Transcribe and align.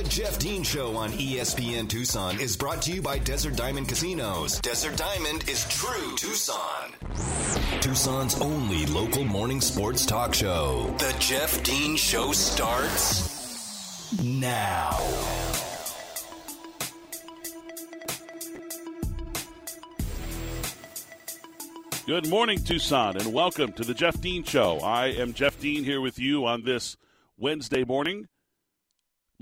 The 0.00 0.08
Jeff 0.08 0.38
Dean 0.38 0.62
Show 0.62 0.96
on 0.96 1.10
ESPN 1.10 1.86
Tucson 1.86 2.40
is 2.40 2.56
brought 2.56 2.80
to 2.82 2.90
you 2.90 3.02
by 3.02 3.18
Desert 3.18 3.54
Diamond 3.54 3.86
Casinos. 3.86 4.58
Desert 4.60 4.96
Diamond 4.96 5.46
is 5.46 5.68
true 5.68 6.16
Tucson. 6.16 6.94
Tucson's 7.82 8.40
only 8.40 8.86
local 8.86 9.24
morning 9.24 9.60
sports 9.60 10.06
talk 10.06 10.32
show. 10.32 10.94
The 10.96 11.14
Jeff 11.18 11.62
Dean 11.64 11.96
Show 11.96 12.32
starts 12.32 14.18
now. 14.22 14.98
Good 22.06 22.26
morning, 22.26 22.64
Tucson, 22.64 23.18
and 23.18 23.34
welcome 23.34 23.74
to 23.74 23.84
the 23.84 23.92
Jeff 23.92 24.18
Dean 24.18 24.44
Show. 24.44 24.78
I 24.78 25.08
am 25.08 25.34
Jeff 25.34 25.60
Dean 25.60 25.84
here 25.84 26.00
with 26.00 26.18
you 26.18 26.46
on 26.46 26.64
this 26.64 26.96
Wednesday 27.36 27.84
morning, 27.84 28.28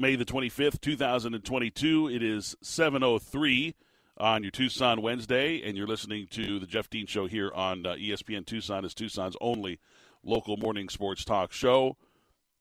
May 0.00 0.14
the 0.14 0.24
25th, 0.24 0.80
2022. 0.80 2.08
It 2.08 2.22
is 2.22 2.54
7.03 2.62 3.74
on 4.16 4.44
your 4.44 4.52
Tucson 4.52 5.02
Wednesday, 5.02 5.60
and 5.64 5.76
you're 5.76 5.88
listening 5.88 6.28
to 6.30 6.60
the 6.60 6.68
Jeff 6.68 6.88
Dean 6.88 7.08
Show 7.08 7.26
here 7.26 7.50
on 7.52 7.84
uh, 7.84 7.94
ESPN 7.94 8.46
Tucson. 8.46 8.84
is 8.84 8.94
Tucson's 8.94 9.36
only 9.40 9.80
local 10.22 10.56
morning 10.56 10.88
sports 10.88 11.24
talk 11.24 11.50
show. 11.50 11.96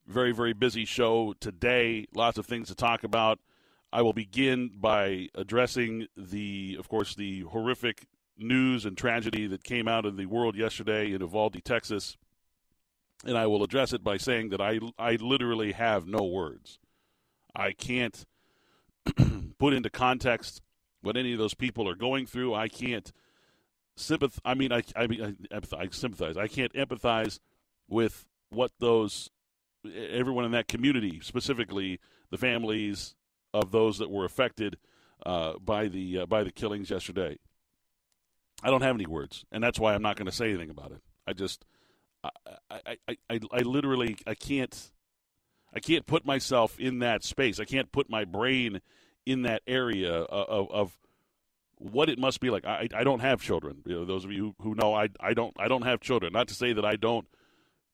Very, 0.07 0.31
very 0.31 0.53
busy 0.53 0.83
show 0.83 1.35
today. 1.39 2.07
Lots 2.11 2.39
of 2.39 2.47
things 2.47 2.69
to 2.69 2.75
talk 2.75 3.03
about. 3.03 3.37
I 3.93 4.01
will 4.01 4.13
begin 4.13 4.71
by 4.73 5.27
addressing 5.35 6.07
the, 6.17 6.75
of 6.79 6.89
course, 6.89 7.13
the 7.13 7.41
horrific 7.41 8.07
news 8.35 8.83
and 8.83 8.97
tragedy 8.97 9.45
that 9.45 9.63
came 9.63 9.87
out 9.87 10.07
in 10.07 10.15
the 10.15 10.25
world 10.25 10.55
yesterday 10.55 11.11
in 11.13 11.21
Uvalde, 11.21 11.63
Texas. 11.63 12.17
And 13.23 13.37
I 13.37 13.45
will 13.45 13.63
address 13.63 13.93
it 13.93 14.03
by 14.03 14.17
saying 14.17 14.49
that 14.49 14.59
I, 14.59 14.79
I 14.97 15.17
literally 15.17 15.73
have 15.73 16.07
no 16.07 16.23
words. 16.23 16.79
I 17.57 17.73
can't 17.73 18.25
put 19.59 19.73
into 19.73 19.89
context 19.89 20.61
what 21.01 21.17
any 21.17 21.33
of 21.33 21.39
those 21.39 21.53
people 21.53 21.89
are 21.89 21.95
going 21.95 22.25
through. 22.25 22.53
I 22.53 22.67
can't 22.67 23.11
sympathize. 23.95 24.39
I 24.45 24.53
mean, 24.53 24.71
I, 24.71 24.83
I 24.95 25.07
mean, 25.07 25.37
I, 25.51 25.75
I 25.75 25.87
sympathize. 25.91 26.37
I 26.37 26.47
can't 26.47 26.73
empathize 26.73 27.39
with 27.89 28.25
what 28.49 28.71
those 28.79 29.29
everyone 29.85 30.45
in 30.45 30.51
that 30.51 30.67
community, 30.67 31.19
specifically 31.21 31.99
the 32.29 32.37
families 32.37 33.15
of 33.53 33.71
those 33.71 33.97
that 33.97 34.09
were 34.09 34.25
affected 34.25 34.77
uh, 35.25 35.53
by 35.59 35.87
the 35.87 36.19
uh, 36.19 36.25
by 36.25 36.43
the 36.43 36.51
killings 36.51 36.89
yesterday. 36.89 37.37
I 38.63 38.69
don't 38.69 38.81
have 38.81 38.95
any 38.95 39.05
words, 39.05 39.45
and 39.51 39.63
that's 39.63 39.79
why 39.79 39.93
I'm 39.93 40.01
not 40.01 40.15
going 40.15 40.25
to 40.25 40.31
say 40.31 40.49
anything 40.49 40.69
about 40.69 40.91
it. 40.91 41.01
I 41.27 41.33
just, 41.33 41.65
I, 42.23 42.29
I, 42.71 42.97
I, 43.07 43.17
I, 43.29 43.39
I 43.51 43.59
literally, 43.59 44.17
I 44.25 44.33
can't, 44.33 44.91
I 45.77 45.79
can't 45.79 46.07
put 46.07 46.25
myself 46.25 46.79
in 46.79 46.99
that 46.99 47.23
space. 47.23 47.59
I 47.59 47.65
can't 47.65 47.91
put 47.91 48.09
my 48.09 48.25
brain 48.25 48.81
in 49.27 49.43
that 49.43 49.61
area 49.67 50.11
of, 50.11 50.71
of 50.71 50.97
what 51.75 52.09
it 52.09 52.17
must 52.17 52.39
be 52.39 52.49
like. 52.49 52.65
I, 52.65 52.89
I 52.95 53.03
don't 53.03 53.19
have 53.19 53.43
children. 53.43 53.83
You 53.85 53.99
know, 53.99 54.05
those 54.05 54.25
of 54.25 54.31
you 54.31 54.55
who 54.63 54.73
know, 54.73 54.95
I, 54.95 55.09
I 55.19 55.35
don't, 55.35 55.55
I 55.59 55.67
don't 55.67 55.83
have 55.83 55.99
children. 56.01 56.33
Not 56.33 56.47
to 56.47 56.55
say 56.55 56.73
that 56.73 56.83
I 56.83 56.95
don't 56.95 57.27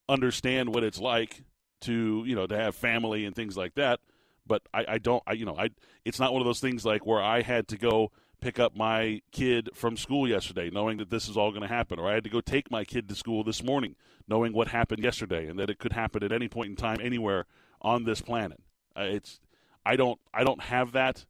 understand 0.08 0.74
what 0.74 0.86
it's 0.86 0.98
like 0.98 1.44
to, 1.82 2.24
you 2.26 2.36
know, 2.36 2.48
to 2.48 2.56
have 2.56 2.74
family 2.74 3.26
and 3.26 3.36
things 3.36 3.58
like 3.58 3.76
that. 3.76 4.00
But 4.48 4.62
I, 4.74 4.86
I 4.88 4.98
don't, 4.98 5.22
I, 5.28 5.34
you 5.34 5.44
know, 5.44 5.58
I, 5.58 5.72
it's 6.06 6.22
not 6.22 6.32
one 6.32 6.42
of 6.42 6.46
those 6.46 6.62
things 6.62 6.86
like 6.86 7.06
where 7.06 7.22
I 7.22 7.42
had 7.42 7.68
to 7.68 7.78
go 7.78 8.14
pick 8.40 8.60
up 8.60 8.78
my 8.78 9.22
kid 9.34 9.72
from 9.74 9.98
school 9.98 10.26
yesterday, 10.26 10.70
knowing 10.70 11.00
that 11.00 11.10
this 11.10 11.28
is 11.28 11.36
all 11.36 11.52
going 11.52 11.64
to 11.64 11.68
happen, 11.68 12.00
or 12.00 12.10
I 12.10 12.14
had 12.14 12.24
to 12.24 12.30
go 12.30 12.40
take 12.40 12.72
my 12.72 12.86
kid 12.86 13.10
to 13.10 13.16
school 13.16 13.44
this 13.44 13.62
morning, 13.62 13.98
knowing 14.26 14.54
what 14.54 14.70
happened 14.70 15.04
yesterday 15.04 15.48
and 15.50 15.60
that 15.60 15.70
it 15.70 15.80
could 15.80 15.92
happen 15.92 16.24
at 16.24 16.32
any 16.32 16.48
point 16.48 16.70
in 16.70 16.76
time, 16.78 17.00
anywhere 17.02 17.46
on 17.84 18.04
this 18.04 18.22
planet. 18.22 18.62
Uh, 18.98 19.04
it's 19.04 19.40
I 19.86 19.96
don't 19.96 20.20
I 20.34 20.44
don't 20.44 20.62
have 20.62 20.94
that. 20.94 21.26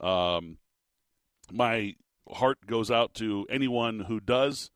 Um, 0.00 0.58
my 1.52 1.94
heart 2.30 2.66
goes 2.66 2.90
out 2.90 3.14
to 3.14 3.46
anyone 3.50 4.00
who 4.00 4.20
does 4.20 4.70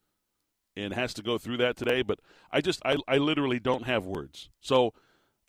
and 0.75 0.93
has 0.93 1.13
to 1.15 1.23
go 1.23 1.37
through 1.37 1.57
that 1.57 1.77
today, 1.77 2.01
but 2.01 2.19
I 2.51 2.61
just 2.61 2.81
I, 2.85 2.97
I 3.07 3.17
literally 3.17 3.59
don't 3.59 3.85
have 3.85 4.05
words. 4.05 4.49
So 4.61 4.93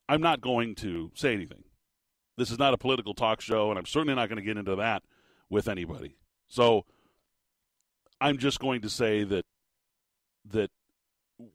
I'm 0.09 0.21
not 0.21 0.41
going 0.41 0.75
to 0.77 1.11
say 1.15 1.35
anything. 1.35 1.65
This 2.37 2.51
is 2.51 2.59
not 2.59 2.75
a 2.75 2.79
political 2.79 3.15
talk 3.15 3.41
show, 3.41 3.71
and 3.71 3.79
I'm 3.79 3.87
certainly 3.87 4.15
not 4.15 4.29
going 4.29 4.37
to 4.37 4.45
get 4.45 4.59
into 4.59 4.77
that 4.77 5.03
with 5.49 5.69
anybody. 5.69 6.17
So 6.49 6.85
I'm 8.21 8.39
just 8.39 8.61
going 8.61 8.83
to 8.83 8.91
say 8.91 9.25
that 9.25 9.47
that 10.49 10.71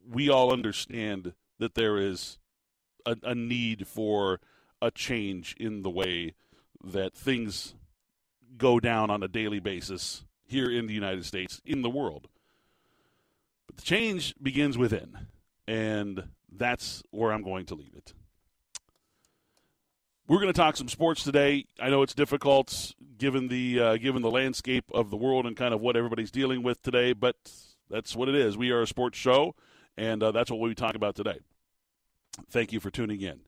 we 0.09 0.29
all 0.29 0.51
understand 0.51 1.33
that 1.59 1.75
there 1.75 1.97
is 1.97 2.39
a, 3.05 3.15
a 3.23 3.35
need 3.35 3.87
for 3.87 4.39
a 4.81 4.91
change 4.91 5.55
in 5.59 5.83
the 5.83 5.89
way 5.89 6.33
that 6.83 7.13
things 7.13 7.75
go 8.57 8.79
down 8.79 9.09
on 9.09 9.23
a 9.23 9.27
daily 9.27 9.59
basis 9.59 10.25
here 10.45 10.69
in 10.69 10.87
the 10.87 10.93
United 10.93 11.25
States, 11.25 11.61
in 11.65 11.81
the 11.81 11.89
world. 11.89 12.27
But 13.67 13.77
the 13.77 13.83
change 13.83 14.35
begins 14.41 14.77
within, 14.77 15.17
and 15.67 16.23
that's 16.51 17.03
where 17.11 17.31
I'm 17.31 17.43
going 17.43 17.65
to 17.67 17.75
leave 17.75 17.93
it. 17.95 18.13
We're 20.27 20.39
going 20.39 20.53
to 20.53 20.57
talk 20.57 20.77
some 20.77 20.87
sports 20.87 21.23
today. 21.23 21.65
I 21.79 21.89
know 21.89 22.03
it's 22.03 22.13
difficult 22.13 22.93
given 23.17 23.49
the 23.49 23.79
uh, 23.79 23.97
given 23.97 24.21
the 24.21 24.31
landscape 24.31 24.85
of 24.93 25.09
the 25.09 25.17
world 25.17 25.45
and 25.45 25.55
kind 25.55 25.73
of 25.73 25.81
what 25.81 25.95
everybody's 25.95 26.31
dealing 26.31 26.63
with 26.63 26.81
today, 26.81 27.13
but 27.13 27.35
that's 27.89 28.15
what 28.15 28.29
it 28.29 28.35
is. 28.35 28.57
We 28.57 28.71
are 28.71 28.81
a 28.81 28.87
sports 28.87 29.17
show, 29.17 29.55
and 29.97 30.23
uh, 30.23 30.31
that's 30.31 30.49
what 30.49 30.59
we 30.59 30.73
talk 30.73 30.95
about 30.95 31.15
today. 31.15 31.39
Thank 32.49 32.71
you 32.71 32.79
for 32.79 32.89
tuning 32.89 33.21
in. 33.21 33.41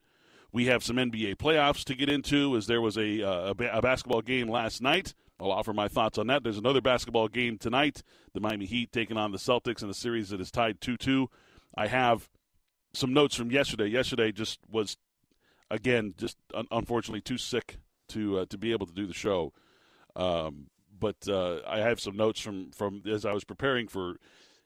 We 0.52 0.66
have 0.66 0.84
some 0.84 0.96
NBA 0.96 1.36
playoffs 1.36 1.84
to 1.84 1.94
get 1.94 2.08
into, 2.08 2.56
as 2.56 2.66
there 2.66 2.80
was 2.80 2.96
a, 2.96 3.22
uh, 3.22 3.50
a, 3.50 3.54
ba- 3.54 3.76
a 3.76 3.82
basketball 3.82 4.22
game 4.22 4.48
last 4.48 4.80
night. 4.80 5.14
I'll 5.40 5.50
offer 5.50 5.72
my 5.72 5.88
thoughts 5.88 6.16
on 6.16 6.28
that. 6.28 6.44
There's 6.44 6.58
another 6.58 6.80
basketball 6.80 7.26
game 7.28 7.58
tonight. 7.58 8.02
The 8.34 8.40
Miami 8.40 8.66
Heat 8.66 8.92
taking 8.92 9.16
on 9.16 9.32
the 9.32 9.38
Celtics 9.38 9.82
in 9.82 9.90
a 9.90 9.94
series 9.94 10.28
that 10.28 10.40
is 10.40 10.50
tied 10.50 10.80
2 10.80 10.96
2. 10.96 11.28
I 11.76 11.88
have 11.88 12.28
some 12.92 13.12
notes 13.12 13.34
from 13.34 13.50
yesterday. 13.50 13.86
Yesterday 13.86 14.30
just 14.30 14.60
was 14.70 14.96
again, 15.70 16.14
just 16.16 16.36
un- 16.54 16.68
unfortunately 16.70 17.20
too 17.20 17.38
sick 17.38 17.78
to 18.10 18.38
uh, 18.40 18.46
to 18.46 18.56
be 18.56 18.70
able 18.70 18.86
to 18.86 18.94
do 18.94 19.06
the 19.06 19.12
show. 19.14 19.52
Um, 20.14 20.68
but 20.96 21.16
uh, 21.28 21.58
I 21.66 21.78
have 21.80 21.98
some 21.98 22.16
notes 22.16 22.38
from 22.38 22.70
from 22.70 23.02
as 23.06 23.24
I 23.24 23.32
was 23.32 23.42
preparing 23.42 23.88
for 23.88 24.16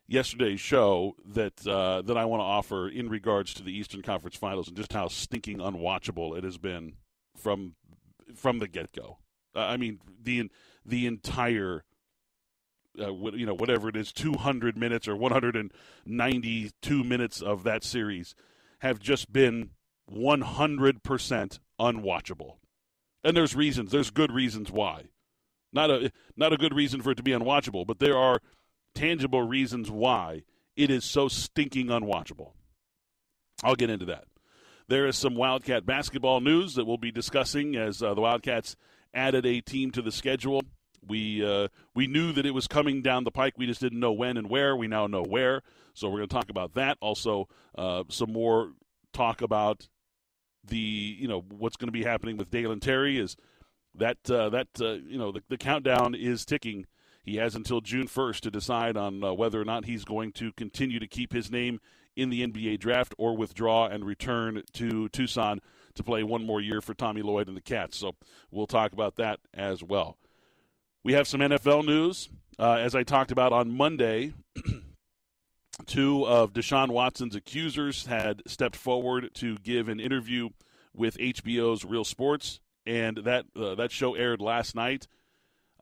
yesterday's 0.09 0.61
show 0.61 1.15
that 1.25 1.65
uh, 1.67 2.03
that 2.03 2.17
I 2.17 2.25
want 2.25 2.41
to 2.41 2.45
offer 2.45 2.89
in 2.89 3.09
regards 3.09 3.55
to 3.55 3.63
the 3.63 3.77
Eastern 3.77 4.03
Conference 4.03 4.37
Finals 4.37 4.67
and 4.67 4.77
just 4.77 4.93
how 4.93 5.09
stinking 5.09 5.59
unwatchable 5.59 6.37
it 6.37 6.43
has 6.43 6.59
been 6.59 6.95
from 7.37 7.75
from 8.35 8.59
the 8.59 8.67
get 8.67 8.93
go. 8.93 9.19
Uh, 9.55 9.61
I 9.61 9.77
mean 9.77 10.01
the 10.21 10.51
the 10.85 11.07
entire. 11.07 11.85
Uh, 13.01 13.13
you 13.13 13.47
know, 13.47 13.55
whatever 13.55 13.89
it 13.89 13.95
is, 13.95 14.11
200 14.11 14.77
minutes 14.77 15.07
or 15.07 15.15
192 15.15 17.05
minutes 17.05 17.41
of 17.41 17.63
that 17.63 17.85
series 17.85 18.35
have 18.81 18.99
just 18.99 19.33
been 19.33 19.71
100% 20.13 21.59
unwatchable. 21.79 22.57
And 23.23 23.37
there's 23.37 23.55
reasons, 23.55 23.93
there's 23.93 24.11
good 24.11 24.33
reasons 24.33 24.73
why. 24.73 25.05
Not 25.73 25.91
a 25.91 26.11
not 26.37 26.53
a 26.53 26.57
good 26.57 26.75
reason 26.75 27.03
for 27.03 27.11
it 27.11 27.17
to 27.17 27.23
be 27.23 27.33
unwatchable, 27.33 27.87
but 27.87 27.99
there 28.01 28.17
are 28.17 28.41
tangible 28.99 29.43
reasons 29.43 29.91
why 29.91 30.43
it 30.77 30.91
is 30.91 31.05
so 31.05 31.29
stinking 31.29 31.87
unwatchable. 31.87 32.53
I'll 33.63 33.77
get 33.77 33.91
into 33.91 34.07
that. 34.07 34.25
There 34.89 35.07
is 35.07 35.17
some 35.17 35.37
Wildcat 35.37 35.87
basketball 35.87 36.41
news 36.41 36.75
that 36.75 36.85
we'll 36.85 36.97
be 36.97 37.13
discussing 37.13 37.77
as 37.77 38.03
uh, 38.03 38.15
the 38.15 38.21
Wildcats 38.21 38.75
added 39.15 39.47
a 39.47 39.61
team 39.61 39.93
to 39.93 40.03
the 40.03 40.11
schedule. 40.11 40.63
We 41.07 41.45
uh, 41.45 41.69
we 41.95 42.07
knew 42.09 42.33
that 42.33 42.45
it 42.45 42.51
was 42.51 42.67
coming 42.67 43.03
down 43.03 43.25
the 43.25 43.31
pike. 43.31 43.55
We 43.57 43.67
just 43.67 43.81
didn't 43.81 44.01
know 44.01 44.13
when 44.13 44.37
and 44.37 44.51
where. 44.51 44.75
We 44.75 44.89
now 44.89 45.07
know 45.07 45.23
where. 45.23 45.63
So 45.95 46.09
we're 46.09 46.19
going 46.19 46.29
to 46.29 46.35
talk 46.35 46.51
about 46.51 46.75
that. 46.75 46.99
Also, 47.01 47.49
uh, 47.77 48.05
some 48.09 48.33
more 48.33 48.73
talk 49.13 49.43
about 49.43 49.89
the 50.65 50.77
you 50.77 51.29
know 51.29 51.45
what's 51.51 51.77
going 51.77 51.89
to 51.89 51.93
be 51.93 52.05
happening 52.05 52.37
with 52.37 52.51
Dalen 52.51 52.81
Terry 52.81 53.19
is 53.19 53.37
that 53.95 54.19
uh, 54.31 54.49
that 54.51 54.69
uh, 54.81 54.93
you 54.93 55.19
know 55.19 55.31
the, 55.33 55.43
the, 55.49 55.57
countdown 55.59 56.15
is 56.15 56.45
ticking. 56.45 56.87
He 57.23 57.37
has 57.37 57.55
until 57.55 57.81
June 57.81 58.07
1st 58.07 58.41
to 58.41 58.51
decide 58.51 58.97
on 58.97 59.23
uh, 59.23 59.33
whether 59.33 59.61
or 59.61 59.65
not 59.65 59.85
he's 59.85 60.05
going 60.05 60.33
to 60.33 60.53
continue 60.53 60.99
to 60.99 61.07
keep 61.07 61.33
his 61.33 61.51
name 61.51 61.81
in 62.17 62.31
the 62.31 62.47
NBA 62.47 62.81
draft 62.81 63.15
or 63.19 63.37
withdraw 63.37 63.87
and 63.87 64.05
return 64.05 64.63
to 64.75 65.09
Tucson 65.11 65.61
to 65.95 66.03
play 66.03 66.23
one 66.23 66.45
more 66.45 66.61
year 66.61 66.81
for 66.81 66.95
Tommy 66.95 67.23
Lloyd 67.23 67.49
and 67.49 67.57
the 67.57 67.61
Cats. 67.61 67.97
So 67.99 68.13
we'll 68.51 68.67
talk 68.67 68.93
about 68.93 69.17
that 69.17 69.41
as 69.53 69.83
well. 69.83 70.17
We 71.05 71.13
have 71.13 71.29
some 71.29 71.41
NFL 71.41 71.87
news. 71.87 72.29
Uh, 72.59 72.75
as 72.75 72.95
I 72.95 73.05
talked 73.05 73.31
about 73.31 73.53
on 73.53 73.71
Monday, 73.71 74.33
Two 75.87 76.27
of 76.27 76.53
Deshaun 76.53 76.89
Watson's 76.89 77.37
accusers 77.37 78.07
had 78.07 78.43
stepped 78.47 78.77
forward 78.77 79.31
to 79.35 79.57
give 79.59 79.89
an 79.89 80.01
interview 80.01 80.51
with 80.93 81.17
HBO's 81.19 81.85
Real 81.85 82.05
Sports, 82.05 82.61
and 82.85 83.19
that 83.19 83.47
uh, 83.55 83.77
that 83.77 83.93
show 83.93 84.15
aired 84.15 84.41
last 84.41 84.75
night. 84.75 85.07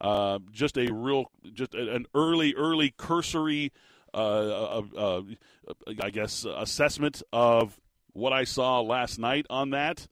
Uh, 0.01 0.39
just 0.53 0.77
a 0.77 0.93
real, 0.93 1.31
just 1.53 1.75
an 1.75 2.07
early, 2.15 2.55
early 2.55 2.93
cursory, 2.97 3.73
uh, 4.13 4.17
uh, 4.17 4.83
uh, 4.97 5.23
I 6.01 6.11
guess, 6.11 6.45
assessment 6.45 7.23
of 7.33 7.81
what 8.13 8.33
I 8.33 8.45
saw 8.45 8.81
last 8.81 9.19
night 9.19 9.47
on 9.49 9.71
that 9.71 10.07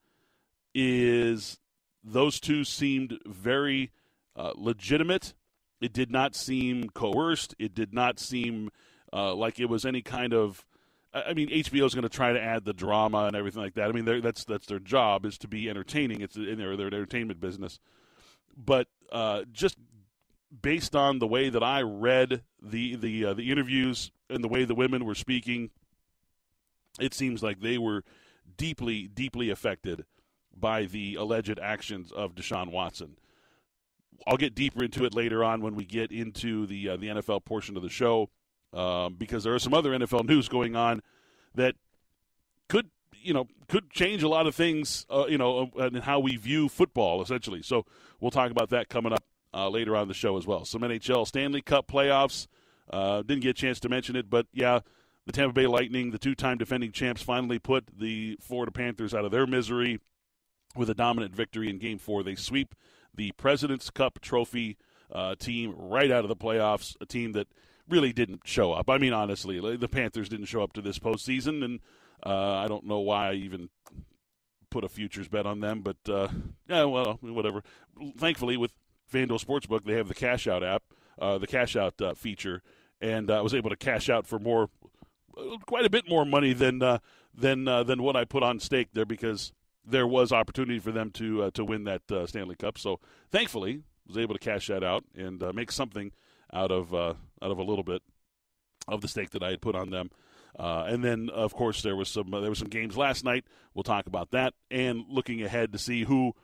is 0.74 1.58
those 2.02 2.40
two 2.40 2.64
seemed 2.64 3.18
very 3.26 3.92
uh, 4.36 4.52
legitimate. 4.56 5.34
It 5.80 5.92
did 5.92 6.10
not 6.10 6.34
seem 6.34 6.88
coerced. 6.90 7.54
It 7.58 7.74
did 7.74 7.92
not 7.92 8.18
seem 8.18 8.70
like 9.12 9.60
it 9.60 9.66
was 9.66 9.84
any 9.84 10.02
kind 10.02 10.32
of. 10.32 10.64
I 11.12 11.32
mean, 11.34 11.48
HBO 11.48 11.86
is 11.86 11.94
going 11.94 12.02
to 12.02 12.08
try 12.08 12.32
to 12.32 12.42
add 12.42 12.64
the 12.64 12.72
drama 12.72 13.26
and 13.26 13.36
everything 13.36 13.62
like 13.62 13.74
that. 13.74 13.88
I 13.88 13.92
mean, 13.92 14.04
that's 14.20 14.44
that's 14.44 14.66
their 14.66 14.80
job 14.80 15.24
is 15.24 15.38
to 15.38 15.48
be 15.48 15.70
entertaining. 15.70 16.20
It's 16.22 16.36
in 16.36 16.58
their 16.58 16.76
their 16.76 16.88
entertainment 16.88 17.38
business. 17.40 17.78
But 18.56 18.88
uh, 19.10 19.42
just 19.52 19.76
based 20.62 20.94
on 20.94 21.18
the 21.18 21.26
way 21.26 21.48
that 21.48 21.62
I 21.62 21.82
read 21.82 22.42
the 22.62 22.96
the 22.96 23.26
uh, 23.26 23.34
the 23.34 23.50
interviews 23.50 24.10
and 24.30 24.42
the 24.42 24.48
way 24.48 24.64
the 24.64 24.74
women 24.74 25.04
were 25.04 25.14
speaking, 25.14 25.70
it 27.00 27.14
seems 27.14 27.42
like 27.42 27.60
they 27.60 27.78
were 27.78 28.04
deeply 28.56 29.08
deeply 29.08 29.50
affected 29.50 30.04
by 30.56 30.84
the 30.84 31.16
alleged 31.16 31.58
actions 31.58 32.12
of 32.12 32.34
Deshaun 32.34 32.70
Watson. 32.70 33.16
I'll 34.26 34.36
get 34.36 34.54
deeper 34.54 34.84
into 34.84 35.04
it 35.04 35.14
later 35.14 35.42
on 35.42 35.60
when 35.60 35.74
we 35.74 35.84
get 35.84 36.12
into 36.12 36.66
the 36.66 36.90
uh, 36.90 36.96
the 36.96 37.08
NFL 37.08 37.44
portion 37.44 37.76
of 37.76 37.82
the 37.82 37.88
show, 37.88 38.30
um, 38.72 39.14
because 39.14 39.44
there 39.44 39.54
are 39.54 39.58
some 39.58 39.74
other 39.74 39.90
NFL 39.90 40.26
news 40.28 40.48
going 40.48 40.76
on 40.76 41.02
that 41.54 41.74
could 42.68 42.90
you 43.24 43.34
know 43.34 43.48
could 43.68 43.90
change 43.90 44.22
a 44.22 44.28
lot 44.28 44.46
of 44.46 44.54
things, 44.54 45.06
uh, 45.10 45.26
you 45.28 45.38
know, 45.38 45.70
and 45.76 46.02
how 46.02 46.20
we 46.20 46.36
view 46.36 46.68
football 46.68 47.22
essentially. 47.22 47.62
So 47.62 47.86
we'll 48.20 48.30
talk 48.30 48.50
about 48.50 48.70
that 48.70 48.88
coming 48.88 49.12
up 49.12 49.24
uh, 49.52 49.68
later 49.68 49.96
on 49.96 50.08
the 50.08 50.14
show 50.14 50.36
as 50.36 50.46
well. 50.46 50.64
Some 50.64 50.82
NHL 50.82 51.26
Stanley 51.26 51.62
Cup 51.62 51.88
playoffs. 51.88 52.46
Uh, 52.90 53.22
didn't 53.22 53.42
get 53.42 53.50
a 53.50 53.54
chance 53.54 53.80
to 53.80 53.88
mention 53.88 54.14
it, 54.14 54.28
but 54.28 54.46
yeah, 54.52 54.80
the 55.24 55.32
Tampa 55.32 55.54
Bay 55.54 55.66
Lightning, 55.66 56.10
the 56.10 56.18
two-time 56.18 56.58
defending 56.58 56.92
champs, 56.92 57.22
finally 57.22 57.58
put 57.58 57.86
the 57.98 58.36
Florida 58.42 58.70
Panthers 58.70 59.14
out 59.14 59.24
of 59.24 59.30
their 59.30 59.46
misery 59.46 60.00
with 60.76 60.90
a 60.90 60.94
dominant 60.94 61.34
victory 61.34 61.70
in 61.70 61.78
Game 61.78 61.98
Four. 61.98 62.22
They 62.22 62.34
sweep 62.34 62.74
the 63.14 63.32
President's 63.32 63.88
Cup 63.88 64.20
trophy 64.20 64.76
uh, 65.10 65.34
team 65.36 65.74
right 65.76 66.10
out 66.10 66.24
of 66.24 66.28
the 66.28 66.36
playoffs, 66.36 66.96
a 67.00 67.06
team 67.06 67.32
that 67.32 67.48
really 67.88 68.12
didn't 68.12 68.42
show 68.44 68.72
up. 68.72 68.90
I 68.90 68.98
mean, 68.98 69.12
honestly, 69.12 69.76
the 69.76 69.88
Panthers 69.88 70.28
didn't 70.28 70.46
show 70.46 70.62
up 70.62 70.72
to 70.74 70.82
this 70.82 70.98
postseason, 70.98 71.64
and 71.64 71.80
uh, 72.24 72.54
I 72.56 72.68
don't 72.68 72.86
know 72.86 73.00
why 73.00 73.30
I 73.30 73.32
even 73.34 73.68
put 74.70 74.84
a 74.84 74.88
futures 74.88 75.28
bet 75.28 75.46
on 75.46 75.60
them, 75.60 75.82
but 75.82 75.96
uh, 76.08 76.28
yeah, 76.68 76.84
well, 76.84 77.18
whatever. 77.20 77.62
Thankfully, 78.16 78.56
with 78.56 78.72
FanDuel 79.12 79.44
Sportsbook, 79.44 79.84
they 79.84 79.94
have 79.94 80.08
the 80.08 80.14
cash 80.14 80.46
out 80.46 80.64
app, 80.64 80.82
uh, 81.20 81.38
the 81.38 81.46
cash 81.46 81.76
out 81.76 82.00
uh, 82.00 82.14
feature, 82.14 82.62
and 83.00 83.30
I 83.30 83.40
was 83.40 83.54
able 83.54 83.70
to 83.70 83.76
cash 83.76 84.08
out 84.08 84.26
for 84.26 84.38
more, 84.38 84.70
quite 85.66 85.84
a 85.84 85.90
bit 85.90 86.08
more 86.08 86.24
money 86.24 86.52
than 86.52 86.82
uh, 86.82 86.98
than 87.34 87.64
than 87.64 88.02
what 88.02 88.16
I 88.16 88.24
put 88.24 88.42
on 88.42 88.60
stake 88.60 88.88
there 88.92 89.04
because 89.04 89.52
there 89.86 90.06
was 90.06 90.32
opportunity 90.32 90.78
for 90.78 90.92
them 90.92 91.10
to 91.12 91.44
uh, 91.44 91.50
to 91.52 91.64
win 91.64 91.84
that 91.84 92.10
uh, 92.10 92.26
Stanley 92.26 92.56
Cup. 92.56 92.78
So 92.78 93.00
thankfully, 93.30 93.82
was 94.06 94.18
able 94.18 94.34
to 94.34 94.40
cash 94.40 94.68
that 94.68 94.82
out 94.82 95.04
and 95.14 95.42
uh, 95.42 95.52
make 95.52 95.70
something 95.72 96.12
out 96.52 96.70
of 96.70 96.94
uh, 96.94 97.14
out 97.42 97.50
of 97.50 97.58
a 97.58 97.62
little 97.62 97.84
bit 97.84 98.02
of 98.88 99.00
the 99.00 99.08
stake 99.08 99.30
that 99.30 99.42
I 99.42 99.50
had 99.50 99.60
put 99.60 99.74
on 99.74 99.90
them. 99.90 100.10
Uh, 100.58 100.84
and 100.86 101.02
then, 101.02 101.30
of 101.30 101.54
course, 101.54 101.82
there 101.82 101.96
was 101.96 102.08
some 102.08 102.32
uh, 102.32 102.40
there 102.40 102.50
were 102.50 102.54
some 102.54 102.68
games 102.68 102.96
last 102.96 103.24
night. 103.24 103.44
We'll 103.74 103.82
talk 103.82 104.06
about 104.06 104.30
that 104.30 104.54
and 104.70 105.04
looking 105.08 105.42
ahead 105.42 105.72
to 105.72 105.78
see 105.78 106.04
who 106.04 106.34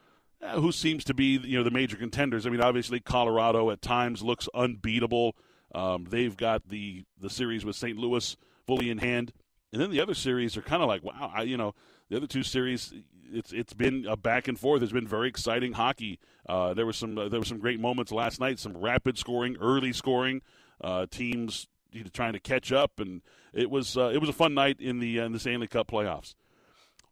who 0.54 0.72
seems 0.72 1.04
to 1.04 1.14
be 1.14 1.38
you 1.38 1.58
know 1.58 1.64
the 1.64 1.70
major 1.70 1.96
contenders. 1.96 2.46
I 2.46 2.50
mean, 2.50 2.60
obviously 2.60 3.00
Colorado 3.00 3.70
at 3.70 3.82
times 3.82 4.22
looks 4.22 4.48
unbeatable. 4.54 5.36
Um, 5.74 6.06
they've 6.08 6.36
got 6.36 6.68
the 6.68 7.04
the 7.20 7.30
series 7.30 7.64
with 7.64 7.76
St. 7.76 7.96
Louis 7.96 8.36
fully 8.66 8.90
in 8.90 8.98
hand, 8.98 9.32
and 9.72 9.80
then 9.80 9.90
the 9.90 10.00
other 10.00 10.14
series 10.14 10.56
are 10.56 10.62
kind 10.62 10.82
of 10.82 10.88
like 10.88 11.04
wow, 11.04 11.32
I, 11.34 11.42
you 11.42 11.56
know, 11.56 11.74
the 12.08 12.16
other 12.16 12.26
two 12.26 12.42
series 12.42 12.92
it's 13.32 13.52
it's 13.52 13.72
been 13.72 14.06
a 14.06 14.16
back 14.16 14.48
and 14.48 14.58
forth. 14.58 14.82
It's 14.82 14.92
been 14.92 15.06
very 15.06 15.28
exciting 15.28 15.72
hockey. 15.72 16.18
Uh, 16.48 16.74
there 16.74 16.86
was 16.86 16.96
some 16.96 17.16
uh, 17.16 17.28
there 17.28 17.40
were 17.40 17.46
some 17.46 17.58
great 17.58 17.80
moments 17.80 18.12
last 18.12 18.40
night. 18.40 18.58
Some 18.58 18.76
rapid 18.76 19.18
scoring, 19.18 19.56
early 19.60 19.92
scoring. 19.92 20.42
Uh, 20.80 21.06
teams 21.10 21.68
you 21.92 22.04
know, 22.04 22.10
trying 22.12 22.32
to 22.32 22.40
catch 22.40 22.72
up, 22.72 23.00
and 23.00 23.22
it 23.52 23.70
was 23.70 23.96
uh, 23.96 24.10
it 24.14 24.18
was 24.18 24.28
a 24.28 24.34
fun 24.34 24.54
night 24.54 24.80
in 24.80 24.98
the 24.98 25.20
uh, 25.20 25.26
in 25.26 25.32
the 25.32 25.38
Stanley 25.38 25.66
Cup 25.66 25.88
playoffs. 25.88 26.34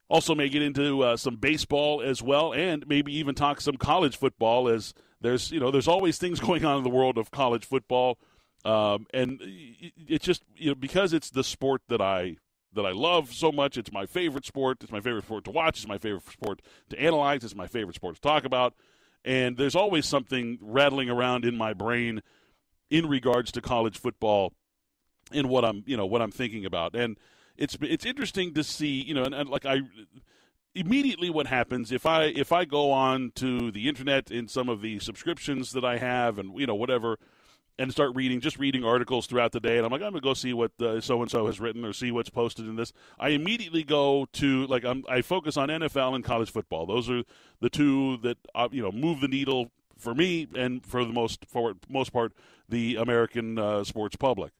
Also, 0.08 0.34
may 0.34 0.48
get 0.48 0.62
into 0.62 1.02
uh, 1.02 1.16
some 1.16 1.36
baseball 1.36 2.00
as 2.00 2.22
well, 2.22 2.54
and 2.54 2.86
maybe 2.88 3.14
even 3.16 3.34
talk 3.34 3.60
some 3.60 3.76
college 3.76 4.16
football. 4.16 4.68
As 4.68 4.94
there's 5.20 5.50
you 5.50 5.60
know 5.60 5.70
there's 5.70 5.88
always 5.88 6.18
things 6.18 6.40
going 6.48 6.64
on 6.64 6.78
in 6.78 6.84
the 6.84 6.90
world 6.90 7.18
of 7.18 7.30
college 7.30 7.64
football, 7.64 8.18
um, 8.64 9.06
and 9.12 9.40
it's 9.42 10.24
just 10.24 10.42
you 10.56 10.70
know 10.70 10.74
because 10.74 11.12
it's 11.12 11.30
the 11.30 11.44
sport 11.44 11.82
that 11.88 12.00
I 12.00 12.36
that 12.74 12.86
I 12.86 12.92
love 12.92 13.32
so 13.32 13.52
much. 13.52 13.76
It's 13.76 13.92
my 13.92 14.06
favorite 14.06 14.46
sport. 14.46 14.78
It's 14.82 14.92
my 14.92 15.00
favorite 15.00 15.24
sport 15.24 15.44
to 15.44 15.50
watch. 15.50 15.78
It's 15.78 15.88
my 15.88 15.98
favorite 15.98 16.24
sport 16.30 16.62
to 16.90 16.98
analyze. 16.98 17.44
It's 17.44 17.54
my 17.54 17.66
favorite 17.66 17.96
sport 17.96 18.16
to 18.16 18.20
talk 18.20 18.44
about. 18.44 18.74
And 19.24 19.56
there's 19.56 19.74
always 19.74 20.06
something 20.06 20.58
rattling 20.60 21.10
around 21.10 21.44
in 21.44 21.56
my 21.56 21.72
brain 21.72 22.22
in 22.90 23.08
regards 23.08 23.52
to 23.52 23.60
college 23.60 23.98
football 23.98 24.52
and 25.32 25.48
what 25.48 25.64
I'm, 25.64 25.82
you 25.86 25.96
know, 25.96 26.06
what 26.06 26.22
I'm 26.22 26.30
thinking 26.30 26.64
about. 26.64 26.94
And 26.94 27.16
it's 27.56 27.76
it's 27.80 28.06
interesting 28.06 28.54
to 28.54 28.64
see, 28.64 29.02
you 29.02 29.14
know, 29.14 29.24
and, 29.24 29.34
and 29.34 29.48
like 29.48 29.66
I 29.66 29.80
immediately 30.74 31.30
what 31.30 31.46
happens 31.46 31.90
if 31.90 32.06
I 32.06 32.24
if 32.24 32.52
I 32.52 32.64
go 32.64 32.92
on 32.92 33.32
to 33.36 33.70
the 33.70 33.88
internet 33.88 34.30
in 34.30 34.48
some 34.48 34.68
of 34.68 34.80
the 34.80 34.98
subscriptions 35.00 35.72
that 35.72 35.84
I 35.84 35.98
have 35.98 36.38
and 36.38 36.58
you 36.58 36.66
know 36.66 36.74
whatever 36.74 37.18
and 37.78 37.92
start 37.92 38.14
reading, 38.16 38.40
just 38.40 38.58
reading 38.58 38.84
articles 38.84 39.26
throughout 39.26 39.52
the 39.52 39.60
day. 39.60 39.76
And 39.76 39.86
I'm 39.86 39.92
like, 39.92 40.02
I'm 40.02 40.10
gonna 40.10 40.20
go 40.20 40.34
see 40.34 40.52
what 40.52 40.72
so 40.78 41.22
and 41.22 41.30
so 41.30 41.46
has 41.46 41.60
written 41.60 41.84
or 41.84 41.92
see 41.92 42.10
what's 42.10 42.30
posted 42.30 42.66
in 42.66 42.76
this. 42.76 42.92
I 43.18 43.30
immediately 43.30 43.84
go 43.84 44.26
to 44.34 44.66
like 44.66 44.84
I'm, 44.84 45.04
I 45.08 45.22
focus 45.22 45.56
on 45.56 45.68
NFL 45.68 46.14
and 46.14 46.24
college 46.24 46.50
football. 46.50 46.86
Those 46.86 47.08
are 47.08 47.22
the 47.60 47.70
two 47.70 48.16
that 48.18 48.38
uh, 48.54 48.68
you 48.72 48.82
know 48.82 48.90
move 48.90 49.20
the 49.20 49.28
needle 49.28 49.70
for 49.96 50.14
me 50.14 50.48
and 50.56 50.84
for 50.84 51.04
the 51.04 51.12
most 51.12 51.46
for 51.48 51.74
most 51.88 52.12
part 52.12 52.32
the 52.68 52.96
American 52.96 53.58
uh, 53.58 53.84
sports 53.84 54.16
public. 54.16 54.52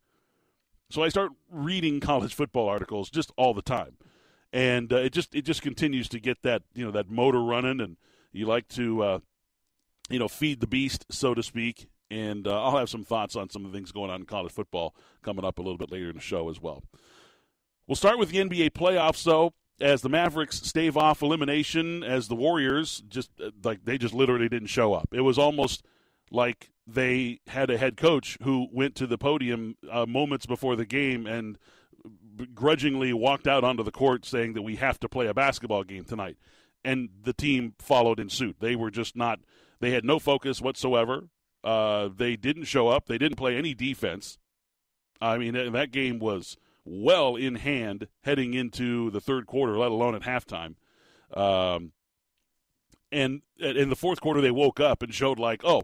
So 0.90 1.02
I 1.02 1.11
start 1.11 1.32
reading 1.50 2.00
college 2.00 2.35
football 2.35 2.69
articles 2.69 3.11
just 3.11 3.31
all 3.37 3.52
the 3.52 3.62
time, 3.62 3.99
and 4.52 4.90
uh, 4.93 4.96
it 4.96 5.12
just 5.12 5.35
it 5.35 5.43
just 5.43 5.61
continues 5.61 6.08
to 6.08 6.19
get 6.20 6.43
that 6.43 6.62
you 6.75 6.85
know 6.85 6.90
that 6.93 7.11
motor 7.11 7.43
running, 7.43 7.81
and 7.81 7.96
you 8.32 8.46
like 8.46 8.69
to 8.69 9.02
uh, 9.02 9.19
you 10.08 10.19
know 10.19 10.29
feed 10.29 10.61
the 10.61 10.67
beast, 10.67 11.05
so 11.11 11.35
to 11.35 11.43
speak, 11.43 11.88
and 12.11 12.46
uh, 12.46 12.62
I'll 12.62 12.79
have 12.79 12.88
some 12.88 13.05
thoughts 13.05 13.37
on 13.37 13.50
some 13.50 13.67
of 13.67 13.73
the 13.73 13.76
things 13.76 13.93
going 13.93 14.11
on 14.11 14.20
in 14.20 14.26
college 14.26 14.52
football 14.52 14.94
coming 15.23 15.44
up 15.44 15.58
a 15.58 15.62
little 15.62 15.76
bit 15.76 15.93
later 15.93 16.08
in 16.08 16.17
the 16.17 16.23
show 16.23 16.49
as 16.49 16.61
well. 16.61 16.82
We'll 17.87 17.96
start 17.96 18.19
with 18.19 18.31
the 18.31 18.38
NBA 18.38 18.70
playoffs, 18.70 19.23
though, 19.25 19.52
as 19.81 20.00
the 20.00 20.08
Mavericks 20.08 20.56
stave 20.62 20.96
off 20.96 21.20
elimination, 21.23 22.02
as 22.02 22.29
the 22.29 22.34
Warriors 22.34 23.02
just 23.08 23.31
uh, 23.43 23.50
like 23.62 23.84
they 23.84 23.99
just 23.99 24.14
literally 24.14 24.49
didn't 24.49 24.69
show 24.69 24.94
up. 24.94 25.08
It 25.13 25.20
was 25.20 25.36
almost 25.36 25.84
like 26.31 26.70
they 26.89 27.41
had 27.49 27.69
a 27.69 27.77
head 27.77 27.99
coach 27.99 28.39
who 28.43 28.67
went 28.73 28.95
to 28.97 29.07
the 29.07 29.19
podium 29.19 29.77
uh, 29.91 30.07
moments 30.07 30.47
before 30.47 30.75
the 30.75 30.87
game 30.87 31.27
and 31.27 31.59
grudgingly 32.55 33.13
walked 33.13 33.47
out 33.47 33.63
onto 33.63 33.83
the 33.83 33.91
court 33.91 34.25
saying 34.25 34.55
that 34.55 34.63
we 34.63 34.77
have 34.77 34.99
to 35.01 35.09
play 35.09 35.27
a 35.27 35.35
basketball 35.35 35.85
game 35.85 36.05
tonight. 36.05 36.39
And 36.83 37.11
the 37.23 37.35
team 37.35 37.75
followed 37.79 38.19
in 38.19 38.31
suit. 38.31 38.57
They 38.61 38.75
were 38.75 38.91
just 38.91 39.17
not, 39.17 39.41
they 39.81 39.91
had 39.91 40.05
no 40.05 40.19
focus 40.19 40.63
whatsoever. 40.63 41.29
Uh, 41.63 42.09
they 42.15 42.37
didn't 42.37 42.65
show 42.65 42.89
up. 42.89 43.07
They 43.07 43.19
didn't 43.19 43.37
play 43.37 43.57
any 43.57 43.75
defense. 43.75 44.39
I 45.21 45.37
mean, 45.37 45.73
that 45.73 45.91
game 45.91 46.19
was 46.19 46.57
well 46.85 47.37
in 47.37 47.57
hand 47.57 48.07
heading 48.23 48.55
into 48.55 49.11
the 49.11 49.21
third 49.21 49.47
quarter, 49.47 49.77
let 49.77 49.91
alone 49.91 50.15
at 50.15 50.23
halftime. 50.23 50.77
Um, 51.37 51.93
and 53.11 53.43
in 53.59 53.91
the 53.91 53.97
fourth 53.97 54.21
quarter, 54.21 54.41
they 54.41 54.51
woke 54.51 54.81
up 54.81 55.03
and 55.03 55.13
showed 55.13 55.39
like, 55.39 55.63
oh, 55.65 55.83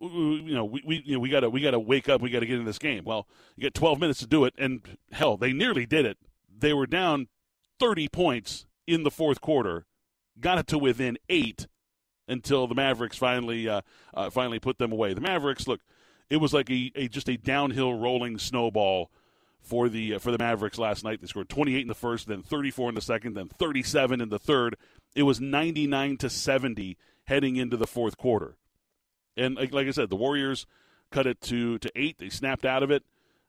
you 0.00 0.54
know, 0.54 0.64
we, 0.64 0.82
we 0.84 1.02
you 1.04 1.14
know 1.14 1.20
we 1.20 1.28
gotta 1.28 1.50
we 1.50 1.60
gotta 1.60 1.78
wake 1.78 2.08
up. 2.08 2.20
We 2.20 2.30
gotta 2.30 2.46
get 2.46 2.58
in 2.58 2.64
this 2.64 2.78
game. 2.78 3.04
Well, 3.04 3.26
you 3.56 3.62
get 3.62 3.74
12 3.74 4.00
minutes 4.00 4.20
to 4.20 4.26
do 4.26 4.44
it, 4.44 4.54
and 4.58 4.80
hell, 5.12 5.36
they 5.36 5.52
nearly 5.52 5.86
did 5.86 6.06
it. 6.06 6.18
They 6.56 6.72
were 6.72 6.86
down 6.86 7.28
30 7.80 8.08
points 8.08 8.66
in 8.86 9.02
the 9.02 9.10
fourth 9.10 9.40
quarter, 9.40 9.86
got 10.40 10.58
it 10.58 10.66
to 10.68 10.78
within 10.78 11.18
eight 11.28 11.66
until 12.26 12.66
the 12.66 12.74
Mavericks 12.74 13.16
finally 13.16 13.68
uh, 13.68 13.80
uh, 14.14 14.30
finally 14.30 14.58
put 14.58 14.78
them 14.78 14.92
away. 14.92 15.14
The 15.14 15.20
Mavericks, 15.20 15.66
look, 15.66 15.80
it 16.30 16.36
was 16.36 16.52
like 16.52 16.70
a, 16.70 16.92
a 16.94 17.08
just 17.08 17.28
a 17.28 17.36
downhill 17.36 17.94
rolling 17.94 18.38
snowball 18.38 19.10
for 19.60 19.88
the 19.88 20.14
uh, 20.14 20.18
for 20.18 20.30
the 20.30 20.38
Mavericks 20.38 20.78
last 20.78 21.04
night. 21.04 21.20
They 21.20 21.26
scored 21.26 21.48
28 21.48 21.80
in 21.80 21.88
the 21.88 21.94
first, 21.94 22.26
then 22.28 22.42
34 22.42 22.90
in 22.90 22.94
the 22.94 23.00
second, 23.00 23.34
then 23.34 23.48
37 23.48 24.20
in 24.20 24.28
the 24.28 24.38
third. 24.38 24.76
It 25.14 25.24
was 25.24 25.40
99 25.40 26.18
to 26.18 26.30
70 26.30 26.96
heading 27.24 27.56
into 27.56 27.76
the 27.76 27.86
fourth 27.86 28.16
quarter. 28.16 28.56
And 29.38 29.56
like, 29.56 29.72
like 29.72 29.86
I 29.86 29.92
said, 29.92 30.10
the 30.10 30.16
Warriors 30.16 30.66
cut 31.10 31.26
it 31.26 31.40
to 31.42 31.78
to 31.78 31.90
eight. 31.96 32.18
They 32.18 32.28
snapped 32.28 32.64
out 32.64 32.82
of 32.82 32.90
it. 32.90 33.04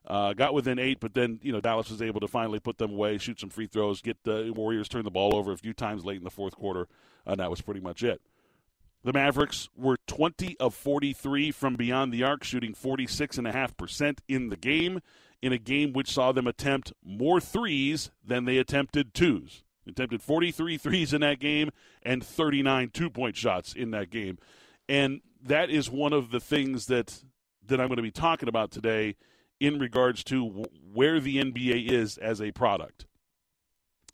Uh, 0.08 0.34
got 0.34 0.54
within 0.54 0.80
eight, 0.80 1.00
but 1.00 1.14
then 1.14 1.40
you 1.44 1.52
know 1.52 1.60
Dallas 1.60 1.90
was 1.90 2.02
able 2.02 2.22
to 2.22 2.28
finally 2.28 2.60
put 2.60 2.78
them 2.78 2.92
away, 2.92 3.18
shoot 3.18 3.40
some 3.40 3.50
free 3.50 3.68
throws, 3.68 4.02
get 4.02 4.24
the 4.24 4.52
Warriors 4.56 4.88
turn 4.88 5.04
the 5.04 5.12
ball 5.12 5.36
over 5.36 5.52
a 5.52 5.58
few 5.58 5.74
times 5.74 6.06
late 6.06 6.18
in 6.18 6.24
the 6.24 6.32
fourth 6.32 6.56
quarter, 6.56 6.88
and 7.26 7.40
that 7.40 7.50
was 7.50 7.62
pretty 7.62 7.82
much 7.82 8.02
it. 8.02 8.22
The 9.04 9.14
Mavericks 9.14 9.70
were 9.78 9.98
20 10.08 10.58
of 10.60 10.74
43 10.74 11.52
from 11.52 11.76
beyond 11.76 12.12
the 12.12 12.24
arc, 12.24 12.44
shooting 12.44 12.74
46.5% 12.74 14.18
in 14.28 14.50
the 14.50 14.58
game, 14.58 15.02
in 15.42 15.54
a 15.54 15.58
game 15.58 15.94
which 15.94 16.12
saw 16.12 16.32
them 16.32 16.48
attempt 16.48 16.92
more 17.04 17.40
threes 17.40 18.12
than 18.26 18.46
they 18.46 18.58
attempted 18.58 19.14
twos. 19.14 19.64
Attempted 19.88 20.22
43 20.22 20.78
threes 20.78 21.14
in 21.14 21.22
that 21.22 21.40
game 21.40 21.72
and 22.04 22.24
39 22.24 22.90
two 22.90 23.10
point 23.10 23.36
shots 23.36 23.74
in 23.74 23.92
that 23.92 24.10
game. 24.10 24.38
And 24.88 25.22
that 25.42 25.70
is 25.70 25.90
one 25.90 26.14
of 26.14 26.32
the 26.32 26.40
things 26.40 26.88
that, 26.88 27.24
that 27.66 27.80
I'm 27.80 27.88
going 27.88 27.98
to 27.98 28.04
be 28.04 28.12
talking 28.12 28.50
about 28.50 28.72
today 28.72 29.16
in 29.60 29.80
regards 29.80 30.24
to 30.26 30.66
where 30.94 31.20
the 31.20 31.38
NBA 31.38 31.90
is 31.92 32.18
as 32.18 32.42
a 32.42 32.52
product. 32.52 33.06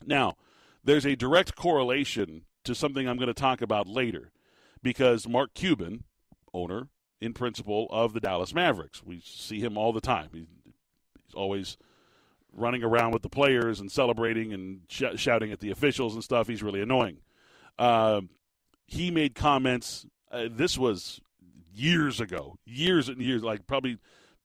Now, 0.06 0.36
there's 0.84 1.06
a 1.06 1.16
direct 1.16 1.56
correlation 1.56 2.44
to 2.64 2.76
something 2.76 3.08
I'm 3.08 3.18
going 3.18 3.28
to 3.28 3.34
talk 3.34 3.62
about 3.62 3.88
later 3.88 4.32
because 4.82 5.28
Mark 5.28 5.54
Cuban, 5.54 6.04
owner 6.54 6.90
in 7.22 7.34
principle 7.34 7.88
of 7.90 8.14
the 8.14 8.20
Dallas 8.20 8.54
Mavericks, 8.54 9.04
we 9.04 9.22
see 9.24 9.60
him 9.60 9.78
all 9.78 9.94
the 9.94 10.02
time. 10.02 10.30
He's 10.34 10.46
always 11.34 11.78
running 12.54 12.84
around 12.84 13.12
with 13.12 13.22
the 13.22 13.30
players 13.30 13.80
and 13.80 13.92
celebrating 13.92 14.54
and 14.54 14.82
sh- 14.88 15.04
shouting 15.18 15.52
at 15.52 15.60
the 15.60 15.72
officials 15.72 16.14
and 16.14 16.24
stuff. 16.24 16.48
He's 16.48 16.64
really 16.64 16.82
annoying. 16.82 17.18
Uh, 17.78 18.22
he 18.88 19.12
made 19.12 19.36
comments. 19.36 20.06
Uh, 20.32 20.48
this 20.50 20.78
was 20.78 21.22
years 21.74 22.20
ago, 22.20 22.58
years 22.66 23.10
and 23.10 23.22
years, 23.22 23.44
like 23.44 23.68
probably 23.68 23.98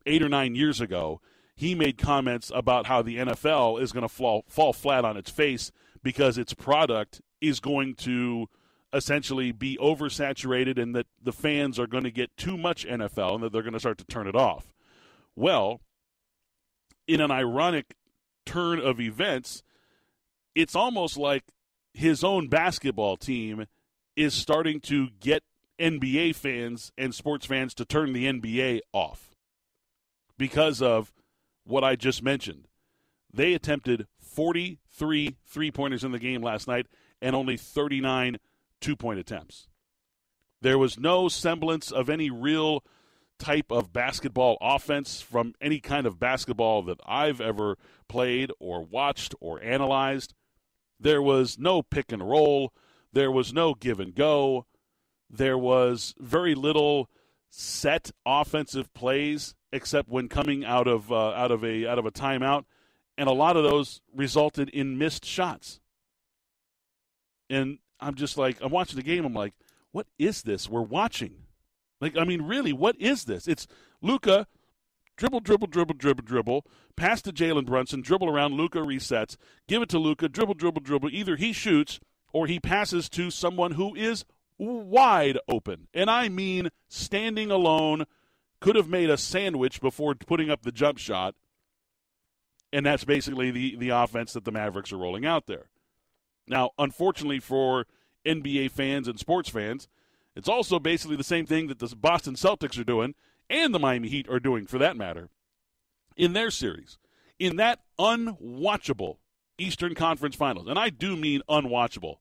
eight 0.06 0.22
or 0.22 0.28
nine 0.28 0.54
years 0.54 0.80
ago. 0.80 1.20
He 1.54 1.74
made 1.74 1.98
comments 1.98 2.50
about 2.54 2.86
how 2.86 3.02
the 3.02 3.18
NFL 3.18 3.82
is 3.82 3.92
going 3.92 4.02
to 4.02 4.08
fall 4.08 4.44
fall 4.48 4.72
flat 4.72 5.04
on 5.04 5.16
its 5.16 5.30
face 5.30 5.70
because 6.02 6.38
its 6.38 6.54
product 6.54 7.20
is 7.40 7.60
going 7.60 7.94
to 7.96 8.48
essentially 8.92 9.52
be 9.52 9.76
oversaturated 9.80 10.78
and 10.80 10.94
that 10.94 11.06
the 11.22 11.32
fans 11.32 11.78
are 11.78 11.86
going 11.86 12.04
to 12.04 12.10
get 12.10 12.36
too 12.36 12.56
much 12.56 12.86
NFL 12.86 13.34
and 13.34 13.44
that 13.44 13.52
they're 13.52 13.62
going 13.62 13.74
to 13.74 13.80
start 13.80 13.98
to 13.98 14.04
turn 14.04 14.26
it 14.26 14.34
off. 14.34 14.72
Well, 15.36 15.80
in 17.06 17.20
an 17.20 17.30
ironic 17.30 17.94
turn 18.44 18.80
of 18.80 19.00
events, 19.00 19.62
it's 20.54 20.74
almost 20.74 21.16
like 21.16 21.44
his 21.94 22.24
own 22.24 22.48
basketball 22.48 23.16
team 23.16 23.66
is 24.16 24.34
starting 24.34 24.80
to 24.80 25.08
get 25.20 25.42
NBA 25.80 26.34
fans 26.34 26.92
and 26.98 27.14
sports 27.14 27.46
fans 27.46 27.74
to 27.74 27.84
turn 27.84 28.12
the 28.12 28.26
NBA 28.26 28.80
off 28.92 29.34
because 30.36 30.82
of 30.82 31.12
what 31.64 31.84
I 31.84 31.96
just 31.96 32.22
mentioned. 32.22 32.68
They 33.32 33.54
attempted 33.54 34.06
43 34.20 35.36
three 35.46 35.70
pointers 35.70 36.04
in 36.04 36.12
the 36.12 36.18
game 36.18 36.42
last 36.42 36.68
night 36.68 36.86
and 37.22 37.34
only 37.34 37.56
39 37.56 38.38
two 38.80 38.96
point 38.96 39.18
attempts. 39.18 39.68
There 40.62 40.78
was 40.78 40.98
no 40.98 41.28
semblance 41.28 41.90
of 41.90 42.10
any 42.10 42.30
real 42.30 42.84
type 43.38 43.70
of 43.70 43.92
basketball 43.92 44.58
offense 44.60 45.22
from 45.22 45.54
any 45.60 45.80
kind 45.80 46.06
of 46.06 46.20
basketball 46.20 46.82
that 46.82 47.00
I've 47.06 47.40
ever 47.40 47.78
played 48.08 48.52
or 48.60 48.84
watched 48.84 49.34
or 49.40 49.62
analyzed. 49.62 50.34
There 50.98 51.22
was 51.22 51.58
no 51.58 51.82
pick 51.82 52.12
and 52.12 52.28
roll. 52.28 52.74
There 53.12 53.30
was 53.30 53.52
no 53.52 53.74
give 53.74 53.98
and 53.98 54.14
go. 54.14 54.66
There 55.30 55.56
was 55.56 56.14
very 56.18 56.54
little 56.54 57.08
set 57.50 58.10
offensive 58.26 58.92
plays 58.94 59.54
except 59.72 60.08
when 60.08 60.28
coming 60.28 60.64
out 60.64 60.88
of 60.88 61.12
uh, 61.12 61.30
out 61.30 61.50
of 61.50 61.64
a 61.64 61.86
out 61.86 61.98
of 61.98 62.06
a 62.06 62.10
timeout, 62.10 62.64
and 63.16 63.28
a 63.28 63.32
lot 63.32 63.56
of 63.56 63.64
those 63.64 64.00
resulted 64.14 64.68
in 64.70 64.98
missed 64.98 65.24
shots. 65.24 65.80
And 67.48 67.78
I'm 68.00 68.14
just 68.14 68.36
like 68.36 68.58
I'm 68.60 68.70
watching 68.70 68.96
the 68.96 69.02
game. 69.02 69.24
I'm 69.24 69.34
like, 69.34 69.54
what 69.92 70.06
is 70.18 70.42
this 70.42 70.68
we're 70.68 70.82
watching? 70.82 71.34
Like, 72.00 72.16
I 72.16 72.24
mean, 72.24 72.42
really, 72.42 72.72
what 72.72 72.96
is 72.96 73.24
this? 73.24 73.46
It's 73.46 73.66
Luka 74.00 74.46
dribble, 75.20 75.40
dribble, 75.40 75.66
dribble, 75.66 75.94
dribble, 75.96 76.24
dribble, 76.24 76.66
pass 76.96 77.20
to 77.20 77.30
Jalen 77.30 77.66
Brunson, 77.66 78.00
dribble 78.00 78.30
around, 78.30 78.54
Luka 78.54 78.78
resets, 78.78 79.36
give 79.68 79.82
it 79.82 79.90
to 79.90 79.98
Luka, 79.98 80.30
dribble, 80.30 80.54
dribble, 80.54 80.80
dribble. 80.80 81.10
Either 81.12 81.36
he 81.36 81.52
shoots 81.52 82.00
or 82.32 82.46
he 82.46 82.58
passes 82.58 83.10
to 83.10 83.30
someone 83.30 83.72
who 83.72 83.94
is 83.94 84.24
wide 84.60 85.38
open. 85.48 85.88
And 85.94 86.10
I 86.10 86.28
mean 86.28 86.70
standing 86.88 87.50
alone, 87.50 88.04
could 88.60 88.76
have 88.76 88.88
made 88.88 89.08
a 89.10 89.16
sandwich 89.16 89.80
before 89.80 90.14
putting 90.14 90.50
up 90.50 90.62
the 90.62 90.72
jump 90.72 90.98
shot. 90.98 91.34
And 92.72 92.86
that's 92.86 93.04
basically 93.04 93.50
the, 93.50 93.76
the 93.76 93.88
offense 93.88 94.34
that 94.34 94.44
the 94.44 94.52
Mavericks 94.52 94.92
are 94.92 94.98
rolling 94.98 95.26
out 95.26 95.46
there. 95.46 95.70
Now, 96.46 96.70
unfortunately 96.78 97.40
for 97.40 97.86
NBA 98.26 98.70
fans 98.70 99.08
and 99.08 99.18
sports 99.18 99.48
fans, 99.48 99.88
it's 100.36 100.48
also 100.48 100.78
basically 100.78 101.16
the 101.16 101.24
same 101.24 101.46
thing 101.46 101.66
that 101.68 101.78
the 101.78 101.94
Boston 101.96 102.34
Celtics 102.34 102.78
are 102.78 102.84
doing 102.84 103.14
and 103.48 103.74
the 103.74 103.78
Miami 103.78 104.08
Heat 104.08 104.28
are 104.28 104.38
doing, 104.38 104.66
for 104.66 104.78
that 104.78 104.96
matter, 104.96 105.30
in 106.16 106.34
their 106.34 106.50
series. 106.50 106.98
In 107.38 107.56
that 107.56 107.80
unwatchable 107.98 109.16
Eastern 109.58 109.94
Conference 109.94 110.36
Finals. 110.36 110.68
And 110.68 110.78
I 110.78 110.90
do 110.90 111.16
mean 111.16 111.42
unwatchable. 111.48 112.16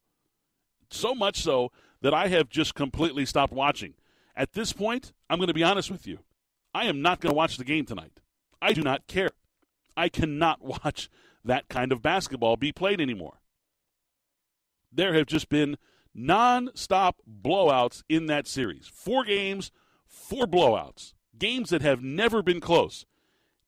So 0.89 1.13
much 1.13 1.41
so 1.41 1.71
that 2.01 2.13
I 2.13 2.27
have 2.27 2.49
just 2.49 2.75
completely 2.75 3.25
stopped 3.25 3.53
watching. 3.53 3.93
At 4.35 4.53
this 4.53 4.73
point, 4.73 5.11
I'm 5.29 5.37
going 5.37 5.47
to 5.47 5.53
be 5.53 5.63
honest 5.63 5.91
with 5.91 6.07
you. 6.07 6.19
I 6.73 6.85
am 6.85 7.01
not 7.01 7.19
going 7.19 7.31
to 7.31 7.37
watch 7.37 7.57
the 7.57 7.65
game 7.65 7.85
tonight. 7.85 8.19
I 8.61 8.73
do 8.73 8.81
not 8.81 9.07
care. 9.07 9.31
I 9.97 10.09
cannot 10.09 10.61
watch 10.83 11.09
that 11.43 11.67
kind 11.67 11.91
of 11.91 12.01
basketball 12.01 12.57
be 12.57 12.71
played 12.71 13.01
anymore. 13.01 13.41
There 14.91 15.13
have 15.13 15.27
just 15.27 15.49
been 15.49 15.77
non-stop 16.13 17.17
blowouts 17.29 18.03
in 18.09 18.25
that 18.27 18.47
series. 18.47 18.87
Four 18.87 19.23
games, 19.23 19.71
four 20.07 20.45
blowouts. 20.45 21.13
Games 21.37 21.69
that 21.69 21.81
have 21.81 22.01
never 22.01 22.41
been 22.41 22.59
close. 22.59 23.05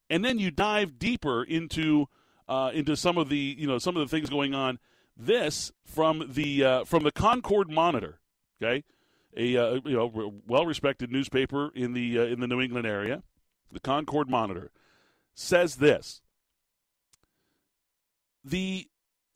And 0.09 0.25
then 0.25 0.39
you 0.39 0.51
dive 0.51 1.00
deeper 1.00 1.43
into 1.43 2.07
uh, 2.50 2.71
into 2.73 2.97
some 2.97 3.17
of 3.17 3.29
the 3.29 3.55
you 3.57 3.65
know 3.65 3.77
some 3.77 3.95
of 3.95 4.01
the 4.01 4.13
things 4.13 4.29
going 4.29 4.53
on. 4.53 4.77
This 5.15 5.71
from 5.85 6.25
the 6.27 6.65
uh, 6.65 6.83
from 6.83 7.03
the 7.03 7.11
Concord 7.11 7.69
Monitor, 7.69 8.19
okay, 8.61 8.83
a 9.35 9.57
uh, 9.57 9.79
you 9.85 9.95
know 9.95 10.33
well 10.47 10.65
respected 10.65 11.11
newspaper 11.11 11.71
in 11.73 11.93
the 11.93 12.19
uh, 12.19 12.23
in 12.23 12.39
the 12.39 12.47
New 12.47 12.61
England 12.61 12.85
area. 12.85 13.23
The 13.71 13.79
Concord 13.79 14.29
Monitor 14.29 14.71
says 15.33 15.77
this: 15.77 16.21
the 18.43 18.87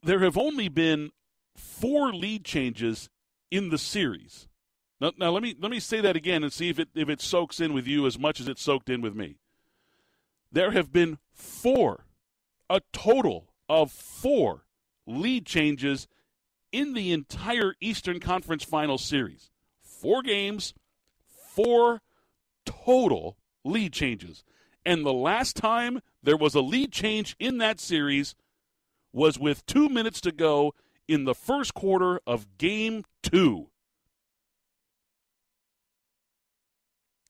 there 0.02 0.20
have 0.20 0.38
only 0.38 0.68
been 0.68 1.10
four 1.54 2.12
lead 2.12 2.44
changes 2.44 3.08
in 3.50 3.70
the 3.70 3.78
series. 3.78 4.48
Now, 5.00 5.12
now 5.18 5.30
let 5.30 5.42
me 5.42 5.54
let 5.58 5.70
me 5.70 5.80
say 5.80 6.00
that 6.00 6.16
again 6.16 6.42
and 6.42 6.52
see 6.52 6.68
if 6.68 6.78
it 6.78 6.88
if 6.94 7.08
it 7.08 7.20
soaks 7.20 7.60
in 7.60 7.72
with 7.72 7.86
you 7.86 8.06
as 8.06 8.18
much 8.18 8.40
as 8.40 8.48
it 8.48 8.58
soaked 8.58 8.90
in 8.90 9.00
with 9.00 9.14
me. 9.14 9.36
There 10.52 10.70
have 10.70 10.92
been 10.92 11.18
four, 11.32 12.06
a 12.70 12.80
total 12.92 13.52
of 13.68 13.90
four 13.90 14.64
lead 15.06 15.44
changes 15.44 16.08
in 16.72 16.94
the 16.94 17.12
entire 17.12 17.74
Eastern 17.80 18.20
Conference 18.20 18.64
Final 18.64 18.98
Series. 18.98 19.50
Four 19.82 20.22
games, 20.22 20.74
four 21.26 22.02
total 22.64 23.36
lead 23.64 23.92
changes. 23.92 24.44
And 24.84 25.04
the 25.04 25.12
last 25.12 25.56
time 25.56 26.00
there 26.22 26.36
was 26.36 26.54
a 26.54 26.60
lead 26.60 26.92
change 26.92 27.34
in 27.38 27.58
that 27.58 27.80
series 27.80 28.34
was 29.12 29.38
with 29.38 29.64
two 29.66 29.88
minutes 29.88 30.20
to 30.20 30.32
go 30.32 30.74
in 31.08 31.24
the 31.24 31.34
first 31.34 31.74
quarter 31.74 32.20
of 32.26 32.58
game 32.58 33.04
two. 33.22 33.68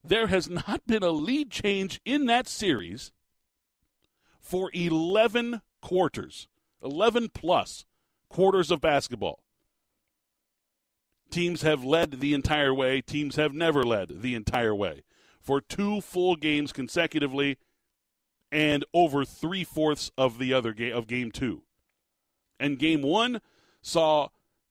There 0.02 0.26
has 0.26 0.48
not 0.68 0.86
been 0.86 1.02
a 1.02 1.10
lead 1.10 1.50
change 1.50 2.00
in 2.04 2.26
that 2.26 2.48
series 2.48 3.12
for 4.40 4.70
11 4.72 5.62
quarters, 5.80 6.48
11 6.82 7.30
plus 7.30 7.84
quarters 8.28 8.70
of 8.70 8.80
basketball. 8.80 9.40
Teams 11.30 11.62
have 11.62 11.84
led 11.84 12.20
the 12.20 12.34
entire 12.34 12.72
way, 12.72 13.00
teams 13.00 13.36
have 13.36 13.52
never 13.52 13.82
led 13.82 14.22
the 14.22 14.34
entire 14.34 14.74
way 14.74 15.02
for 15.40 15.60
two 15.60 16.00
full 16.00 16.36
games 16.36 16.72
consecutively 16.72 17.56
and 18.50 18.84
over 18.94 19.24
three 19.24 19.64
fourths 19.64 20.10
of 20.16 20.38
the 20.38 20.52
other 20.52 20.72
game 20.72 20.94
of 20.94 21.06
game 21.06 21.30
two. 21.30 21.62
And 22.58 22.78
game 22.78 23.02
one 23.02 23.40
saw 23.82 24.28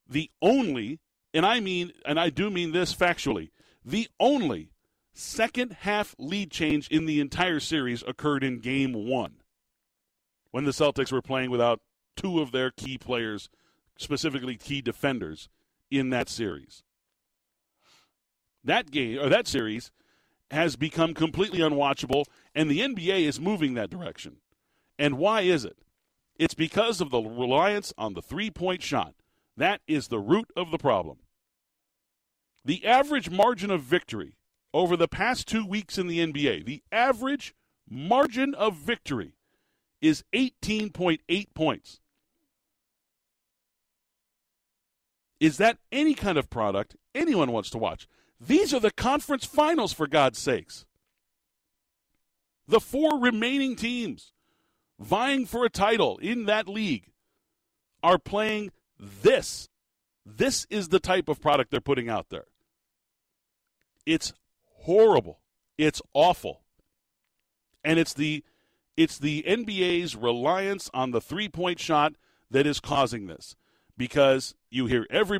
the 0.08 0.30
only, 0.42 1.00
and 1.34 1.46
I 1.46 1.60
mean, 1.60 1.92
and 2.06 2.20
I 2.20 2.30
do 2.30 2.50
mean 2.50 2.72
this 2.72 2.96
factually, 2.96 3.52
the 3.84 4.08
only 4.20 4.72
second 5.14 5.78
half 5.82 6.16
lead 6.18 6.52
change 6.52 6.88
in 6.90 7.06
the 7.06 7.20
entire 7.20 7.60
series 7.60 8.04
occurred 8.08 8.44
in 8.44 8.60
game 8.60 8.94
one 9.08 9.36
when 10.52 10.66
the 10.66 10.72
Celtics 10.72 11.12
were 11.12 11.22
playing 11.22 11.52
without 11.52 11.80
two 12.16 12.42
of 12.42 12.52
their 12.52 12.72
key 12.72 12.98
players, 12.98 13.50
specifically 13.98 14.56
key 14.56 14.82
defenders, 14.82 15.50
in 15.92 16.10
that 16.10 16.30
series. 16.30 16.84
That 18.64 18.92
game, 18.92 19.20
or 19.20 19.30
that 19.30 19.48
series, 19.48 19.92
has 20.52 20.76
become 20.76 21.14
completely 21.14 21.60
unwatchable, 21.60 22.26
and 22.54 22.70
the 22.70 22.80
NBA 22.80 23.22
is 23.22 23.40
moving 23.40 23.74
that 23.74 23.90
direction. 23.90 24.38
And 24.98 25.18
why 25.18 25.42
is 25.42 25.66
it? 25.66 25.78
It's 26.38 26.54
because 26.54 27.02
of 27.02 27.12
the 27.12 27.22
reliance 27.22 27.94
on 27.98 28.14
the 28.14 28.22
three 28.22 28.50
point 28.50 28.82
shot. 28.82 29.14
That 29.58 29.82
is 29.88 30.08
the 30.08 30.20
root 30.20 30.52
of 30.56 30.72
the 30.72 30.78
problem. 30.78 31.18
The 32.64 32.86
average 32.86 33.30
margin 33.30 33.72
of 33.72 33.82
victory 33.82 34.36
over 34.74 34.98
the 34.98 35.08
past 35.08 35.48
two 35.48 35.66
weeks 35.66 35.98
in 35.98 36.08
the 36.08 36.20
NBA, 36.20 36.66
the 36.66 36.84
average 36.92 37.54
margin 37.88 38.54
of 38.56 38.76
victory 38.76 39.36
is 40.02 40.24
18.8 40.34 41.20
points. 41.54 42.02
Is 45.39 45.58
that 45.58 45.77
any 45.92 46.13
kind 46.13 46.38
of 46.38 46.50
product 46.50 46.96
anyone 47.13 47.51
wants 47.51 47.70
to 47.72 47.77
watch. 47.77 48.08
These 48.39 48.74
are 48.74 48.80
the 48.80 48.92
conference 48.92 49.46
finals, 49.46 49.94
for 49.94 50.08
God's 50.08 50.39
sakes. 50.39 50.86
The 52.68 52.80
four 52.80 53.20
remaining 53.20 53.75
teams 53.75 54.34
vying 55.00 55.46
for 55.46 55.65
a 55.65 55.70
title 55.70 56.18
in 56.18 56.46
that 56.46 56.68
league 56.68 57.12
are 58.04 58.18
playing 58.18 58.72
this. 59.00 59.70
This 60.25 60.65
is 60.70 60.89
the 60.89 61.00
type 61.00 61.30
of 61.30 61.42
product 61.42 61.72
they're 61.72 61.82
putting 61.82 62.10
out 62.10 62.30
there. 62.30 62.46
It's 64.06 64.34
horrible. 64.65 65.39
It's 65.77 66.01
awful. 66.13 66.62
And 67.84 68.00
it's 68.00 68.13
the 68.13 68.44
it's 68.98 69.18
the 69.18 69.44
NBA's 69.44 70.15
reliance 70.15 70.89
on 70.94 71.12
the 71.12 71.20
three-point 71.20 71.80
shot 71.80 72.13
that 72.50 72.65
is 72.65 72.80
causing 72.80 73.27
this. 73.27 73.56
Because 73.98 74.56
you 74.70 74.88
hear 74.88 75.08
every 75.10 75.40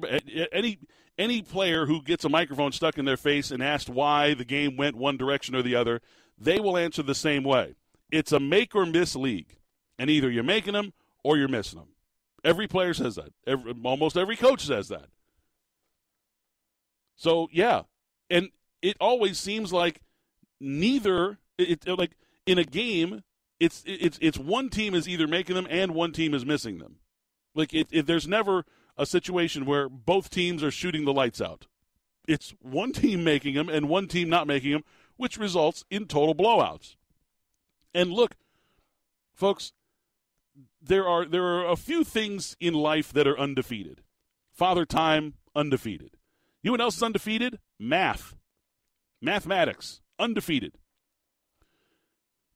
any 0.52 0.80
any 1.18 1.42
player 1.42 1.86
who 1.86 2.02
gets 2.02 2.24
a 2.26 2.30
microphone 2.30 2.72
stuck 2.72 2.98
in 2.98 3.06
their 3.06 3.18
face 3.18 3.52
and 3.52 3.62
asked 3.62 3.90
why 3.90 4.34
the 4.34 4.46
game 4.46 4.78
went 4.78 4.96
one 4.96 5.18
direction 5.18 5.56
or 5.56 5.62
the 5.62 5.76
other, 5.76 6.02
they 6.38 6.60
will 6.60 6.78
answer 6.78 7.04
the 7.04 7.16
same 7.16 7.44
way. 7.44 7.76
It's 8.12 8.32
a 8.32 8.40
make 8.40 8.76
or 8.76 8.86
miss 8.86 9.16
league, 9.16 9.58
and 9.98 10.10
either 10.10 10.30
you're 10.30 10.44
making 10.44 10.74
them 10.74 10.94
or 11.24 11.38
you're 11.38 11.48
missing 11.48 11.80
them. 11.80 11.90
Every 12.44 12.68
player 12.68 12.94
says 12.94 13.16
that. 13.16 13.34
Every, 13.48 13.74
almost 13.84 14.16
every 14.16 14.36
coach 14.36 14.66
says 14.66 14.90
that. 14.90 15.08
So 17.16 17.50
yeah, 17.52 17.84
and 18.30 18.50
it 18.82 18.98
always 19.00 19.40
seems 19.40 19.74
like 19.74 20.02
neither. 20.60 21.40
It, 21.58 21.88
it, 21.88 21.98
like 21.98 22.12
in 22.46 22.58
a 22.58 22.64
game, 22.64 23.24
it's 23.60 23.84
it's 23.86 24.20
it's 24.22 24.38
one 24.38 24.70
team 24.70 24.94
is 24.94 25.08
either 25.08 25.28
making 25.28 25.56
them 25.56 25.68
and 25.70 25.96
one 25.96 26.12
team 26.12 26.34
is 26.34 26.46
missing 26.46 26.78
them. 26.78 26.98
Like 27.56 27.74
it, 27.74 27.88
it, 27.90 28.06
there's 28.06 28.28
never 28.28 28.66
a 28.98 29.06
situation 29.06 29.66
where 29.66 29.90
both 29.90 30.30
teams 30.30 30.64
are 30.64 30.72
shooting 30.72 31.06
the 31.06 31.14
lights 31.14 31.42
out. 31.42 31.66
It's 32.28 32.54
one 32.62 32.92
team 32.92 33.24
making 33.24 33.56
them 33.56 33.70
and 33.70 33.90
one 33.90 34.08
team 34.08 34.30
not 34.30 34.48
making 34.48 34.72
them, 34.72 34.84
which 35.18 35.38
results 35.38 35.86
in 35.90 36.06
total 36.06 36.36
blowouts. 36.36 36.96
And 37.94 38.12
look, 38.12 38.36
folks, 39.34 39.74
there 40.82 41.08
are 41.08 41.26
there 41.26 41.44
are 41.44 41.72
a 41.72 41.76
few 41.76 42.04
things 42.04 42.56
in 42.60 42.74
life 42.74 43.12
that 43.14 43.28
are 43.28 43.40
undefeated. 43.40 44.02
Father 44.52 44.86
Time 44.86 45.36
undefeated. 45.56 46.18
You 46.62 46.72
what 46.72 46.82
else 46.82 46.98
is 46.98 47.04
undefeated? 47.04 47.60
Math. 47.80 48.36
Mathematics 49.22 50.02
undefeated. 50.20 50.74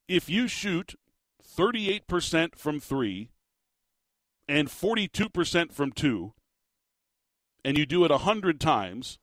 If 0.08 0.28
you 0.28 0.48
shoot 0.48 0.96
38% 1.56 2.56
from 2.56 2.80
3 2.80 3.30
and 4.50 4.68
42% 4.68 5.72
from 5.72 5.92
2 5.92 6.32
and 7.64 7.78
you 7.78 7.86
do 7.86 8.04
it 8.04 8.10
100 8.10 8.60
times, 8.60 9.18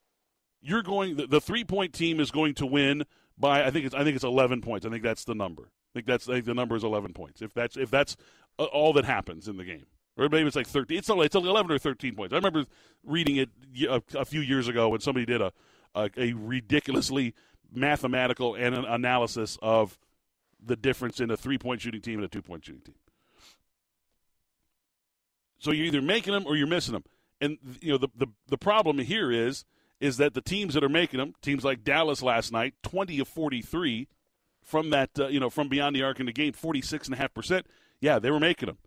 you're 0.62 0.84
going 0.84 1.18
the, 1.18 1.28
the 1.28 1.42
three-point 1.42 1.94
team 1.94 2.20
is 2.20 2.32
going 2.32 2.54
to 2.56 2.66
win 2.66 3.04
by 3.38 3.64
I 3.64 3.72
think 3.72 3.86
it's 3.86 3.96
I 3.96 4.04
think 4.04 4.16
it's 4.16 4.24
11 4.24 4.62
points. 4.62 4.86
I 4.86 4.90
think 4.90 5.04
that's 5.04 5.26
the 5.26 5.36
number. 5.36 5.64
I 5.64 5.92
think 5.94 6.08
that's 6.08 6.30
I 6.30 6.34
think 6.34 6.46
the 6.46 6.54
number 6.54 6.76
is 6.76 6.84
11 6.84 7.14
points. 7.14 7.42
If 7.42 7.54
that's 7.54 7.78
if 7.78 7.92
that's 7.92 8.16
uh, 8.58 8.66
all 8.66 8.94
that 8.94 9.06
happens 9.06 9.48
in 9.48 9.58
the 9.58 9.64
game. 9.64 9.86
Or 10.18 10.30
maybe 10.30 10.48
it's 10.48 10.56
like 10.56 10.68
13. 10.68 10.98
It's, 10.98 11.10
it's 11.10 11.36
11 11.36 11.72
or 11.72 11.78
13 11.78 12.16
points. 12.16 12.34
I 12.34 12.38
remember 12.38 12.66
reading 13.04 13.36
it 13.36 13.50
a, 13.88 14.02
a 14.18 14.26
few 14.26 14.42
years 14.42 14.68
ago 14.68 14.90
when 14.90 15.00
somebody 15.00 15.28
did 15.28 15.42
a, 15.42 15.54
a, 15.94 16.10
a 16.18 16.34
ridiculously 16.34 17.36
mathematical 17.72 18.56
an 18.56 18.74
analysis 18.74 19.60
of 19.62 20.00
the 20.64 20.76
difference 20.76 21.20
in 21.20 21.30
a 21.30 21.38
three 21.38 21.58
point 21.58 21.82
shooting 21.82 22.02
team 22.02 22.16
and 22.16 22.26
a 22.26 22.28
two 22.28 22.42
point 22.42 22.66
shooting 22.66 22.82
team. 22.82 22.96
So 25.60 25.72
you're 25.72 25.86
either 25.88 26.02
making 26.02 26.34
them 26.34 26.46
or 26.46 26.56
you're 26.56 26.68
missing 26.68 26.94
them. 26.94 27.04
And 27.40 27.58
you 27.82 27.92
know 27.92 27.98
the, 27.98 28.10
the 28.16 28.28
the 28.48 28.58
problem 28.58 28.98
here 29.00 29.32
is 29.32 29.66
is 30.00 30.18
that 30.18 30.34
the 30.34 30.42
teams 30.42 30.74
that 30.76 30.84
are 30.84 30.90
making 30.90 31.20
them, 31.20 31.34
teams 31.42 31.64
like 31.64 31.84
Dallas 31.84 32.22
last 32.22 32.52
night, 32.52 32.76
20 32.84 33.20
of 33.20 33.28
43 33.28 34.08
from 34.64 34.90
that 34.92 35.12
uh, 35.20 35.28
you 35.28 35.40
know 35.40 35.50
from 35.50 35.68
beyond 35.68 35.96
the 35.96 36.04
arc 36.04 36.20
in 36.20 36.26
the 36.26 36.34
game, 36.34 36.54
46 36.54 37.08
and 37.08 37.16
a 37.16 37.18
half 37.18 37.34
percent 37.34 37.68
yeah, 38.00 38.20
they 38.20 38.32
were 38.32 38.40
making 38.40 38.68
them. 38.68 38.78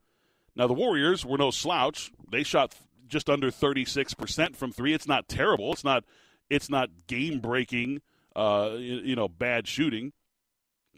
Now, 0.54 0.66
the 0.66 0.74
Warriors 0.74 1.24
were 1.24 1.38
no 1.38 1.50
slouch. 1.50 2.12
They 2.30 2.42
shot 2.42 2.74
just 3.06 3.28
under 3.28 3.50
36% 3.50 4.56
from 4.56 4.72
three. 4.72 4.94
It's 4.94 5.09
not 5.09 5.28
terrible. 5.28 5.72
It's 5.72 5.85
not, 5.85 6.04
it's 6.48 6.70
not 6.70 6.90
game 7.06 7.40
breaking, 7.40 8.02
uh, 8.37 8.72
you 8.78 9.16
know, 9.16 9.28
bad 9.28 9.66
shooting. 9.66 10.12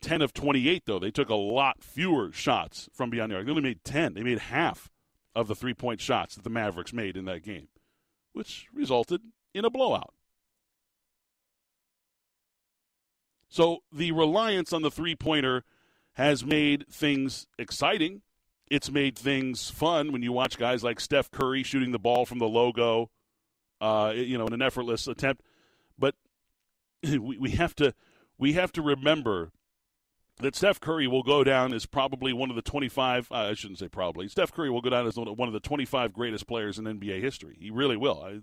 10 0.00 0.20
of 0.20 0.32
28, 0.32 0.82
though. 0.84 0.98
They 0.98 1.10
took 1.10 1.28
a 1.28 1.34
lot 1.34 1.82
fewer 1.82 2.32
shots 2.32 2.88
from 2.92 3.10
beyond 3.10 3.30
the 3.30 3.36
arc. 3.36 3.46
They 3.46 3.50
only 3.50 3.62
made 3.62 3.84
10. 3.84 4.14
They 4.14 4.22
made 4.22 4.38
half 4.38 4.90
of 5.34 5.48
the 5.48 5.54
three 5.54 5.74
point 5.74 6.00
shots 6.00 6.34
that 6.34 6.44
the 6.44 6.50
Mavericks 6.50 6.92
made 6.92 7.16
in 7.16 7.24
that 7.26 7.42
game, 7.42 7.68
which 8.32 8.66
resulted 8.72 9.20
in 9.54 9.64
a 9.64 9.70
blowout. 9.70 10.14
So 13.48 13.80
the 13.92 14.12
reliance 14.12 14.72
on 14.72 14.82
the 14.82 14.90
three 14.90 15.14
pointer 15.14 15.64
has 16.14 16.44
made 16.44 16.86
things 16.90 17.46
exciting. 17.58 18.22
It's 18.70 18.90
made 18.90 19.18
things 19.18 19.68
fun 19.70 20.12
when 20.12 20.22
you 20.22 20.32
watch 20.32 20.58
guys 20.58 20.82
like 20.82 21.00
Steph 21.00 21.30
Curry 21.30 21.62
shooting 21.62 21.92
the 21.92 21.98
ball 21.98 22.24
from 22.24 22.38
the 22.38 22.48
logo, 22.48 23.10
uh, 23.80 24.12
you 24.14 24.38
know, 24.38 24.46
in 24.46 24.54
an 24.54 24.62
effortless 24.62 25.06
attempt. 25.06 25.42
But 25.98 26.14
we, 27.02 27.36
we 27.38 27.50
have 27.50 27.74
to 27.76 27.94
we 28.38 28.54
have 28.54 28.72
to 28.72 28.82
remember 28.82 29.52
that 30.38 30.56
Steph 30.56 30.80
Curry 30.80 31.06
will 31.06 31.22
go 31.22 31.44
down 31.44 31.72
as 31.72 31.86
probably 31.86 32.32
one 32.32 32.50
of 32.50 32.56
the 32.56 32.62
25, 32.62 33.28
uh, 33.30 33.34
I 33.34 33.54
shouldn't 33.54 33.78
say 33.78 33.88
probably, 33.88 34.28
Steph 34.28 34.52
Curry 34.52 34.70
will 34.70 34.80
go 34.80 34.90
down 34.90 35.06
as 35.06 35.16
one 35.16 35.48
of 35.48 35.52
the 35.52 35.60
25 35.60 36.12
greatest 36.12 36.46
players 36.46 36.78
in 36.78 36.84
NBA 36.84 37.20
history. 37.20 37.56
He 37.60 37.70
really 37.70 37.96
will. 37.96 38.40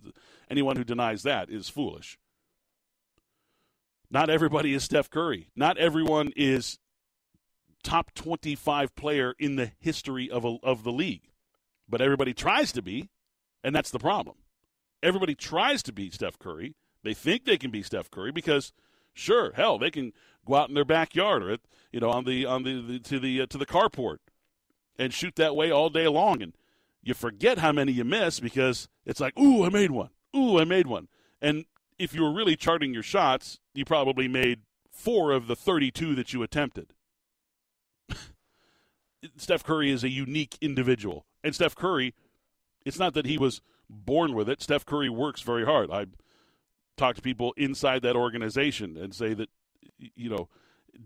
Anyone 0.50 0.78
who 0.78 0.84
denies 0.84 1.24
that 1.24 1.50
is 1.50 1.70
foolish. 1.70 2.18
Not 4.12 4.30
everybody 4.30 4.74
is 4.74 4.84
Steph 4.84 5.10
Curry. 5.10 5.50
Not 5.56 5.78
everyone 5.78 6.32
is 6.36 6.80
top 7.84 8.14
25 8.14 8.96
player 8.96 9.36
in 9.38 9.56
the 9.56 9.72
history 9.80 10.30
of, 10.30 10.46
a, 10.46 10.58
of 10.64 10.84
the 10.84 10.92
league. 10.92 11.30
But 11.88 12.02
everybody 12.02 12.34
tries 12.34 12.72
to 12.74 12.82
be, 12.82 13.10
and 13.64 13.76
that's 13.76 13.92
the 13.92 14.00
problem. 14.00 14.38
Everybody 15.02 15.36
tries 15.36 15.84
to 15.84 15.94
be 15.94 16.10
Steph 16.10 16.40
Curry. 16.40 16.76
They 17.04 17.14
think 17.14 17.46
they 17.46 17.58
can 17.58 17.72
be 17.72 17.84
Steph 17.84 18.12
Curry 18.12 18.32
because, 18.32 18.74
sure, 19.14 19.54
hell, 19.54 19.78
they 19.78 19.92
can 19.92 20.12
go 20.46 20.56
out 20.56 20.70
in 20.70 20.76
their 20.76 20.86
backyard 20.86 21.44
or, 21.44 21.58
you 21.92 22.00
know, 22.00 22.10
on 22.10 22.26
the 22.26 22.46
on 22.46 22.64
the, 22.64 22.82
the 22.82 23.00
to 23.00 23.20
the 23.20 23.42
uh, 23.42 23.46
to 23.48 23.58
the 23.58 23.66
carport 23.66 24.18
and 24.98 25.14
shoot 25.14 25.36
that 25.36 25.56
way 25.56 25.72
all 25.72 25.90
day 25.90 26.08
long, 26.08 26.42
and 26.42 26.54
you 27.02 27.14
forget 27.14 27.58
how 27.58 27.72
many 27.72 27.92
you 27.92 28.04
miss 28.04 28.40
because 28.40 28.88
it's 29.06 29.20
like, 29.20 29.38
ooh, 29.40 29.66
I 29.66 29.70
made 29.70 29.92
one. 29.92 30.10
Ooh, 30.36 30.60
I 30.60 30.66
made 30.66 30.88
one. 30.88 31.08
And 31.42 31.66
if 31.98 32.14
you 32.14 32.24
were 32.24 32.34
really 32.34 32.56
charting 32.56 32.94
your 32.94 33.04
shots, 33.04 33.60
you 33.74 33.86
probably 33.86 34.28
made 34.28 34.62
four 34.92 35.32
of 35.32 35.48
the 35.48 35.56
32 35.56 36.16
that 36.16 36.34
you 36.34 36.44
attempted. 36.44 36.94
Steph 39.38 39.64
Curry 39.64 39.92
is 39.92 40.04
a 40.04 40.10
unique 40.10 40.58
individual. 40.62 41.26
And 41.44 41.56
Steph 41.56 41.76
Curry, 41.76 42.14
it's 42.86 43.00
not 43.00 43.14
that 43.14 43.26
he 43.26 43.38
was 43.38 43.62
born 43.90 44.34
with 44.34 44.50
it. 44.50 44.62
Steph 44.62 44.86
Curry 44.86 45.10
works 45.10 45.42
very 45.42 45.66
hard. 45.66 45.90
I 45.90 46.08
talk 46.98 47.16
to 47.16 47.22
people 47.22 47.54
inside 47.56 48.02
that 48.02 48.16
organization 48.16 48.98
and 48.98 49.16
say 49.16 49.34
that, 49.34 49.50
you 49.98 50.30
know, 50.30 50.50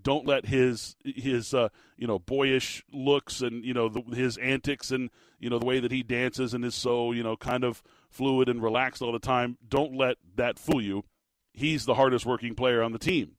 don't 0.01 0.25
let 0.25 0.45
his 0.45 0.95
his 1.03 1.53
uh, 1.53 1.69
you 1.97 2.07
know 2.07 2.19
boyish 2.19 2.83
looks 2.91 3.41
and 3.41 3.63
you 3.63 3.73
know 3.73 3.89
the, 3.89 4.01
his 4.15 4.37
antics 4.37 4.91
and 4.91 5.09
you 5.39 5.49
know 5.49 5.59
the 5.59 5.65
way 5.65 5.79
that 5.79 5.91
he 5.91 6.03
dances 6.03 6.53
and 6.53 6.65
is 6.65 6.75
so 6.75 7.11
you 7.11 7.23
know 7.23 7.35
kind 7.35 7.63
of 7.63 7.83
fluid 8.09 8.49
and 8.49 8.61
relaxed 8.61 9.01
all 9.01 9.11
the 9.11 9.19
time. 9.19 9.57
Don't 9.67 9.95
let 9.95 10.17
that 10.35 10.57
fool 10.57 10.81
you. 10.81 11.03
He's 11.51 11.85
the 11.85 11.95
hardest 11.95 12.25
working 12.25 12.55
player 12.55 12.81
on 12.81 12.91
the 12.93 12.99
team 12.99 13.35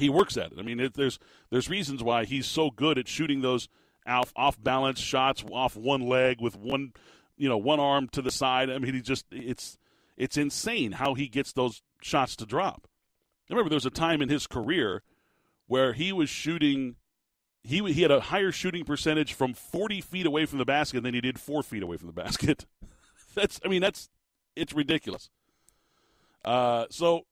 he 0.00 0.08
works 0.08 0.36
at 0.36 0.52
it. 0.52 0.58
I 0.58 0.62
mean, 0.62 0.80
it, 0.80 0.94
there's 0.94 1.18
there's 1.50 1.68
reasons 1.68 2.02
why 2.02 2.24
he's 2.24 2.46
so 2.46 2.70
good 2.70 2.98
at 2.98 3.06
shooting 3.06 3.42
those 3.42 3.68
off 4.06 4.32
off 4.34 4.60
balance 4.60 4.98
shots 4.98 5.44
off 5.52 5.76
one 5.76 6.00
leg 6.00 6.40
with 6.40 6.56
one 6.56 6.92
you 7.36 7.48
know 7.48 7.58
one 7.58 7.78
arm 7.78 8.08
to 8.08 8.22
the 8.22 8.30
side. 8.30 8.70
I 8.70 8.78
mean, 8.78 8.94
he 8.94 9.00
just 9.00 9.26
it's 9.30 9.78
it's 10.20 10.36
insane 10.36 10.92
how 10.92 11.14
he 11.14 11.28
gets 11.28 11.50
those 11.54 11.80
shots 12.02 12.36
to 12.36 12.46
drop. 12.46 12.86
I 13.48 13.54
remember 13.54 13.70
there 13.70 13.76
was 13.76 13.86
a 13.86 13.90
time 13.90 14.20
in 14.20 14.28
his 14.28 14.46
career 14.46 15.02
where 15.66 15.94
he 15.94 16.12
was 16.12 16.28
shooting. 16.28 16.96
He, 17.62 17.78
he 17.92 18.02
had 18.02 18.10
a 18.10 18.20
higher 18.20 18.52
shooting 18.52 18.84
percentage 18.84 19.32
from 19.32 19.54
40 19.54 20.02
feet 20.02 20.26
away 20.26 20.44
from 20.44 20.58
the 20.58 20.66
basket 20.66 21.02
than 21.02 21.14
he 21.14 21.22
did 21.22 21.40
four 21.40 21.62
feet 21.62 21.82
away 21.82 21.96
from 21.96 22.06
the 22.06 22.12
basket. 22.12 22.66
that's 23.34 23.60
I 23.64 23.68
mean 23.68 23.80
that's 23.80 24.10
it's 24.54 24.74
ridiculous. 24.74 25.30
Uh, 26.44 26.84
so 26.90 27.22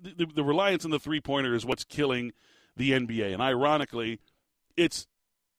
the, 0.00 0.26
the 0.26 0.42
reliance 0.42 0.86
on 0.86 0.90
the 0.90 0.98
three 0.98 1.20
pointer 1.20 1.54
is 1.54 1.66
what's 1.66 1.84
killing 1.84 2.32
the 2.74 2.92
NBA. 2.92 3.34
And 3.34 3.42
ironically, 3.42 4.18
it's 4.78 5.06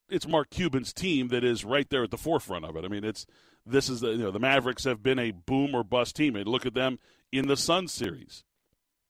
it's 0.10 0.28
Mark 0.28 0.50
Cuban's 0.50 0.94
team 0.94 1.28
that 1.28 1.44
is 1.44 1.64
right 1.64 1.90
there 1.90 2.04
at 2.04 2.12
the 2.12 2.18
forefront 2.18 2.66
of 2.66 2.76
it. 2.76 2.86
I 2.86 2.88
mean, 2.88 3.04
it's 3.04 3.28
this 3.66 3.90
is 3.90 4.02
the 4.02 4.12
you 4.12 4.18
know 4.18 4.32
the 4.32 4.40
Mavericks 4.40 4.84
have 4.86 5.04
been 5.04 5.20
a 5.20 5.32
boom 5.32 5.76
or 5.76 5.84
bust 5.84 6.16
team. 6.16 6.36
And 6.36 6.48
look 6.48 6.66
at 6.66 6.74
them 6.74 7.00
in 7.32 7.48
the 7.48 7.58
Sun 7.58 7.88
series, 7.90 8.44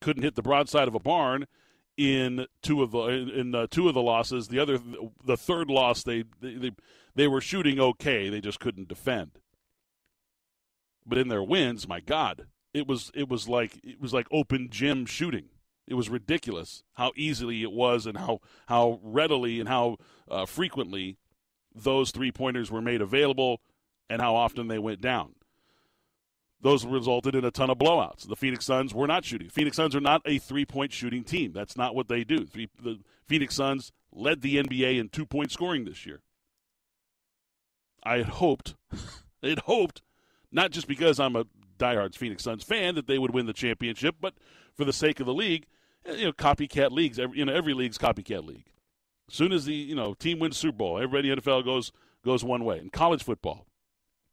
couldn't 0.00 0.22
hit 0.24 0.34
the 0.36 0.42
broadside 0.42 0.88
of 0.88 0.94
a 0.94 1.00
barn 1.00 1.46
in 1.96 2.46
two 2.62 2.82
of 2.82 2.92
the 2.92 3.00
in, 3.08 3.54
uh, 3.54 3.66
two 3.70 3.88
of 3.88 3.94
the 3.94 4.02
losses. 4.02 4.48
The 4.48 4.58
other 4.60 4.78
the 5.24 5.36
third 5.36 5.70
loss 5.70 6.02
they, 6.04 6.24
they 6.40 6.54
they 6.54 6.70
they 7.14 7.28
were 7.28 7.40
shooting 7.40 7.80
okay. 7.80 8.28
They 8.28 8.40
just 8.40 8.60
couldn't 8.60 8.88
defend. 8.88 9.32
but 11.06 11.18
in 11.18 11.28
their 11.28 11.42
wins, 11.42 11.88
my 11.88 12.00
God, 12.00 12.46
it 12.72 12.86
was 12.86 13.10
it 13.14 13.28
was 13.28 13.48
like 13.48 13.80
it 13.84 14.00
was 14.00 14.12
like 14.14 14.26
open 14.30 14.68
gym 14.70 15.06
shooting. 15.06 15.46
It 15.86 15.94
was 15.94 16.08
ridiculous 16.08 16.82
how 16.94 17.12
easily 17.16 17.62
it 17.62 17.72
was 17.72 18.06
and 18.06 18.18
how 18.18 18.40
how 18.68 19.00
readily 19.02 19.60
and 19.60 19.68
how 19.68 19.98
uh, 20.30 20.46
frequently 20.46 21.18
those 21.74 22.10
three 22.10 22.32
pointers 22.32 22.70
were 22.70 22.82
made 22.82 23.00
available 23.02 23.60
and 24.08 24.20
how 24.20 24.34
often 24.34 24.68
they 24.68 24.78
went 24.78 25.00
down. 25.00 25.34
Those 26.60 26.86
resulted 26.86 27.34
in 27.34 27.44
a 27.44 27.50
ton 27.50 27.68
of 27.68 27.78
blowouts. 27.78 28.26
The 28.26 28.36
Phoenix 28.36 28.64
Suns 28.64 28.94
were 28.94 29.06
not 29.06 29.24
shooting. 29.24 29.50
Phoenix 29.50 29.76
Suns 29.76 29.94
are 29.94 30.00
not 30.00 30.22
a 30.24 30.38
three 30.38 30.64
point 30.64 30.92
shooting 30.92 31.22
team. 31.22 31.52
That's 31.52 31.76
not 31.76 31.94
what 31.94 32.08
they 32.08 32.24
do. 32.24 32.46
The 32.46 33.00
Phoenix 33.26 33.54
Suns 33.54 33.92
led 34.12 34.40
the 34.40 34.56
NBA 34.56 34.98
in 34.98 35.10
two 35.10 35.26
point 35.26 35.52
scoring 35.52 35.84
this 35.84 36.06
year. 36.06 36.22
I 38.02 38.18
had 38.18 38.28
hoped, 38.28 38.76
I 39.42 39.48
had 39.48 39.60
hoped, 39.60 40.02
not 40.50 40.70
just 40.70 40.86
because 40.86 41.20
I'm 41.20 41.36
a 41.36 41.44
diehard 41.78 42.14
Phoenix 42.14 42.42
Suns 42.42 42.64
fan, 42.64 42.94
that 42.94 43.06
they 43.06 43.18
would 43.18 43.32
win 43.32 43.46
the 43.46 43.52
championship, 43.52 44.16
but 44.20 44.34
for 44.74 44.84
the 44.84 44.92
sake 44.92 45.20
of 45.20 45.26
the 45.26 45.34
league, 45.34 45.66
eh, 46.06 46.14
you 46.14 46.24
know, 46.26 46.32
copycat 46.32 46.90
leagues. 46.90 47.18
Every, 47.18 47.38
you 47.38 47.44
know, 47.44 47.52
every 47.52 47.74
league's 47.74 47.98
copycat 47.98 48.46
league. 48.46 48.66
As 49.28 49.34
soon 49.34 49.52
as 49.52 49.64
the 49.64 49.74
you 49.74 49.94
know 49.94 50.14
team 50.14 50.38
wins 50.38 50.56
Super 50.56 50.76
Bowl, 50.76 50.96
everybody 50.96 51.30
in 51.30 51.36
the 51.36 51.42
NFL 51.42 51.64
goes 51.64 51.92
goes 52.24 52.44
one 52.44 52.64
way. 52.64 52.78
In 52.78 52.90
college 52.90 53.22
football, 53.22 53.66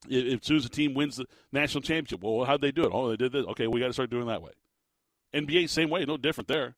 as 0.10 0.40
soon 0.42 0.58
as 0.58 0.66
a 0.66 0.70
team 0.70 0.94
wins 0.94 1.18
the 1.18 1.26
national 1.52 1.82
championship, 1.82 2.24
well, 2.24 2.46
how'd 2.46 2.62
they 2.62 2.72
do 2.72 2.84
it? 2.84 2.92
Oh, 2.94 3.10
they 3.10 3.18
did 3.18 3.32
this. 3.32 3.46
Okay, 3.48 3.68
we 3.68 3.80
got 3.80 3.88
to 3.88 3.94
start 3.94 4.10
doing 4.10 4.28
that 4.28 4.42
way. 4.42 4.52
NBA, 5.34 5.70
same 5.70 5.90
way, 5.90 6.04
no 6.06 6.18
different 6.18 6.48
there. 6.48 6.76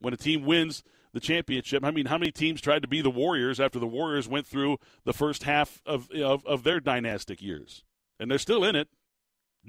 When 0.00 0.12
a 0.14 0.18
team 0.18 0.44
wins 0.44 0.82
the 1.12 1.20
championship, 1.20 1.84
I 1.84 1.90
mean, 1.90 2.06
how 2.06 2.18
many 2.18 2.30
teams 2.30 2.60
tried 2.60 2.82
to 2.82 2.88
be 2.88 3.00
the 3.00 3.10
Warriors 3.10 3.60
after 3.60 3.78
the 3.78 3.86
Warriors 3.86 4.28
went 4.28 4.46
through 4.46 4.78
the 5.04 5.12
first 5.12 5.44
half 5.44 5.80
of 5.86 6.10
of, 6.10 6.44
of 6.46 6.62
their 6.64 6.80
dynastic 6.80 7.40
years, 7.40 7.84
and 8.20 8.30
they're 8.30 8.38
still 8.38 8.64
in 8.64 8.76
it. 8.76 8.88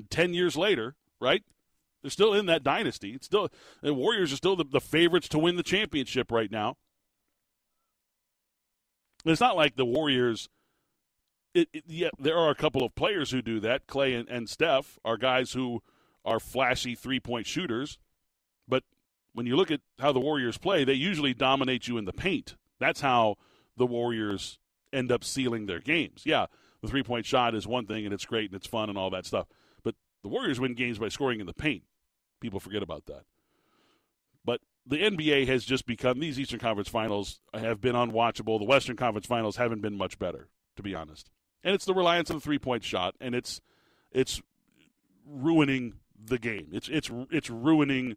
Ten 0.10 0.34
years 0.34 0.58
later, 0.58 0.96
right? 1.22 1.44
They're 2.02 2.12
still 2.12 2.34
in 2.34 2.46
that 2.48 2.64
dynasty. 2.64 3.12
It's 3.12 3.26
still 3.26 3.50
the 3.82 3.94
Warriors 3.94 4.34
are 4.34 4.36
still 4.36 4.56
the, 4.56 4.66
the 4.66 4.82
favorites 4.82 5.30
to 5.30 5.40
win 5.40 5.56
the 5.56 5.64
championship 5.64 6.32
right 6.32 6.52
now. 6.52 6.76
It's 9.26 9.42
not 9.42 9.56
like 9.56 9.76
the 9.76 9.86
Warriors. 9.86 10.50
It, 11.56 11.70
it, 11.72 11.84
yeah, 11.88 12.10
there 12.20 12.38
are 12.38 12.50
a 12.50 12.56
couple 12.56 12.84
of 12.84 12.94
players 12.96 13.32
who 13.32 13.42
do 13.42 13.62
that. 13.62 13.88
Clay 13.88 14.14
and, 14.14 14.28
and 14.28 14.50
Steph 14.50 15.00
are 15.06 15.16
guys 15.16 15.54
who 15.54 15.82
are 16.26 16.40
flashy 16.40 16.96
three 16.96 17.20
point 17.20 17.48
shooters, 17.48 17.98
but 18.68 18.84
when 19.34 19.46
you 19.46 19.56
look 19.56 19.72
at 19.72 19.80
how 20.00 20.12
the 20.12 20.20
Warriors 20.20 20.58
play, 20.58 20.84
they 20.84 20.94
usually 20.94 21.34
dominate 21.34 21.88
you 21.88 21.98
in 21.98 22.06
the 22.06 22.14
paint. 22.14 22.56
That's 22.80 23.00
how 23.00 23.36
the 23.78 23.86
Warriors 23.86 24.60
end 24.92 25.14
up 25.14 25.24
sealing 25.24 25.66
their 25.66 25.80
games. 25.80 26.24
Yeah, 26.26 26.48
the 26.82 26.90
three 26.90 27.04
point 27.04 27.26
shot 27.26 27.56
is 27.56 27.66
one 27.66 27.86
thing 27.86 28.04
and 28.04 28.14
it's 28.14 28.26
great 28.26 28.52
and 28.52 28.56
it's 28.56 28.68
fun 28.68 28.90
and 28.90 28.98
all 28.98 29.10
that 29.12 29.26
stuff. 29.26 29.48
But 29.82 29.96
the 30.24 30.30
Warriors 30.30 30.60
win 30.60 30.74
games 30.74 31.00
by 31.00 31.08
scoring 31.08 31.40
in 31.40 31.48
the 31.48 31.54
paint. 31.54 31.84
People 32.42 32.60
forget 32.60 32.84
about 32.84 33.06
that. 33.06 33.24
But 34.44 34.60
the 34.86 34.98
NBA 34.98 35.48
has 35.48 35.64
just 35.64 35.86
become 35.86 36.20
these 36.20 36.38
Eastern 36.38 36.60
Conference 36.60 36.90
Finals 36.90 37.40
have 37.54 37.80
been 37.80 37.96
unwatchable. 37.96 38.60
The 38.60 38.66
Western 38.66 38.98
Conference 38.98 39.26
Finals 39.26 39.56
haven't 39.56 39.82
been 39.82 39.98
much 39.98 40.20
better, 40.20 40.50
to 40.76 40.84
be 40.84 40.94
honest. 40.94 41.32
And 41.66 41.74
it's 41.74 41.84
the 41.84 41.96
reliance 41.96 42.30
on 42.30 42.38
the 42.38 42.42
three 42.42 42.60
point 42.60 42.84
shot, 42.84 43.16
and 43.20 43.34
it's 43.34 43.60
it's 44.12 44.42
ruining 45.28 45.96
the 46.24 46.38
game. 46.38 46.70
It's 46.72 46.88
it's 46.88 47.10
it's 47.32 47.50
ruining 47.50 48.16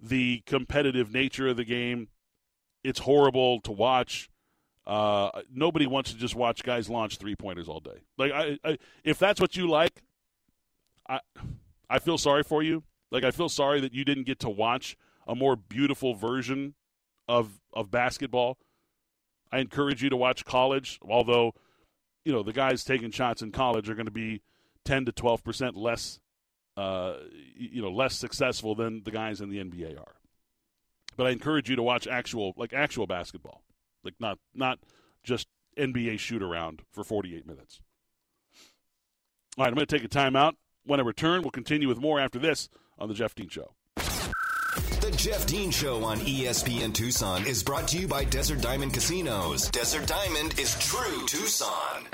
the 0.00 0.42
competitive 0.46 1.12
nature 1.12 1.48
of 1.48 1.56
the 1.56 1.64
game. 1.64 2.08
It's 2.84 3.00
horrible 3.00 3.60
to 3.62 3.72
watch. 3.72 4.30
Uh, 4.86 5.30
nobody 5.52 5.86
wants 5.86 6.12
to 6.12 6.18
just 6.18 6.36
watch 6.36 6.62
guys 6.62 6.88
launch 6.88 7.16
three 7.16 7.34
pointers 7.34 7.68
all 7.68 7.80
day. 7.80 8.02
Like, 8.18 8.32
I, 8.32 8.58
I, 8.62 8.78
if 9.02 9.18
that's 9.18 9.40
what 9.40 9.56
you 9.56 9.66
like, 9.66 10.02
I, 11.08 11.20
I 11.88 11.98
feel 11.98 12.18
sorry 12.18 12.42
for 12.42 12.62
you. 12.62 12.82
Like, 13.10 13.24
I 13.24 13.30
feel 13.30 13.48
sorry 13.48 13.80
that 13.80 13.94
you 13.94 14.04
didn't 14.04 14.24
get 14.24 14.40
to 14.40 14.50
watch 14.50 14.96
a 15.26 15.34
more 15.34 15.56
beautiful 15.56 16.14
version 16.14 16.74
of 17.26 17.60
of 17.72 17.90
basketball. 17.90 18.58
I 19.50 19.58
encourage 19.58 20.02
you 20.02 20.10
to 20.10 20.16
watch 20.16 20.44
college, 20.44 21.00
although 21.02 21.54
you 22.24 22.32
know 22.32 22.42
the 22.42 22.52
guys 22.52 22.84
taking 22.84 23.10
shots 23.10 23.42
in 23.42 23.52
college 23.52 23.88
are 23.88 23.94
going 23.94 24.06
to 24.06 24.12
be 24.12 24.42
ten 24.84 25.04
to 25.04 25.12
twelve 25.12 25.44
percent 25.44 25.76
less, 25.76 26.20
uh, 26.76 27.14
you 27.56 27.82
know, 27.82 27.90
less 27.90 28.14
successful 28.14 28.74
than 28.74 29.02
the 29.04 29.10
guys 29.10 29.40
in 29.40 29.50
the 29.50 29.58
NBA 29.58 29.98
are. 29.98 30.16
But 31.16 31.26
I 31.26 31.30
encourage 31.30 31.70
you 31.70 31.76
to 31.76 31.82
watch 31.82 32.06
actual 32.06 32.54
like 32.56 32.72
actual 32.72 33.06
basketball, 33.06 33.62
like 34.02 34.14
not 34.18 34.38
not 34.54 34.78
just 35.22 35.48
NBA 35.78 36.18
shoot 36.18 36.42
around 36.42 36.82
for 36.92 37.04
forty 37.04 37.36
eight 37.36 37.46
minutes. 37.46 37.80
All 39.56 39.64
right, 39.64 39.68
I'm 39.68 39.74
going 39.74 39.86
to 39.86 39.98
take 39.98 40.04
a 40.04 40.08
timeout. 40.08 40.54
When 40.84 40.98
I 40.98 41.04
return, 41.04 41.42
we'll 41.42 41.52
continue 41.52 41.88
with 41.88 42.00
more 42.00 42.18
after 42.18 42.38
this 42.38 42.68
on 42.98 43.08
the 43.08 43.14
Jeff 43.14 43.34
Dean 43.34 43.48
Show. 43.48 43.74
Jeff 45.24 45.46
Dean 45.46 45.70
Show 45.70 46.04
on 46.04 46.18
ESPN 46.18 46.92
Tucson 46.92 47.46
is 47.46 47.62
brought 47.62 47.88
to 47.88 47.98
you 47.98 48.06
by 48.06 48.24
Desert 48.24 48.60
Diamond 48.60 48.92
Casinos. 48.92 49.70
Desert 49.70 50.06
Diamond 50.06 50.60
is 50.60 50.78
true 50.78 51.26
Tucson. 51.26 52.04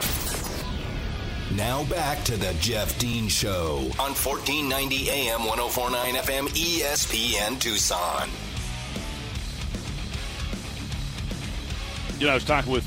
Now 1.56 1.82
back 1.86 2.22
to 2.26 2.36
the 2.36 2.54
Jeff 2.60 2.96
Dean 3.00 3.26
Show 3.26 3.78
on 3.98 4.14
1490 4.14 5.10
AM 5.10 5.44
1049 5.44 6.14
FM 6.22 6.46
ESPN 6.50 7.58
Tucson. 7.58 8.30
You 12.20 12.26
know, 12.26 12.30
I 12.30 12.34
was 12.34 12.44
talking 12.44 12.70
with 12.70 12.86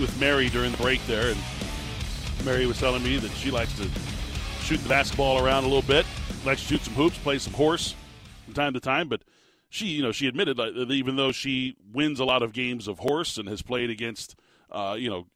with 0.00 0.18
Mary 0.18 0.48
during 0.48 0.72
the 0.72 0.78
break 0.78 1.06
there, 1.06 1.28
and 1.30 1.38
Mary 2.44 2.66
was 2.66 2.80
telling 2.80 3.04
me 3.04 3.18
that 3.18 3.30
she 3.30 3.52
likes 3.52 3.72
to 3.76 3.88
shoot 4.62 4.78
the 4.78 4.88
basketball 4.88 5.46
around 5.46 5.62
a 5.62 5.68
little 5.68 5.80
bit, 5.82 6.06
likes 6.44 6.60
to 6.62 6.66
shoot 6.66 6.80
some 6.80 6.94
hoops, 6.94 7.18
play 7.18 7.38
some 7.38 7.52
horse 7.52 7.94
from 8.46 8.54
time 8.54 8.74
to 8.74 8.80
time, 8.80 9.06
but 9.06 9.22
she, 9.74 9.86
you 9.86 10.02
know, 10.02 10.12
she 10.12 10.28
admitted 10.28 10.56
that 10.56 10.76
even 10.90 11.16
though 11.16 11.32
she 11.32 11.74
wins 11.92 12.20
a 12.20 12.24
lot 12.24 12.44
of 12.44 12.52
games 12.52 12.86
of 12.86 13.00
horse 13.00 13.36
and 13.38 13.48
has 13.48 13.60
played 13.60 13.90
against, 13.90 14.36
uh, 14.70 14.94
you 14.96 15.10
know, 15.10 15.26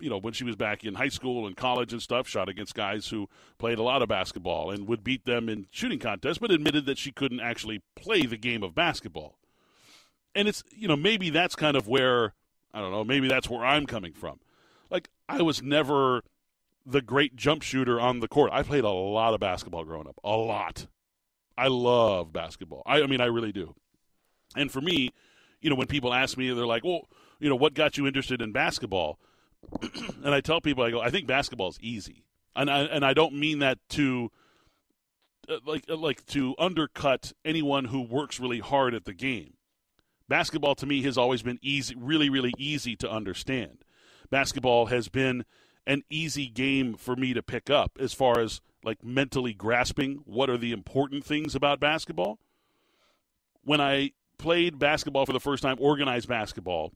you 0.00 0.08
know, 0.08 0.16
when 0.16 0.32
she 0.32 0.42
was 0.42 0.56
back 0.56 0.84
in 0.84 0.94
high 0.94 1.10
school 1.10 1.46
and 1.46 1.54
college 1.54 1.92
and 1.92 2.00
stuff, 2.00 2.26
shot 2.26 2.48
against 2.48 2.74
guys 2.74 3.08
who 3.08 3.28
played 3.58 3.78
a 3.78 3.82
lot 3.82 4.00
of 4.00 4.08
basketball 4.08 4.70
and 4.70 4.88
would 4.88 5.04
beat 5.04 5.26
them 5.26 5.50
in 5.50 5.66
shooting 5.70 5.98
contests, 5.98 6.38
but 6.38 6.50
admitted 6.50 6.86
that 6.86 6.96
she 6.96 7.12
couldn't 7.12 7.40
actually 7.40 7.82
play 7.94 8.24
the 8.24 8.38
game 8.38 8.62
of 8.62 8.74
basketball. 8.74 9.36
And 10.34 10.48
it's, 10.48 10.64
you 10.74 10.88
know, 10.88 10.96
maybe 10.96 11.28
that's 11.28 11.54
kind 11.54 11.76
of 11.76 11.86
where 11.86 12.32
I 12.72 12.80
don't 12.80 12.90
know, 12.90 13.04
maybe 13.04 13.28
that's 13.28 13.50
where 13.50 13.66
I'm 13.66 13.84
coming 13.84 14.14
from. 14.14 14.40
Like 14.90 15.10
I 15.28 15.42
was 15.42 15.62
never 15.62 16.22
the 16.86 17.02
great 17.02 17.36
jump 17.36 17.62
shooter 17.62 18.00
on 18.00 18.20
the 18.20 18.28
court. 18.28 18.50
I 18.50 18.62
played 18.62 18.84
a 18.84 18.88
lot 18.88 19.34
of 19.34 19.40
basketball 19.40 19.84
growing 19.84 20.08
up, 20.08 20.18
a 20.24 20.36
lot. 20.36 20.86
I 21.56 21.68
love 21.68 22.32
basketball. 22.32 22.82
I, 22.86 23.02
I 23.02 23.06
mean, 23.06 23.20
I 23.20 23.26
really 23.26 23.52
do. 23.52 23.74
And 24.56 24.70
for 24.70 24.80
me, 24.80 25.10
you 25.60 25.70
know, 25.70 25.76
when 25.76 25.86
people 25.86 26.12
ask 26.12 26.36
me, 26.36 26.50
they're 26.50 26.66
like, 26.66 26.84
"Well, 26.84 27.08
you 27.40 27.48
know, 27.48 27.56
what 27.56 27.74
got 27.74 27.96
you 27.96 28.06
interested 28.06 28.42
in 28.42 28.52
basketball?" 28.52 29.18
and 30.22 30.34
I 30.34 30.40
tell 30.40 30.60
people, 30.60 30.84
I 30.84 30.90
go, 30.90 31.00
"I 31.00 31.10
think 31.10 31.26
basketball 31.26 31.68
is 31.68 31.78
easy," 31.80 32.24
and 32.54 32.70
I 32.70 32.80
and 32.82 33.04
I 33.04 33.14
don't 33.14 33.34
mean 33.34 33.60
that 33.60 33.78
to 33.90 34.30
uh, 35.48 35.58
like 35.66 35.84
uh, 35.88 35.96
like 35.96 36.24
to 36.26 36.54
undercut 36.58 37.32
anyone 37.44 37.86
who 37.86 38.02
works 38.02 38.40
really 38.40 38.60
hard 38.60 38.94
at 38.94 39.04
the 39.04 39.14
game. 39.14 39.54
Basketball 40.28 40.74
to 40.76 40.86
me 40.86 41.02
has 41.02 41.18
always 41.18 41.42
been 41.42 41.58
easy, 41.62 41.94
really, 41.98 42.30
really 42.30 42.52
easy 42.56 42.96
to 42.96 43.10
understand. 43.10 43.84
Basketball 44.30 44.86
has 44.86 45.08
been 45.08 45.44
an 45.86 46.02
easy 46.08 46.46
game 46.48 46.94
for 46.94 47.14
me 47.14 47.34
to 47.34 47.42
pick 47.42 47.68
up 47.68 47.98
as 48.00 48.14
far 48.14 48.40
as 48.40 48.62
like 48.84 49.02
mentally 49.02 49.54
grasping 49.54 50.22
what 50.26 50.50
are 50.50 50.58
the 50.58 50.72
important 50.72 51.24
things 51.24 51.54
about 51.54 51.80
basketball. 51.80 52.38
When 53.64 53.80
I 53.80 54.12
played 54.38 54.78
basketball 54.78 55.26
for 55.26 55.32
the 55.32 55.40
first 55.40 55.62
time, 55.62 55.76
organized 55.80 56.28
basketball 56.28 56.92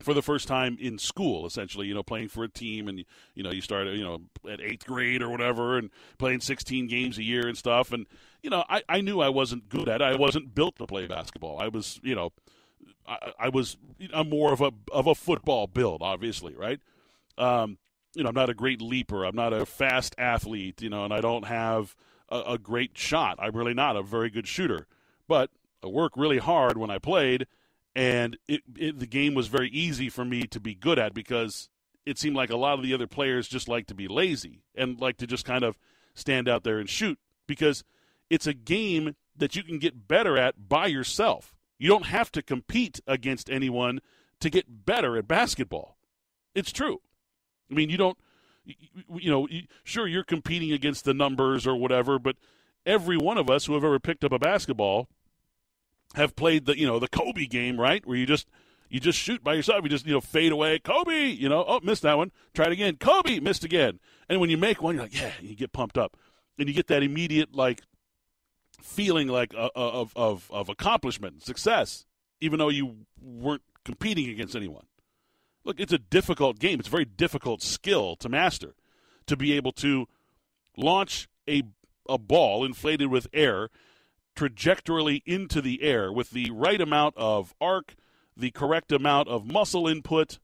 for 0.00 0.12
the 0.12 0.22
first 0.22 0.48
time 0.48 0.76
in 0.80 0.98
school, 0.98 1.46
essentially, 1.46 1.86
you 1.86 1.94
know, 1.94 2.02
playing 2.02 2.28
for 2.28 2.42
a 2.42 2.48
team 2.48 2.88
and, 2.88 3.04
you 3.34 3.42
know, 3.44 3.52
you 3.52 3.60
start, 3.60 3.86
you 3.86 4.02
know, 4.02 4.22
at 4.50 4.60
eighth 4.60 4.86
grade 4.86 5.22
or 5.22 5.30
whatever 5.30 5.78
and 5.78 5.90
playing 6.18 6.40
16 6.40 6.88
games 6.88 7.16
a 7.16 7.22
year 7.22 7.46
and 7.46 7.56
stuff. 7.56 7.92
And, 7.92 8.06
you 8.42 8.50
know, 8.50 8.64
I, 8.68 8.82
I 8.88 9.00
knew 9.00 9.20
I 9.20 9.28
wasn't 9.28 9.68
good 9.68 9.88
at 9.88 10.00
it. 10.00 10.04
I 10.04 10.16
wasn't 10.16 10.54
built 10.54 10.76
to 10.76 10.86
play 10.86 11.06
basketball. 11.06 11.60
I 11.60 11.68
was, 11.68 12.00
you 12.02 12.16
know, 12.16 12.32
I, 13.06 13.32
I 13.38 13.48
was 13.50 13.76
I'm 14.12 14.28
more 14.28 14.52
of 14.52 14.60
a, 14.60 14.72
of 14.90 15.06
a 15.06 15.14
football 15.14 15.68
build, 15.68 16.02
obviously, 16.02 16.56
right? 16.56 16.80
Um, 17.38 17.78
you 18.14 18.22
know, 18.22 18.28
I'm 18.28 18.34
not 18.34 18.50
a 18.50 18.54
great 18.54 18.80
leaper. 18.80 19.24
I'm 19.24 19.36
not 19.36 19.52
a 19.52 19.66
fast 19.66 20.14
athlete, 20.18 20.82
you 20.82 20.90
know, 20.90 21.04
and 21.04 21.12
I 21.12 21.20
don't 21.20 21.46
have 21.46 21.94
a, 22.28 22.40
a 22.48 22.58
great 22.58 22.96
shot. 22.96 23.38
I'm 23.38 23.56
really 23.56 23.74
not 23.74 23.96
a 23.96 24.02
very 24.02 24.30
good 24.30 24.46
shooter. 24.46 24.86
But 25.28 25.50
I 25.82 25.88
work 25.88 26.12
really 26.16 26.38
hard 26.38 26.76
when 26.76 26.90
I 26.90 26.98
played, 26.98 27.46
and 27.94 28.36
it, 28.48 28.62
it, 28.76 28.98
the 28.98 29.06
game 29.06 29.34
was 29.34 29.48
very 29.48 29.68
easy 29.70 30.08
for 30.08 30.24
me 30.24 30.46
to 30.48 30.60
be 30.60 30.74
good 30.74 30.98
at 30.98 31.14
because 31.14 31.68
it 32.06 32.18
seemed 32.18 32.36
like 32.36 32.50
a 32.50 32.56
lot 32.56 32.78
of 32.78 32.82
the 32.82 32.94
other 32.94 33.06
players 33.06 33.48
just 33.48 33.68
like 33.68 33.86
to 33.86 33.94
be 33.94 34.08
lazy 34.08 34.62
and 34.74 35.00
like 35.00 35.16
to 35.18 35.26
just 35.26 35.44
kind 35.44 35.64
of 35.64 35.78
stand 36.14 36.48
out 36.48 36.64
there 36.64 36.78
and 36.78 36.88
shoot 36.88 37.18
because 37.46 37.84
it's 38.30 38.46
a 38.46 38.54
game 38.54 39.16
that 39.36 39.56
you 39.56 39.62
can 39.62 39.78
get 39.78 40.06
better 40.06 40.38
at 40.38 40.68
by 40.68 40.86
yourself. 40.86 41.54
You 41.78 41.88
don't 41.88 42.06
have 42.06 42.30
to 42.32 42.42
compete 42.42 43.00
against 43.06 43.50
anyone 43.50 44.00
to 44.40 44.50
get 44.50 44.86
better 44.86 45.16
at 45.16 45.26
basketball. 45.26 45.96
It's 46.54 46.72
true. 46.72 47.00
I 47.74 47.76
mean, 47.76 47.90
you 47.90 47.96
don't 47.96 48.16
you 48.66 49.30
know, 49.30 49.48
sure 49.82 50.06
you're 50.06 50.24
competing 50.24 50.72
against 50.72 51.04
the 51.04 51.14
numbers 51.14 51.66
or 51.66 51.76
whatever, 51.76 52.18
but 52.18 52.36
every 52.86 53.16
one 53.16 53.36
of 53.36 53.50
us 53.50 53.66
who 53.66 53.74
have 53.74 53.84
ever 53.84 53.98
picked 53.98 54.24
up 54.24 54.32
a 54.32 54.38
basketball 54.38 55.08
have 56.14 56.36
played 56.36 56.66
the 56.66 56.78
you 56.78 56.86
know 56.86 56.98
the 56.98 57.08
Kobe 57.08 57.46
game, 57.46 57.78
right? 57.78 58.06
Where 58.06 58.16
you 58.16 58.26
just 58.26 58.48
you 58.88 59.00
just 59.00 59.18
shoot 59.18 59.42
by 59.42 59.54
yourself. 59.54 59.82
You 59.82 59.90
just 59.90 60.06
you 60.06 60.12
know 60.12 60.20
fade 60.20 60.52
away. 60.52 60.78
Kobe, 60.78 61.26
you 61.26 61.48
know, 61.48 61.64
oh 61.66 61.80
missed 61.82 62.02
that 62.02 62.16
one. 62.16 62.30
Try 62.54 62.66
it 62.66 62.72
again. 62.72 62.96
Kobe 62.96 63.40
missed 63.40 63.64
again. 63.64 63.98
And 64.28 64.40
when 64.40 64.50
you 64.50 64.56
make 64.56 64.80
one, 64.80 64.94
you're 64.94 65.04
like, 65.04 65.20
yeah, 65.20 65.32
you 65.40 65.56
get 65.56 65.72
pumped 65.72 65.98
up, 65.98 66.16
and 66.58 66.68
you 66.68 66.74
get 66.74 66.86
that 66.86 67.02
immediate 67.02 67.54
like 67.54 67.82
feeling 68.80 69.28
like 69.28 69.52
uh, 69.54 69.70
uh, 69.74 69.90
of 69.90 70.12
of 70.14 70.48
of 70.52 70.68
accomplishment, 70.68 71.42
success, 71.42 72.06
even 72.40 72.58
though 72.58 72.68
you 72.68 72.98
weren't 73.20 73.62
competing 73.84 74.30
against 74.30 74.54
anyone. 74.54 74.86
Look, 75.64 75.80
it's 75.80 75.92
a 75.92 75.98
difficult 75.98 76.58
game. 76.58 76.78
It's 76.78 76.88
a 76.88 76.90
very 76.90 77.04
difficult 77.04 77.62
skill 77.62 78.16
to 78.16 78.28
master, 78.28 78.74
to 79.26 79.36
be 79.36 79.52
able 79.54 79.72
to 79.72 80.06
launch 80.76 81.28
a 81.48 81.62
a 82.08 82.18
ball 82.18 82.64
inflated 82.64 83.08
with 83.08 83.26
air 83.32 83.70
trajectorially 84.36 85.22
into 85.24 85.60
the 85.60 85.82
air 85.82 86.12
with 86.12 86.30
the 86.30 86.50
right 86.50 86.80
amount 86.80 87.16
of 87.16 87.54
arc, 87.60 87.94
the 88.36 88.50
correct 88.50 88.92
amount 88.92 89.28
of 89.28 89.46
muscle 89.46 89.86
input, 89.86 90.38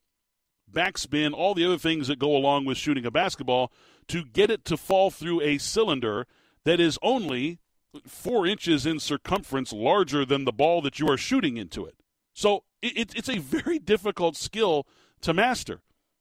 backspin, 0.71 1.33
all 1.33 1.55
the 1.55 1.65
other 1.65 1.79
things 1.79 2.09
that 2.09 2.19
go 2.19 2.37
along 2.37 2.65
with 2.65 2.79
shooting 2.79 3.05
a 3.05 3.11
basketball 3.11 3.73
to 4.07 4.25
get 4.25 4.51
it 4.51 4.65
to 4.65 4.77
fall 4.77 5.11
through 5.11 5.41
a 5.41 5.59
cylinder 5.59 6.27
that 6.65 6.79
is 6.79 6.99
only 7.03 7.59
four 8.07 8.47
inches 8.47 8.87
in 8.87 9.01
circumference 9.01 9.73
larger 9.73 10.25
than 10.25 10.45
the 10.45 10.53
ball 10.53 10.81
that 10.81 11.01
you 11.01 11.09
are 11.09 11.17
shooting 11.17 11.57
into 11.57 11.85
it. 11.85 11.97
So 12.33 12.65
it, 12.81 13.15
it's 13.17 13.29
a 13.29 13.39
very 13.39 13.79
difficult 13.81 14.37
skill 14.37 14.87
to 15.23 15.35
master. 15.35 15.81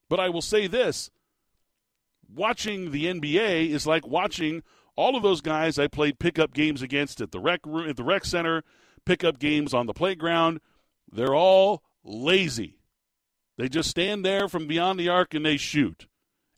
But 0.10 0.20
I 0.20 0.30
will 0.30 0.42
say 0.42 0.68
this 0.68 1.12
watching 2.34 2.92
the 2.92 3.06
NBA 3.06 3.70
is 3.70 3.88
like 3.88 4.08
watching 4.08 4.64
all 4.96 5.16
of 5.16 5.24
those 5.24 5.42
guys 5.42 5.80
I 5.80 5.88
played 5.88 6.20
pickup 6.20 6.54
games 6.54 6.82
against 6.82 7.22
at 7.22 7.32
the 7.32 7.40
rec 7.40 7.62
at 7.88 7.96
the 7.96 8.04
rec 8.04 8.26
center, 8.26 8.64
pickup 9.06 9.40
games 9.40 9.74
on 9.74 9.86
the 9.86 9.94
playground. 9.94 10.60
They're 11.12 11.36
all 11.36 11.84
lazy. 12.04 12.80
They 13.58 13.68
just 13.68 13.90
stand 13.90 14.24
there 14.24 14.48
from 14.48 14.68
beyond 14.68 15.00
the 15.00 15.10
arc 15.10 15.34
and 15.34 15.46
they 15.46 15.58
shoot. 15.58 16.08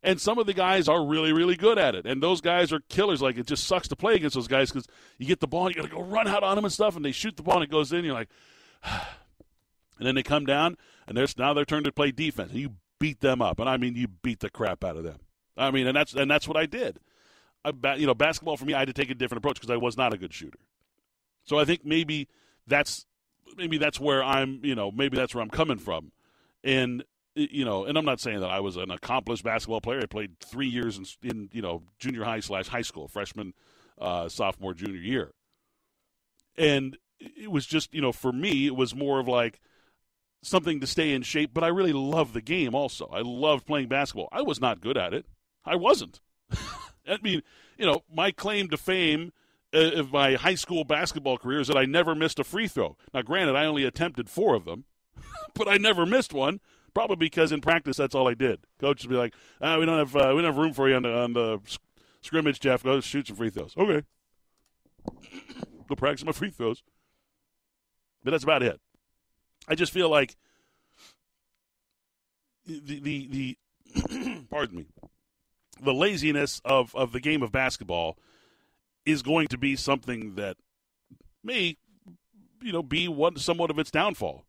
And 0.03 0.19
some 0.19 0.39
of 0.39 0.47
the 0.47 0.53
guys 0.53 0.87
are 0.87 1.05
really, 1.05 1.31
really 1.31 1.55
good 1.55 1.77
at 1.77 1.93
it. 1.93 2.05
And 2.05 2.21
those 2.21 2.41
guys 2.41 2.73
are 2.73 2.79
killers. 2.89 3.21
Like, 3.21 3.37
it 3.37 3.45
just 3.45 3.65
sucks 3.65 3.87
to 3.89 3.95
play 3.95 4.15
against 4.15 4.35
those 4.35 4.47
guys 4.47 4.71
because 4.71 4.87
you 5.19 5.27
get 5.27 5.39
the 5.39 5.47
ball 5.47 5.67
and 5.67 5.75
you 5.75 5.81
got 5.81 5.89
to 5.89 5.95
go 5.95 6.01
run 6.01 6.27
out 6.27 6.43
on 6.43 6.55
them 6.55 6.65
and 6.65 6.73
stuff, 6.73 6.95
and 6.95 7.05
they 7.05 7.11
shoot 7.11 7.37
the 7.37 7.43
ball 7.43 7.55
and 7.55 7.63
it 7.63 7.69
goes 7.69 7.93
in. 7.93 8.03
You're 8.03 8.15
like, 8.15 8.29
and 8.83 10.07
then 10.07 10.15
they 10.15 10.23
come 10.23 10.45
down, 10.45 10.77
and 11.07 11.17
there's 11.17 11.37
now 11.37 11.53
their 11.53 11.65
turn 11.65 11.83
to 11.83 11.91
play 11.91 12.11
defense. 12.11 12.51
And 12.51 12.59
you 12.59 12.75
beat 12.99 13.21
them 13.21 13.41
up. 13.41 13.59
And 13.59 13.67
I 13.67 13.77
mean, 13.77 13.95
you 13.95 14.07
beat 14.07 14.39
the 14.39 14.49
crap 14.49 14.83
out 14.83 14.97
of 14.97 15.03
them. 15.03 15.19
I 15.57 15.71
mean, 15.71 15.87
and 15.87 15.95
that's 15.95 16.13
and 16.13 16.29
that's 16.29 16.47
what 16.47 16.57
I 16.57 16.65
did. 16.65 16.99
I, 17.63 17.95
you 17.95 18.07
know, 18.07 18.15
basketball 18.15 18.57
for 18.57 18.65
me, 18.65 18.73
I 18.73 18.79
had 18.79 18.87
to 18.87 18.93
take 18.93 19.09
a 19.09 19.15
different 19.15 19.39
approach 19.39 19.55
because 19.55 19.69
I 19.69 19.77
was 19.77 19.97
not 19.97 20.13
a 20.13 20.17
good 20.17 20.33
shooter. 20.33 20.59
So 21.43 21.59
I 21.59 21.65
think 21.65 21.85
maybe 21.85 22.27
that's 22.67 23.05
maybe 23.57 23.77
that's 23.77 23.99
where 23.99 24.23
I'm, 24.23 24.61
you 24.63 24.75
know, 24.75 24.91
maybe 24.91 25.17
that's 25.17 25.35
where 25.35 25.41
I'm 25.43 25.49
coming 25.49 25.77
from. 25.77 26.11
And 26.63 27.03
you 27.35 27.63
know, 27.63 27.85
and 27.85 27.97
I'm 27.97 28.05
not 28.05 28.19
saying 28.19 28.41
that 28.41 28.49
I 28.49 28.59
was 28.59 28.75
an 28.75 28.91
accomplished 28.91 29.43
basketball 29.43 29.81
player. 29.81 30.01
I 30.01 30.05
played 30.05 30.39
three 30.39 30.67
years 30.67 30.97
in, 30.97 31.05
in 31.23 31.49
you 31.53 31.61
know 31.61 31.83
junior 31.97 32.23
high 32.23 32.41
slash 32.41 32.67
high 32.67 32.81
school, 32.81 33.07
freshman, 33.07 33.53
uh, 33.99 34.27
sophomore, 34.27 34.73
junior 34.73 34.99
year, 34.99 35.31
and 36.57 36.97
it 37.19 37.49
was 37.49 37.65
just 37.65 37.93
you 37.93 38.01
know 38.01 38.11
for 38.11 38.33
me 38.33 38.67
it 38.67 38.75
was 38.75 38.93
more 38.93 39.19
of 39.19 39.27
like 39.27 39.61
something 40.41 40.79
to 40.79 40.87
stay 40.87 41.13
in 41.13 41.21
shape. 41.21 41.51
But 41.53 41.63
I 41.63 41.67
really 41.67 41.93
love 41.93 42.33
the 42.33 42.41
game. 42.41 42.75
Also, 42.75 43.07
I 43.11 43.21
loved 43.21 43.65
playing 43.65 43.87
basketball. 43.87 44.29
I 44.31 44.41
was 44.41 44.59
not 44.59 44.81
good 44.81 44.97
at 44.97 45.13
it. 45.13 45.25
I 45.65 45.75
wasn't. 45.75 46.19
I 47.07 47.17
mean, 47.21 47.41
you 47.77 47.85
know, 47.85 48.03
my 48.13 48.31
claim 48.31 48.69
to 48.69 48.77
fame 48.77 49.33
uh, 49.73 49.91
of 49.95 50.11
my 50.11 50.35
high 50.35 50.55
school 50.55 50.83
basketball 50.83 51.37
career 51.37 51.59
is 51.59 51.67
that 51.67 51.77
I 51.77 51.85
never 51.85 52.15
missed 52.15 52.39
a 52.39 52.43
free 52.43 52.67
throw. 52.67 52.97
Now, 53.13 53.21
granted, 53.21 53.55
I 53.55 53.65
only 53.65 53.83
attempted 53.83 54.29
four 54.29 54.55
of 54.55 54.65
them, 54.65 54.85
but 55.53 55.67
I 55.67 55.77
never 55.77 56.05
missed 56.05 56.33
one. 56.33 56.59
Probably 56.93 57.15
because 57.15 57.53
in 57.53 57.61
practice 57.61 57.95
that's 57.95 58.13
all 58.13 58.27
I 58.27 58.33
did. 58.33 58.59
Coach 58.77 59.01
would 59.03 59.09
be 59.09 59.15
like, 59.15 59.33
ah, 59.61 59.79
"We 59.79 59.85
don't 59.85 59.97
have 59.97 60.13
uh, 60.13 60.33
we 60.35 60.41
don't 60.41 60.53
have 60.53 60.57
room 60.57 60.73
for 60.73 60.89
you 60.89 60.95
on 60.95 61.03
the 61.03 61.17
on 61.17 61.31
the 61.31 61.59
scrimmage, 62.19 62.59
Jeff. 62.59 62.83
Go 62.83 62.99
shoot 62.99 63.27
some 63.27 63.37
free 63.37 63.49
throws." 63.49 63.73
Okay, 63.77 64.03
go 65.87 65.95
practice 65.95 66.25
my 66.25 66.33
free 66.33 66.49
throws. 66.49 66.83
But 68.25 68.31
that's 68.31 68.43
about 68.43 68.61
it. 68.61 68.81
I 69.67 69.75
just 69.75 69.91
feel 69.91 70.09
like 70.09 70.35
the 72.65 72.99
the 72.99 73.27
the 73.27 74.45
pardon 74.49 74.77
me 74.77 74.85
the 75.81 75.93
laziness 75.93 76.61
of, 76.63 76.95
of 76.95 77.11
the 77.11 77.19
game 77.19 77.41
of 77.41 77.51
basketball 77.51 78.17
is 79.05 79.21
going 79.21 79.47
to 79.47 79.57
be 79.57 79.75
something 79.75 80.35
that 80.35 80.57
may, 81.43 81.77
you 82.61 82.71
know, 82.71 82.83
be 82.83 83.07
one 83.07 83.35
somewhat 83.37 83.71
of 83.71 83.79
its 83.79 83.89
downfall. 83.89 84.45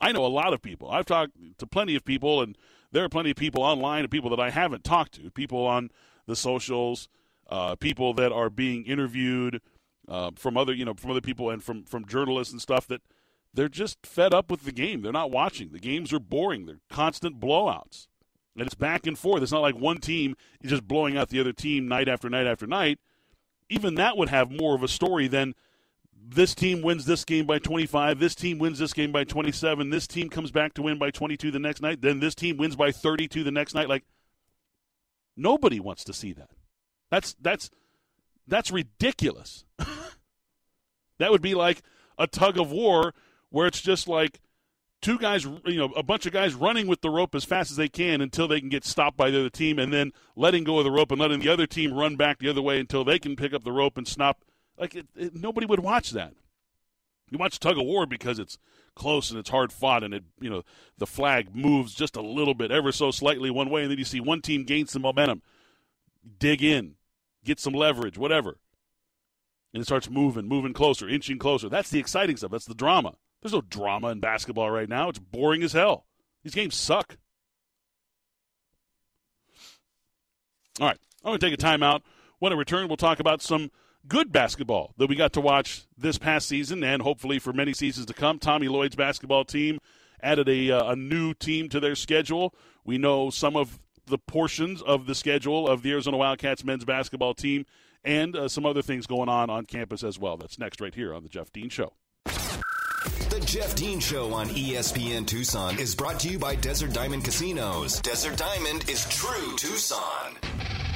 I 0.00 0.12
know 0.12 0.24
a 0.24 0.28
lot 0.28 0.52
of 0.52 0.62
people. 0.62 0.90
I've 0.90 1.06
talked 1.06 1.32
to 1.58 1.66
plenty 1.66 1.96
of 1.96 2.04
people, 2.04 2.42
and 2.42 2.56
there 2.92 3.02
are 3.02 3.08
plenty 3.08 3.30
of 3.30 3.36
people 3.36 3.62
online 3.62 4.02
and 4.02 4.10
people 4.10 4.30
that 4.30 4.40
I 4.40 4.50
haven't 4.50 4.84
talked 4.84 5.14
to, 5.14 5.30
people 5.30 5.66
on 5.66 5.90
the 6.26 6.36
socials, 6.36 7.08
uh, 7.48 7.74
people 7.76 8.14
that 8.14 8.30
are 8.30 8.50
being 8.50 8.84
interviewed 8.84 9.60
uh, 10.06 10.30
from 10.36 10.56
other, 10.56 10.72
you 10.72 10.84
know, 10.84 10.94
from 10.94 11.10
other 11.10 11.20
people 11.20 11.50
and 11.50 11.62
from 11.62 11.84
from 11.84 12.06
journalists 12.06 12.52
and 12.52 12.60
stuff 12.60 12.86
that 12.88 13.00
they're 13.54 13.68
just 13.68 14.04
fed 14.04 14.34
up 14.34 14.50
with 14.50 14.64
the 14.64 14.72
game. 14.72 15.02
They're 15.02 15.12
not 15.12 15.30
watching. 15.30 15.72
The 15.72 15.78
games 15.78 16.12
are 16.12 16.20
boring. 16.20 16.66
They're 16.66 16.80
constant 16.90 17.40
blowouts 17.40 18.06
and 18.56 18.66
it's 18.66 18.74
back 18.74 19.06
and 19.06 19.18
forth. 19.18 19.42
It's 19.42 19.52
not 19.52 19.60
like 19.60 19.76
one 19.76 19.98
team 19.98 20.34
is 20.62 20.70
just 20.70 20.88
blowing 20.88 21.16
out 21.16 21.28
the 21.28 21.40
other 21.40 21.52
team 21.52 21.88
night 21.88 22.08
after 22.08 22.30
night 22.30 22.46
after 22.46 22.66
night. 22.66 22.98
Even 23.68 23.96
that 23.96 24.16
would 24.16 24.28
have 24.28 24.50
more 24.50 24.74
of 24.74 24.82
a 24.82 24.88
story 24.88 25.28
than 25.28 25.54
this 26.28 26.54
team 26.54 26.82
wins 26.82 27.04
this 27.04 27.24
game 27.24 27.46
by 27.46 27.58
25, 27.58 28.18
this 28.18 28.34
team 28.34 28.58
wins 28.58 28.78
this 28.78 28.92
game 28.92 29.12
by 29.12 29.24
27, 29.24 29.90
this 29.90 30.06
team 30.06 30.28
comes 30.28 30.50
back 30.50 30.74
to 30.74 30.82
win 30.82 30.98
by 30.98 31.10
22 31.10 31.50
the 31.50 31.58
next 31.58 31.82
night, 31.82 32.00
then 32.00 32.18
this 32.18 32.34
team 32.34 32.56
wins 32.56 32.74
by 32.74 32.90
32 32.90 33.44
the 33.44 33.50
next 33.50 33.74
night. 33.74 33.88
Like 33.88 34.04
nobody 35.36 35.78
wants 35.78 36.04
to 36.04 36.12
see 36.12 36.32
that. 36.32 36.50
That's 37.10 37.36
that's 37.40 37.70
that's 38.48 38.70
ridiculous. 38.70 39.64
that 41.18 41.30
would 41.30 41.42
be 41.42 41.54
like 41.54 41.82
a 42.18 42.26
tug 42.26 42.58
of 42.58 42.72
war 42.72 43.14
where 43.50 43.66
it's 43.66 43.80
just 43.80 44.08
like 44.08 44.40
two 45.02 45.18
guys, 45.18 45.44
you 45.44 45.76
know, 45.76 45.92
a 45.96 46.02
bunch 46.02 46.26
of 46.26 46.32
guys 46.32 46.54
running 46.54 46.86
with 46.86 47.00
the 47.00 47.10
rope 47.10 47.34
as 47.34 47.44
fast 47.44 47.70
as 47.70 47.76
they 47.76 47.88
can 47.88 48.20
until 48.20 48.48
they 48.48 48.60
can 48.60 48.68
get 48.68 48.84
stopped 48.84 49.16
by 49.16 49.30
the 49.30 49.40
other 49.40 49.50
team, 49.50 49.78
and 49.78 49.92
then 49.92 50.12
letting 50.34 50.64
go 50.64 50.78
of 50.78 50.84
the 50.84 50.90
rope 50.90 51.12
and 51.12 51.20
letting 51.20 51.40
the 51.40 51.48
other 51.48 51.66
team 51.66 51.94
run 51.94 52.16
back 52.16 52.38
the 52.38 52.48
other 52.48 52.62
way 52.62 52.80
until 52.80 53.04
they 53.04 53.18
can 53.18 53.36
pick 53.36 53.52
up 53.52 53.64
the 53.64 53.72
rope 53.72 53.96
and 53.96 54.08
stop. 54.08 54.42
Like 54.78 54.94
it, 54.94 55.06
it, 55.16 55.34
nobody 55.34 55.66
would 55.66 55.80
watch 55.80 56.10
that. 56.10 56.34
You 57.30 57.38
watch 57.38 57.58
tug 57.58 57.78
of 57.78 57.84
war 57.84 58.06
because 58.06 58.38
it's 58.38 58.58
close 58.94 59.30
and 59.30 59.38
it's 59.38 59.50
hard 59.50 59.72
fought, 59.72 60.02
and 60.02 60.14
it 60.14 60.24
you 60.40 60.50
know 60.50 60.62
the 60.98 61.06
flag 61.06 61.54
moves 61.54 61.94
just 61.94 62.16
a 62.16 62.22
little 62.22 62.54
bit, 62.54 62.70
ever 62.70 62.92
so 62.92 63.10
slightly 63.10 63.50
one 63.50 63.70
way, 63.70 63.82
and 63.82 63.90
then 63.90 63.98
you 63.98 64.04
see 64.04 64.20
one 64.20 64.42
team 64.42 64.64
gain 64.64 64.86
some 64.86 65.02
momentum, 65.02 65.42
dig 66.38 66.62
in, 66.62 66.94
get 67.44 67.60
some 67.60 67.74
leverage, 67.74 68.16
whatever, 68.18 68.58
and 69.72 69.82
it 69.82 69.86
starts 69.86 70.08
moving, 70.08 70.46
moving 70.46 70.72
closer, 70.72 71.08
inching 71.08 71.38
closer. 71.38 71.68
That's 71.68 71.90
the 71.90 71.98
exciting 71.98 72.36
stuff. 72.36 72.50
That's 72.50 72.64
the 72.64 72.74
drama. 72.74 73.14
There's 73.46 73.54
no 73.54 73.60
drama 73.60 74.08
in 74.08 74.18
basketball 74.18 74.72
right 74.72 74.88
now. 74.88 75.08
It's 75.08 75.20
boring 75.20 75.62
as 75.62 75.72
hell. 75.72 76.04
These 76.42 76.56
games 76.56 76.74
suck. 76.74 77.16
All 80.80 80.88
right, 80.88 80.98
I'm 81.22 81.28
going 81.30 81.38
to 81.38 81.50
take 81.50 81.54
a 81.54 81.62
timeout. 81.62 82.00
When 82.40 82.52
I 82.52 82.56
return, 82.56 82.88
we'll 82.88 82.96
talk 82.96 83.20
about 83.20 83.40
some 83.40 83.70
good 84.08 84.32
basketball 84.32 84.94
that 84.96 85.08
we 85.08 85.14
got 85.14 85.32
to 85.34 85.40
watch 85.40 85.84
this 85.96 86.18
past 86.18 86.48
season 86.48 86.82
and 86.82 87.02
hopefully 87.02 87.38
for 87.38 87.52
many 87.52 87.72
seasons 87.72 88.06
to 88.06 88.14
come. 88.14 88.40
Tommy 88.40 88.66
Lloyd's 88.66 88.96
basketball 88.96 89.44
team 89.44 89.78
added 90.20 90.48
a, 90.48 90.72
uh, 90.72 90.90
a 90.90 90.96
new 90.96 91.32
team 91.32 91.68
to 91.68 91.78
their 91.78 91.94
schedule. 91.94 92.52
We 92.84 92.98
know 92.98 93.30
some 93.30 93.54
of 93.54 93.78
the 94.06 94.18
portions 94.18 94.82
of 94.82 95.06
the 95.06 95.14
schedule 95.14 95.68
of 95.68 95.82
the 95.82 95.92
Arizona 95.92 96.16
Wildcats 96.16 96.64
men's 96.64 96.84
basketball 96.84 97.34
team 97.34 97.64
and 98.02 98.34
uh, 98.34 98.48
some 98.48 98.66
other 98.66 98.82
things 98.82 99.06
going 99.06 99.28
on 99.28 99.50
on 99.50 99.66
campus 99.66 100.02
as 100.02 100.18
well. 100.18 100.36
That's 100.36 100.58
next 100.58 100.80
right 100.80 100.92
here 100.92 101.14
on 101.14 101.22
The 101.22 101.28
Jeff 101.28 101.52
Dean 101.52 101.68
Show. 101.68 101.92
Jeff 103.46 103.76
Dean 103.76 104.00
Show 104.00 104.32
on 104.34 104.48
ESPN 104.48 105.24
Tucson 105.24 105.78
is 105.78 105.94
brought 105.94 106.18
to 106.18 106.28
you 106.28 106.36
by 106.36 106.56
Desert 106.56 106.92
Diamond 106.92 107.22
Casinos. 107.22 108.00
Desert 108.00 108.36
Diamond 108.36 108.90
is 108.90 109.08
true 109.08 109.56
Tucson. 109.56 110.34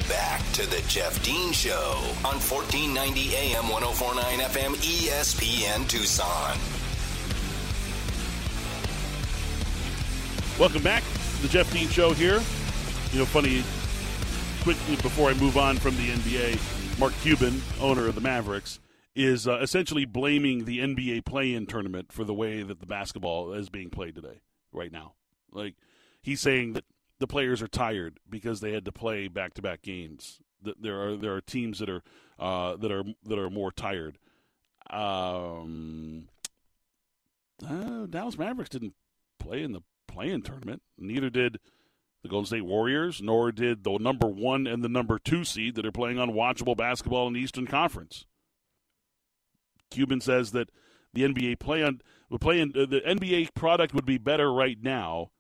Back 0.08 0.42
to 0.54 0.68
the 0.68 0.82
Jeff 0.88 1.22
Dean 1.22 1.52
Show 1.52 1.94
on 2.24 2.40
1490 2.40 3.36
AM 3.36 3.68
1049 3.68 4.40
FM 4.40 4.74
ESPN 4.82 5.88
Tucson. 5.88 6.58
Welcome 10.58 10.82
back 10.82 11.04
to 11.36 11.42
the 11.42 11.48
Jeff 11.48 11.72
Dean 11.72 11.86
Show 11.86 12.12
here. 12.12 12.42
You 13.12 13.20
know, 13.20 13.26
funny, 13.26 13.62
quickly 14.64 14.96
before 14.96 15.30
I 15.30 15.34
move 15.34 15.56
on 15.56 15.76
from 15.76 15.96
the 15.96 16.08
NBA, 16.08 16.98
Mark 16.98 17.12
Cuban, 17.22 17.62
owner 17.80 18.08
of 18.08 18.16
the 18.16 18.20
Mavericks, 18.20 18.80
is 19.24 19.46
uh, 19.46 19.58
essentially 19.60 20.04
blaming 20.04 20.64
the 20.64 20.78
NBA 20.78 21.24
play-in 21.24 21.66
tournament 21.66 22.12
for 22.12 22.24
the 22.24 22.34
way 22.34 22.62
that 22.62 22.80
the 22.80 22.86
basketball 22.86 23.52
is 23.52 23.68
being 23.68 23.90
played 23.90 24.14
today, 24.14 24.40
right 24.72 24.92
now. 24.92 25.14
Like 25.52 25.74
he's 26.22 26.40
saying 26.40 26.74
that 26.74 26.84
the 27.18 27.26
players 27.26 27.60
are 27.62 27.68
tired 27.68 28.18
because 28.28 28.60
they 28.60 28.72
had 28.72 28.84
to 28.86 28.92
play 28.92 29.28
back 29.28 29.54
to 29.54 29.62
back 29.62 29.82
games. 29.82 30.40
That 30.62 30.82
There 30.82 31.00
are 31.02 31.16
there 31.16 31.34
are 31.34 31.40
teams 31.40 31.78
that 31.78 31.88
are 31.88 32.02
uh, 32.38 32.76
that 32.76 32.90
are 32.90 33.04
that 33.24 33.38
are 33.38 33.50
more 33.50 33.70
tired. 33.70 34.18
Um, 34.88 36.28
uh, 37.66 38.06
Dallas 38.06 38.38
Mavericks 38.38 38.70
didn't 38.70 38.94
play 39.38 39.62
in 39.62 39.72
the 39.72 39.82
play-in 40.08 40.42
tournament. 40.42 40.82
Neither 40.98 41.30
did 41.30 41.60
the 42.22 42.28
Golden 42.28 42.46
State 42.46 42.64
Warriors, 42.64 43.22
nor 43.22 43.52
did 43.52 43.84
the 43.84 43.96
number 43.98 44.26
one 44.26 44.66
and 44.66 44.82
the 44.82 44.88
number 44.88 45.18
two 45.18 45.44
seed 45.44 45.74
that 45.76 45.86
are 45.86 45.92
playing 45.92 46.16
unwatchable 46.16 46.76
basketball 46.76 47.26
in 47.28 47.34
the 47.34 47.40
Eastern 47.40 47.66
Conference. 47.66 48.26
Cuban 49.90 50.20
says 50.20 50.52
that 50.52 50.70
the 51.12 51.22
NBA 51.22 51.58
play 51.58 51.82
on 51.82 52.00
would 52.28 52.40
play 52.40 52.60
in 52.60 52.72
uh, 52.76 52.86
the 52.86 53.00
NBA 53.00 53.54
product 53.54 53.94
would 53.94 54.06
be 54.06 54.18
better 54.18 54.52
right 54.52 54.78
now 54.80 55.30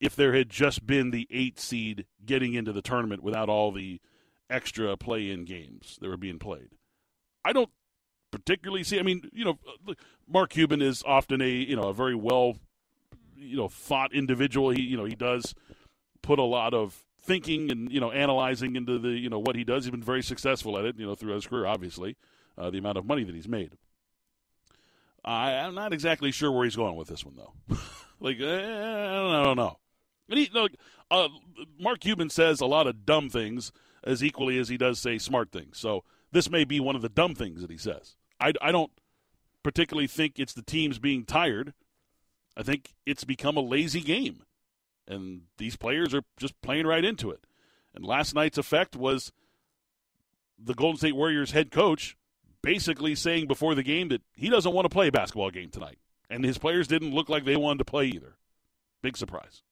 if 0.00 0.16
there 0.16 0.34
had 0.34 0.48
just 0.48 0.86
been 0.86 1.10
the 1.10 1.26
eight 1.30 1.58
seed 1.58 2.06
getting 2.24 2.54
into 2.54 2.72
the 2.72 2.82
tournament 2.82 3.22
without 3.22 3.48
all 3.48 3.70
the 3.70 4.00
extra 4.48 4.96
play-in 4.96 5.44
games 5.44 5.98
that 6.00 6.08
were 6.08 6.16
being 6.16 6.38
played. 6.38 6.68
I 7.44 7.52
don't 7.52 7.70
particularly 8.30 8.84
see. 8.84 8.98
I 8.98 9.02
mean, 9.02 9.22
you 9.32 9.44
know, 9.44 9.58
Mark 10.28 10.50
Cuban 10.50 10.82
is 10.82 11.02
often 11.06 11.40
a 11.40 11.48
you 11.48 11.76
know 11.76 11.88
a 11.88 11.94
very 11.94 12.14
well 12.14 12.56
you 13.36 13.56
know 13.56 13.68
thought 13.68 14.14
individual. 14.14 14.70
He 14.70 14.82
you 14.82 14.96
know 14.96 15.04
he 15.04 15.14
does 15.14 15.54
put 16.22 16.38
a 16.38 16.44
lot 16.44 16.74
of 16.74 17.04
thinking 17.22 17.70
and 17.70 17.90
you 17.92 18.00
know 18.00 18.10
analyzing 18.10 18.76
into 18.76 18.98
the 18.98 19.10
you 19.10 19.28
know 19.28 19.38
what 19.38 19.56
he 19.56 19.64
does. 19.64 19.84
He's 19.84 19.90
been 19.90 20.02
very 20.02 20.22
successful 20.22 20.78
at 20.78 20.84
it. 20.84 20.96
You 20.98 21.06
know 21.06 21.14
throughout 21.14 21.36
his 21.36 21.46
career, 21.46 21.66
obviously, 21.66 22.10
uh, 22.10 22.14
the 22.56 22.78
amount 22.78 22.98
of 22.98 23.06
money 23.06 23.24
that 23.24 23.34
he's 23.34 23.48
made. 23.48 23.72
I, 25.24 25.52
am 25.52 25.74
not 25.74 25.92
exactly 25.92 26.30
sure 26.30 26.50
where 26.50 26.64
he's 26.64 26.76
going 26.76 26.96
with 26.96 27.08
this 27.08 27.24
one 27.24 27.36
though. 27.36 27.52
like 28.20 28.40
eh, 28.40 28.44
I, 28.44 29.14
don't, 29.14 29.34
I 29.34 29.44
don't 29.44 29.56
know. 29.56 29.78
And 30.28 30.38
he, 30.38 30.50
look, 30.52 30.72
uh, 31.10 31.28
Mark 31.78 32.00
Cuban 32.00 32.30
says 32.30 32.60
a 32.60 32.66
lot 32.66 32.86
of 32.86 33.04
dumb 33.04 33.28
things 33.28 33.72
as 34.04 34.24
equally 34.24 34.58
as 34.58 34.68
he 34.68 34.76
does 34.76 34.98
say 34.98 35.18
smart 35.18 35.50
things. 35.52 35.78
So 35.78 36.04
this 36.32 36.50
may 36.50 36.64
be 36.64 36.80
one 36.80 36.96
of 36.96 37.02
the 37.02 37.08
dumb 37.08 37.34
things 37.34 37.60
that 37.60 37.70
he 37.70 37.76
says. 37.76 38.16
I, 38.38 38.52
I 38.62 38.72
don't 38.72 38.92
particularly 39.62 40.06
think 40.06 40.38
it's 40.38 40.54
the 40.54 40.62
teams 40.62 40.98
being 40.98 41.24
tired. 41.24 41.74
I 42.56 42.62
think 42.62 42.94
it's 43.04 43.24
become 43.24 43.56
a 43.56 43.60
lazy 43.60 44.00
game. 44.00 44.42
And 45.06 45.42
these 45.58 45.76
players 45.76 46.14
are 46.14 46.22
just 46.38 46.60
playing 46.62 46.86
right 46.86 47.04
into 47.04 47.30
it. 47.30 47.44
And 47.94 48.04
last 48.04 48.34
night's 48.34 48.58
effect 48.58 48.94
was 48.94 49.32
the 50.58 50.74
Golden 50.74 50.98
State 50.98 51.16
Warriors 51.16 51.50
head 51.50 51.70
coach 51.70 52.16
basically 52.62 53.14
saying 53.14 53.46
before 53.46 53.74
the 53.74 53.82
game 53.82 54.08
that 54.08 54.22
he 54.34 54.48
doesn't 54.48 54.72
want 54.72 54.84
to 54.84 54.90
play 54.90 55.08
a 55.08 55.12
basketball 55.12 55.50
game 55.50 55.70
tonight. 55.70 55.98
And 56.28 56.44
his 56.44 56.58
players 56.58 56.86
didn't 56.86 57.14
look 57.14 57.28
like 57.28 57.44
they 57.44 57.56
wanted 57.56 57.78
to 57.78 57.84
play 57.84 58.06
either. 58.06 58.36
Big 59.02 59.16
surprise. 59.16 59.62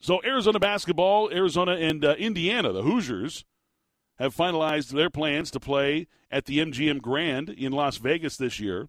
So, 0.00 0.20
Arizona 0.24 0.58
basketball, 0.58 1.30
Arizona 1.30 1.72
and 1.72 2.04
uh, 2.04 2.14
Indiana, 2.18 2.72
the 2.72 2.82
Hoosiers, 2.82 3.44
have 4.18 4.34
finalized 4.34 4.90
their 4.90 5.10
plans 5.10 5.50
to 5.52 5.60
play 5.60 6.08
at 6.30 6.46
the 6.46 6.58
MGM 6.58 7.00
Grand 7.00 7.50
in 7.50 7.72
Las 7.72 7.98
Vegas 7.98 8.36
this 8.36 8.58
year. 8.58 8.88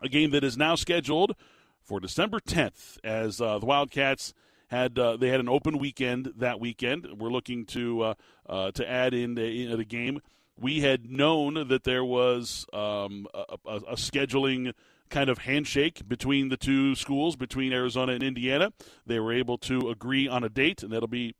A 0.00 0.08
game 0.08 0.30
that 0.30 0.44
is 0.44 0.56
now 0.56 0.74
scheduled 0.74 1.34
for 1.82 2.00
December 2.00 2.40
10th 2.40 2.98
as 3.04 3.40
uh, 3.40 3.58
the 3.58 3.66
Wildcats 3.66 4.32
had 4.68 4.98
uh, 4.98 5.16
they 5.18 5.28
had 5.28 5.40
an 5.40 5.50
open 5.50 5.78
weekend 5.78 6.32
that 6.36 6.58
weekend. 6.58 7.06
We're 7.18 7.28
looking 7.28 7.66
to 7.66 8.02
uh, 8.02 8.14
uh 8.48 8.70
to 8.72 8.90
add 8.90 9.12
in 9.12 9.34
the, 9.34 9.70
in 9.70 9.76
the, 9.76 9.84
game. 9.84 10.20
We 10.60 10.80
had 10.80 11.10
known 11.10 11.68
that 11.68 11.84
there 11.84 12.04
was 12.04 12.66
um, 12.72 13.26
a, 13.34 13.56
a, 13.66 13.76
a 13.76 13.94
scheduling 13.96 14.72
kind 15.10 15.28
of 15.28 15.38
handshake 15.38 16.08
between 16.08 16.48
the 16.48 16.56
two 16.56 16.94
schools, 16.94 17.36
between 17.36 17.72
Arizona 17.72 18.12
and 18.12 18.22
Indiana. 18.22 18.72
They 19.06 19.20
were 19.20 19.32
able 19.32 19.58
to 19.58 19.90
agree 19.90 20.26
on 20.26 20.44
a 20.44 20.48
date, 20.48 20.82
and 20.82 20.92
that'll 20.92 21.08
be 21.08 21.34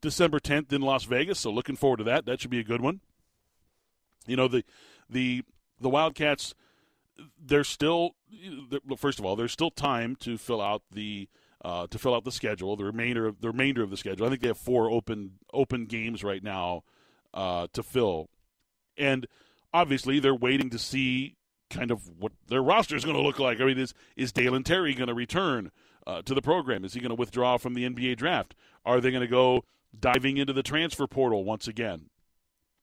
December 0.00 0.38
10th 0.38 0.72
in 0.72 0.82
Las 0.82 1.04
Vegas. 1.04 1.40
So 1.40 1.50
looking 1.50 1.76
forward 1.76 1.98
to 1.98 2.04
that. 2.04 2.26
That 2.26 2.40
should 2.40 2.50
be 2.50 2.60
a 2.60 2.64
good 2.64 2.80
one. 2.80 3.00
You 4.26 4.36
know 4.36 4.48
the 4.48 4.64
the 5.08 5.42
the 5.80 5.88
Wildcats. 5.88 6.54
They're 7.42 7.64
still 7.64 8.16
first 8.98 9.18
of 9.18 9.24
all, 9.24 9.36
there's 9.36 9.52
still 9.52 9.70
time 9.70 10.16
to 10.16 10.36
fill 10.36 10.60
out 10.60 10.82
the 10.92 11.28
uh, 11.64 11.86
to 11.88 11.98
fill 11.98 12.14
out 12.14 12.24
the 12.24 12.32
schedule. 12.32 12.76
The 12.76 12.84
remainder 12.84 13.26
of 13.26 13.40
the 13.40 13.48
remainder 13.48 13.82
of 13.82 13.90
the 13.90 13.96
schedule. 13.96 14.26
I 14.26 14.28
think 14.28 14.42
they 14.42 14.48
have 14.48 14.58
four 14.58 14.90
open 14.90 15.38
open 15.52 15.86
games 15.86 16.22
right 16.22 16.42
now 16.42 16.82
uh, 17.32 17.68
to 17.72 17.82
fill, 17.82 18.28
and 18.96 19.26
obviously 19.72 20.18
they're 20.20 20.34
waiting 20.34 20.70
to 20.70 20.78
see 20.78 21.36
kind 21.68 21.90
of 21.90 22.08
what 22.18 22.32
their 22.48 22.62
roster 22.62 22.96
is 22.96 23.04
going 23.04 23.16
to 23.16 23.22
look 23.22 23.38
like. 23.38 23.60
I 23.60 23.64
mean, 23.64 23.78
is 23.78 23.94
is 24.16 24.32
Dalen 24.32 24.64
Terry 24.64 24.94
going 24.94 25.08
to 25.08 25.14
return 25.14 25.70
uh, 26.06 26.22
to 26.22 26.34
the 26.34 26.42
program? 26.42 26.84
Is 26.84 26.94
he 26.94 27.00
going 27.00 27.10
to 27.10 27.16
withdraw 27.16 27.58
from 27.58 27.74
the 27.74 27.88
NBA 27.88 28.16
draft? 28.16 28.54
Are 28.84 29.00
they 29.00 29.10
going 29.10 29.22
to 29.22 29.26
go 29.26 29.64
diving 29.98 30.36
into 30.36 30.52
the 30.52 30.62
transfer 30.62 31.06
portal 31.06 31.44
once 31.44 31.66
again 31.66 32.10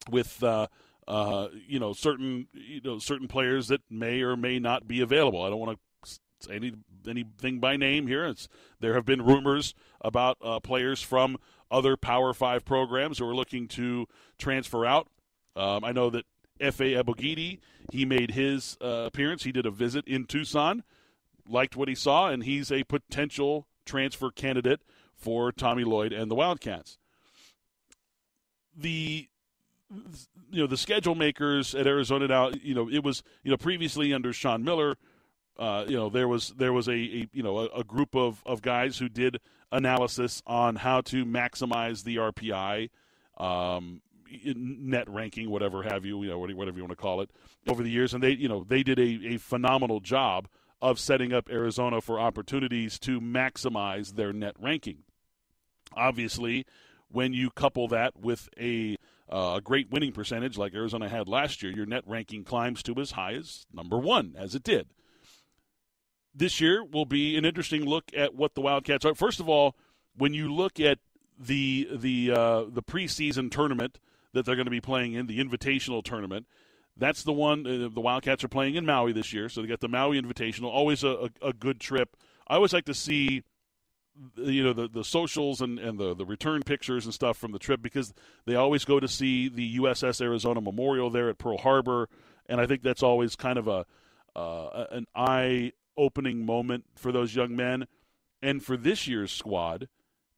with 0.10 0.44
uh, 0.44 0.68
uh, 1.08 1.48
you 1.68 1.80
know 1.80 1.94
certain 1.94 2.48
you 2.54 2.82
know 2.84 3.00
certain 3.00 3.28
players 3.28 3.68
that 3.68 3.82
may 3.90 4.22
or 4.22 4.36
may 4.36 4.60
not 4.60 4.88
be 4.88 5.02
available. 5.02 5.42
I 5.42 5.50
don't 5.50 5.60
want 5.60 5.80
to 6.06 6.20
say 6.40 6.56
any 6.56 6.74
anything 7.08 7.60
by 7.60 7.78
name 7.78 8.08
here. 8.08 8.26
It's, 8.26 8.48
there 8.80 8.94
have 8.94 9.06
been 9.06 9.24
rumors 9.24 9.74
about 10.02 10.38
uh, 10.44 10.60
players 10.60 11.02
from 11.02 11.38
other 11.72 11.98
Power 11.98 12.34
Five 12.34 12.66
programs 12.66 13.20
who 13.20 13.28
are 13.28 13.36
looking 13.36 13.68
to 13.70 14.08
transfer 14.38 14.86
out. 14.86 15.08
Um, 15.56 15.84
I 15.84 15.92
know 15.92 16.10
that 16.10 16.26
Efe 16.60 17.02
Abogidi 17.02 17.60
he 17.92 18.06
made 18.06 18.32
his 18.32 18.78
uh, 18.82 19.04
appearance. 19.08 19.44
He 19.44 19.52
did 19.52 19.66
a 19.66 19.72
visit 19.72 20.08
in 20.08 20.26
Tucson, 20.26 20.84
liked 21.48 21.76
what 21.76 21.88
he 21.88 21.96
saw, 21.96 22.30
and 22.30 22.44
he's 22.44 22.72
a 22.72 22.84
potential 22.84 23.68
transfer 23.86 24.32
candidate 24.32 24.82
for 25.16 25.52
Tommy 25.52 25.84
Lloyd 25.84 26.14
and 26.14 26.32
the 26.32 26.36
Wildcats 26.36 26.98
the 28.76 29.28
you 30.52 30.62
know 30.62 30.68
the 30.68 30.78
schedule 30.78 31.16
makers 31.16 31.76
at 31.76 31.86
Arizona 31.86 32.28
now 32.28 32.50
you 32.62 32.74
know 32.74 32.90
it 32.90 33.04
was 33.04 33.24
you 33.44 33.52
know 33.52 33.58
previously 33.58 34.14
under 34.14 34.34
Sean 34.34 34.64
Miller 34.64 34.98
uh, 35.60 35.86
you 35.88 35.96
know 35.96 36.10
there 36.10 36.28
was 36.28 36.50
there 36.58 36.74
was 36.74 36.88
a, 36.88 36.94
a 36.94 37.30
you 37.32 37.44
know 37.44 37.60
a, 37.60 37.66
a, 37.68 37.84
group 37.84 38.16
of, 38.16 38.42
of 38.46 38.62
guys 38.62 38.98
who 38.98 39.08
did 39.08 39.40
analysis 39.72 40.42
on 40.48 40.76
how 40.78 41.02
to 41.02 41.26
maximize 41.26 42.04
the 42.04 42.16
RPI 42.16 42.90
um, 43.38 44.02
net 44.56 45.10
ranking 45.10 45.50
whatever 45.50 45.84
have 45.84 46.06
you 46.06 46.24
you 46.24 46.30
know 46.30 46.40
whatever 46.40 46.78
you 46.78 46.84
want 46.84 46.92
to 46.92 46.96
call 46.96 47.22
it 47.22 47.30
over 47.68 47.84
the 47.84 47.90
years 47.90 48.14
and 48.14 48.24
they 48.24 48.32
you 48.32 48.48
know 48.48 48.64
they 48.68 48.84
did 48.84 49.00
a, 49.00 49.34
a 49.34 49.38
phenomenal 49.38 50.00
job 50.00 50.48
of 50.82 51.00
setting 51.00 51.32
up 51.32 51.50
Arizona 51.50 52.02
for 52.02 52.20
opportunities 52.20 53.00
to 53.00 53.22
maximize 53.22 54.16
their 54.16 54.34
net 54.34 54.56
ranking 54.60 55.00
obviously 55.96 56.66
when 57.10 57.34
you 57.34 57.50
couple 57.50 57.88
that 57.88 58.20
with 58.20 58.50
a 58.60 58.98
uh, 59.30 59.60
great 59.60 59.90
winning 59.90 60.12
percentage 60.12 60.58
like 60.58 60.74
Arizona 60.74 61.10
had 61.10 61.28
last 61.28 61.64
year, 61.64 61.72
your 61.72 61.86
net 61.86 62.04
ranking 62.06 62.44
climbs 62.44 62.84
to 62.84 62.96
as 63.00 63.12
high 63.12 63.34
as 63.34 63.66
number 63.74 63.98
one, 63.98 64.36
as 64.38 64.54
it 64.54 64.64
did. 64.64 64.88
This 66.36 66.60
year 66.60 66.84
will 66.84 67.06
be 67.06 67.38
an 67.38 67.46
interesting 67.46 67.86
look 67.86 68.06
at 68.16 68.36
what 68.36 68.56
the 68.56 68.62
Wildcats 68.62 69.06
are. 69.06 69.16
First 69.16 69.40
of 69.40 69.48
all, 69.48 69.76
when 70.16 70.34
you 70.34 70.54
look 70.54 70.80
at 70.80 71.00
the 71.40 71.88
the 71.92 72.32
uh, 72.32 72.64
the 72.70 72.84
preseason 72.84 73.52
tournament 73.52 74.00
that 74.34 74.46
they're 74.46 74.56
going 74.56 74.66
to 74.66 74.72
be 74.72 74.82
playing 74.82 75.14
in, 75.14 75.28
the 75.28 75.40
Invitational 75.40 76.04
tournament, 76.04 76.48
that's 76.98 77.24
the 77.24 77.34
one 77.34 77.66
uh, 77.66 77.90
the 77.94 78.02
Wildcats 78.02 78.44
are 78.44 78.50
playing 78.50 78.76
in 78.76 78.86
Maui 78.86 79.14
this 79.14 79.34
year. 79.34 79.50
So 79.50 79.62
they 79.62 79.68
got 79.68 79.80
the 79.80 79.88
Maui 79.88 80.22
Invitational, 80.22 80.66
always 80.66 81.04
a, 81.04 81.30
a, 81.42 81.50
a 81.50 81.54
good 81.54 81.80
trip. 81.80 82.16
I 82.48 82.56
always 82.56 82.74
like 82.74 82.86
to 82.86 82.94
see 82.94 83.44
you 84.36 84.64
know 84.64 84.74
the, 84.74 84.88
the 84.88 85.04
socials 85.04 85.62
and, 85.62 85.80
and 85.80 85.98
the, 85.98 86.16
the 86.16 86.26
return 86.26 86.62
pictures 86.64 87.06
and 87.06 87.14
stuff 87.14 87.38
from 87.38 87.52
the 87.52 87.60
trip 87.60 87.82
because 87.82 88.14
they 88.46 88.56
always 88.56 88.86
go 88.86 89.00
to 89.00 89.08
see 89.08 89.50
the 89.50 89.78
USS 89.78 90.22
Arizona 90.22 90.62
Memorial 90.62 91.10
there 91.10 91.30
at 91.30 91.38
Pearl 91.38 91.58
Harbor, 91.58 92.10
and 92.48 92.62
I 92.62 92.68
think 92.68 92.84
that's 92.84 93.04
always 93.04 93.36
kind 93.36 93.58
of 93.58 93.68
a 93.68 93.86
uh, 94.36 94.86
an 94.92 95.06
eye 95.16 95.72
opening 95.98 96.46
moment 96.46 96.86
for 96.96 97.12
those 97.12 97.36
young 97.36 97.56
men, 97.56 97.88
and 98.42 98.64
for 98.64 98.78
this 98.78 99.08
year's 99.08 99.32
squad, 99.32 99.88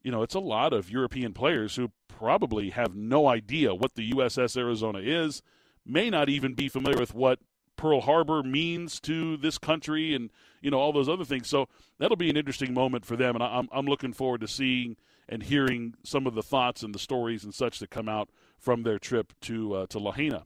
you 0.03 0.11
know 0.11 0.21
it's 0.21 0.35
a 0.35 0.39
lot 0.39 0.73
of 0.73 0.89
European 0.89 1.33
players 1.33 1.75
who 1.75 1.91
probably 2.17 2.69
have 2.69 2.95
no 2.95 3.27
idea 3.27 3.73
what 3.73 3.95
the 3.95 4.11
USS 4.11 4.57
Arizona 4.57 4.99
is, 4.99 5.41
may 5.85 6.09
not 6.09 6.29
even 6.29 6.53
be 6.53 6.69
familiar 6.69 6.99
with 6.99 7.13
what 7.13 7.39
Pearl 7.77 8.01
Harbor 8.01 8.41
means 8.41 8.99
to 9.01 9.37
this 9.37 9.57
country 9.57 10.15
and 10.15 10.31
you 10.61 10.71
know 10.71 10.79
all 10.79 10.93
those 10.93 11.09
other 11.09 11.25
things. 11.25 11.47
So 11.47 11.67
that'll 11.99 12.17
be 12.17 12.29
an 12.29 12.37
interesting 12.37 12.73
moment 12.73 13.05
for 13.05 13.15
them, 13.15 13.35
and 13.35 13.43
I'm 13.43 13.67
I'm 13.71 13.85
looking 13.85 14.13
forward 14.13 14.41
to 14.41 14.47
seeing 14.47 14.95
and 15.27 15.43
hearing 15.43 15.95
some 16.03 16.27
of 16.27 16.35
the 16.35 16.43
thoughts 16.43 16.83
and 16.83 16.93
the 16.93 16.99
stories 16.99 17.43
and 17.43 17.53
such 17.53 17.79
that 17.79 17.89
come 17.89 18.07
out 18.07 18.29
from 18.57 18.83
their 18.83 18.99
trip 18.99 19.33
to 19.41 19.73
uh, 19.73 19.87
to 19.87 19.99
Lahaina. 19.99 20.45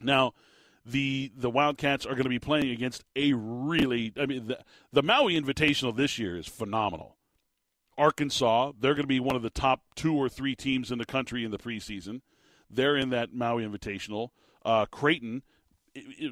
Now, 0.00 0.32
the 0.86 1.32
the 1.36 1.50
Wildcats 1.50 2.06
are 2.06 2.14
going 2.14 2.22
to 2.22 2.30
be 2.30 2.38
playing 2.38 2.70
against 2.70 3.04
a 3.14 3.34
really 3.34 4.12
I 4.18 4.26
mean 4.26 4.46
the 4.46 4.58
the 4.92 5.02
Maui 5.02 5.38
Invitational 5.38 5.94
this 5.94 6.18
year 6.18 6.36
is 6.36 6.46
phenomenal. 6.46 7.17
Arkansas, 7.98 8.72
they're 8.80 8.94
going 8.94 9.02
to 9.02 9.08
be 9.08 9.20
one 9.20 9.36
of 9.36 9.42
the 9.42 9.50
top 9.50 9.82
two 9.94 10.14
or 10.14 10.28
three 10.28 10.54
teams 10.54 10.90
in 10.90 10.98
the 10.98 11.04
country 11.04 11.44
in 11.44 11.50
the 11.50 11.58
preseason. 11.58 12.22
They're 12.70 12.96
in 12.96 13.10
that 13.10 13.34
Maui 13.34 13.64
Invitational. 13.64 14.30
Uh, 14.64 14.86
Creighton 14.86 15.42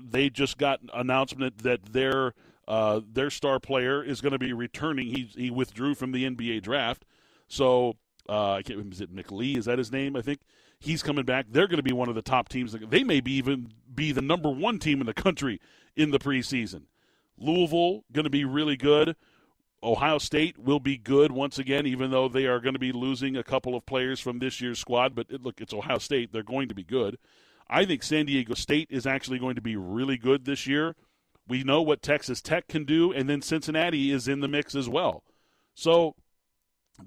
they 0.03 0.31
just 0.31 0.59
got 0.59 0.81
announcement 0.95 1.59
that 1.63 1.93
their 1.93 2.35
Uh, 2.69 3.01
their 3.13 3.31
star 3.31 3.61
player 3.61 4.03
is 4.03 4.21
going 4.21 4.33
to 4.33 4.41
be 4.41 4.53
returning. 4.53 5.07
He 5.07 5.31
he 5.37 5.51
withdrew 5.53 5.95
from 5.95 6.11
the 6.11 6.25
NBA 6.25 6.63
draft, 6.63 7.05
so 7.47 7.95
uh, 8.29 8.55
I 8.55 8.63
can't. 8.63 8.79
remember 8.79 8.95
Is 8.95 9.01
it 9.01 9.13
Nick 9.13 9.31
Lee? 9.31 9.57
Is 9.57 9.67
that 9.67 9.79
his 9.79 9.93
name? 9.93 10.17
I 10.17 10.21
think 10.21 10.41
he's 10.81 11.01
coming 11.01 11.25
back. 11.25 11.47
They're 11.49 11.69
going 11.69 11.77
to 11.77 11.85
be 11.85 11.93
one 11.93 12.09
of 12.09 12.17
the 12.17 12.23
top 12.23 12.49
teams. 12.49 12.73
They 12.73 13.05
may 13.05 13.21
be 13.21 13.35
even 13.35 13.73
be 13.95 14.11
the 14.11 14.21
number 14.21 14.51
one 14.51 14.81
team 14.81 15.01
in 15.01 15.07
the 15.07 15.15
country 15.15 15.61
in 15.95 16.11
the 16.11 16.19
preseason. 16.19 16.87
Louisville 17.39 18.03
going 18.13 18.25
to 18.25 18.31
be 18.31 18.45
really 18.45 18.77
good. 18.77 19.15
Ohio 19.87 20.19
State 20.19 20.59
will 20.59 20.81
be 20.81 20.99
good 20.99 21.31
once 21.31 21.59
again, 21.59 21.87
even 21.87 22.11
though 22.11 22.29
they 22.29 22.47
are 22.47 22.59
going 22.59 22.75
to 22.75 22.81
be 22.81 22.91
losing 22.91 23.37
a 23.37 23.45
couple 23.45 23.77
of 23.77 23.87
players 23.87 24.19
from 24.19 24.41
this 24.41 24.61
year's 24.61 24.81
squad. 24.81 25.15
But 25.15 25.27
it, 25.31 25.43
look, 25.43 25.61
it's 25.61 25.73
Ohio 25.73 25.99
State; 25.99 26.33
they're 26.33 26.43
going 26.43 26.69
to 26.69 26.75
be 26.75 26.83
good. 26.83 27.19
I 27.71 27.85
think 27.85 28.03
San 28.03 28.27
Diego 28.27 28.55
State 28.55 28.89
is 28.91 29.07
actually 29.07 29.39
going 29.39 29.55
to 29.55 29.63
be 29.63 29.77
really 29.77 30.17
good 30.17 30.45
this 30.45 30.67
year. 30.67 30.97
We 31.49 31.63
know 31.63 31.83
what 31.83 32.03
Texas 32.03 32.43
Tech 32.43 32.67
can 32.67 32.85
do, 32.85 33.13
and 33.13 33.29
then 33.29 33.41
Cincinnati 33.41 34.11
is 34.11 34.27
in 34.27 34.41
the 34.41 34.49
mix 34.49 34.75
as 34.75 34.89
well. 34.89 35.23
So 35.75 36.17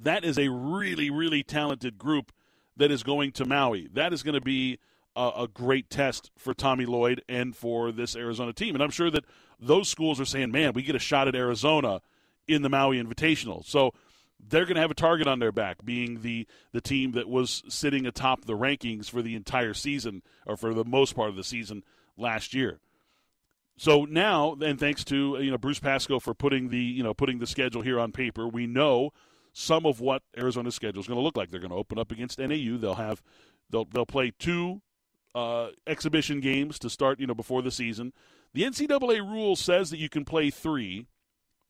that 0.01 0.23
is 0.23 0.39
a 0.39 0.49
really, 0.49 1.09
really 1.09 1.43
talented 1.43 1.97
group 1.97 2.31
that 2.77 2.91
is 2.91 3.03
going 3.03 3.33
to 3.33 3.45
Maui. 3.45 3.89
That 3.91 4.13
is 4.13 4.23
going 4.23 4.35
to 4.35 4.41
be 4.41 4.79
a, 5.15 5.31
a, 5.39 5.47
great 5.47 5.89
test 5.89 6.31
for 6.37 6.53
Tommy 6.53 6.85
Lloyd 6.85 7.21
and 7.27 7.55
for 7.55 7.91
this 7.91 8.15
Arizona 8.15 8.53
team. 8.53 8.75
And 8.75 8.83
I'm 8.83 8.91
sure 8.91 9.11
that 9.11 9.25
those 9.59 9.89
schools 9.89 10.21
are 10.21 10.25
saying, 10.25 10.51
man, 10.51 10.71
we 10.73 10.83
get 10.83 10.95
a 10.95 10.99
shot 10.99 11.27
at 11.27 11.35
Arizona 11.35 12.01
in 12.49 12.61
the 12.61 12.69
Maui 12.69 13.01
Invitational. 13.01 13.65
So 13.65 13.93
they're 14.39 14.65
going 14.65 14.75
to 14.75 14.81
have 14.81 14.91
a 14.91 14.95
target 14.95 15.27
on 15.27 15.39
their 15.39 15.51
back, 15.51 15.83
being 15.83 16.21
the 16.21 16.47
the 16.71 16.81
team 16.81 17.11
that 17.13 17.27
was 17.27 17.63
sitting 17.67 18.05
atop 18.05 18.45
the 18.45 18.57
rankings 18.57 19.09
for 19.09 19.21
the 19.21 19.35
entire 19.35 19.73
season, 19.73 20.23
or 20.45 20.57
for 20.57 20.73
the 20.73 20.85
most 20.85 21.15
part 21.15 21.29
of 21.29 21.35
the 21.35 21.43
season 21.43 21.83
last 22.17 22.53
year. 22.53 22.79
So 23.77 24.03
now, 24.03 24.57
and 24.61 24.79
thanks 24.79 25.03
to 25.05 25.37
you 25.41 25.51
know 25.51 25.57
Bruce 25.57 25.79
Pascoe 25.79 26.19
for 26.19 26.33
putting 26.33 26.69
the 26.69 26.77
you 26.77 27.03
know 27.03 27.13
putting 27.13 27.39
the 27.39 27.47
schedule 27.47 27.81
here 27.81 27.99
on 27.99 28.11
paper, 28.11 28.47
we 28.47 28.67
know 28.67 29.11
some 29.53 29.85
of 29.85 29.99
what 29.99 30.23
Arizona's 30.37 30.75
schedule 30.75 31.01
is 31.01 31.07
going 31.07 31.17
to 31.19 31.23
look 31.23 31.37
like. 31.37 31.49
They're 31.49 31.59
going 31.59 31.71
to 31.71 31.77
open 31.77 31.97
up 31.97 32.11
against 32.11 32.39
NAU. 32.39 32.77
They'll 32.77 32.95
have 32.95 33.21
they'll 33.69 33.85
they'll 33.85 34.05
play 34.05 34.31
two 34.37 34.81
uh, 35.35 35.69
exhibition 35.87 36.39
games 36.39 36.79
to 36.79 36.89
start 36.89 37.19
you 37.19 37.27
know 37.27 37.33
before 37.33 37.61
the 37.61 37.71
season. 37.71 38.13
The 38.53 38.63
NCAA 38.63 39.19
rule 39.19 39.55
says 39.55 39.89
that 39.91 39.97
you 39.97 40.09
can 40.09 40.25
play 40.25 40.49
three. 40.49 41.07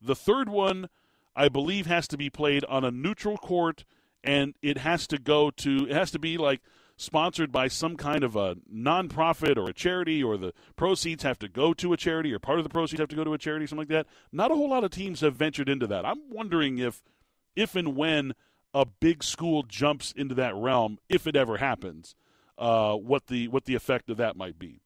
The 0.02 0.16
third 0.16 0.50
one, 0.50 0.89
I 1.36 1.50
believe, 1.50 1.86
has 1.86 2.08
to 2.10 2.18
be 2.18 2.30
played 2.30 2.64
on 2.66 2.84
a 2.84 2.91
neutral 2.91 3.38
court, 3.38 3.86
and 4.24 4.56
it 4.62 4.80
has 4.80 5.08
to 5.08 5.18
go 5.18 5.50
to 5.52 5.88
it 5.89 5.93
has 5.93 6.12
to 6.12 6.20
be 6.20 6.38
like 6.38 6.62
sponsored 6.97 7.52
by 7.52 7.70
some 7.70 7.95
kind 7.95 8.24
of 8.26 8.36
a 8.36 8.58
nonprofit 8.74 9.58
or 9.58 9.70
a 9.70 9.74
charity, 9.74 10.22
or 10.22 10.38
the 10.38 10.54
proceeds 10.76 11.24
have 11.24 11.39
to 11.39 11.47
go 11.47 11.74
to 11.74 11.93
a 11.93 11.97
charity, 11.97 12.34
or 12.34 12.39
part 12.39 12.60
of 12.60 12.64
the 12.64 12.70
proceeds 12.70 13.00
have 13.00 13.10
to 13.10 13.16
go 13.16 13.24
to 13.24 13.34
a 13.34 13.38
charity, 13.38 13.66
something 13.66 13.88
like 13.88 13.88
that. 13.88 14.08
Not 14.32 14.52
a 14.52 14.56
whole 14.56 14.70
lot 14.70 14.84
of 14.84 14.91
teams 14.91 15.22
have 15.22 15.36
ventured 15.36 15.70
into 15.70 15.88
that. 15.88 16.06
I'm 16.06 16.30
wondering 16.30 16.78
if, 16.78 17.02
if 17.56 17.76
and 17.76 17.95
when 17.95 18.34
a 18.74 18.86
big 18.86 19.24
school 19.24 19.64
jumps 19.64 20.12
into 20.12 20.36
that 20.36 20.56
realm, 20.56 21.00
if 21.08 21.26
it 21.26 21.36
ever 21.36 21.58
happens, 21.58 22.16
uh, 22.58 22.95
what 22.95 23.28
the 23.28 23.47
what 23.47 23.66
the 23.66 23.76
effect 23.76 24.10
of 24.10 24.18
that 24.18 24.36
might 24.36 24.60
be. 24.60 24.82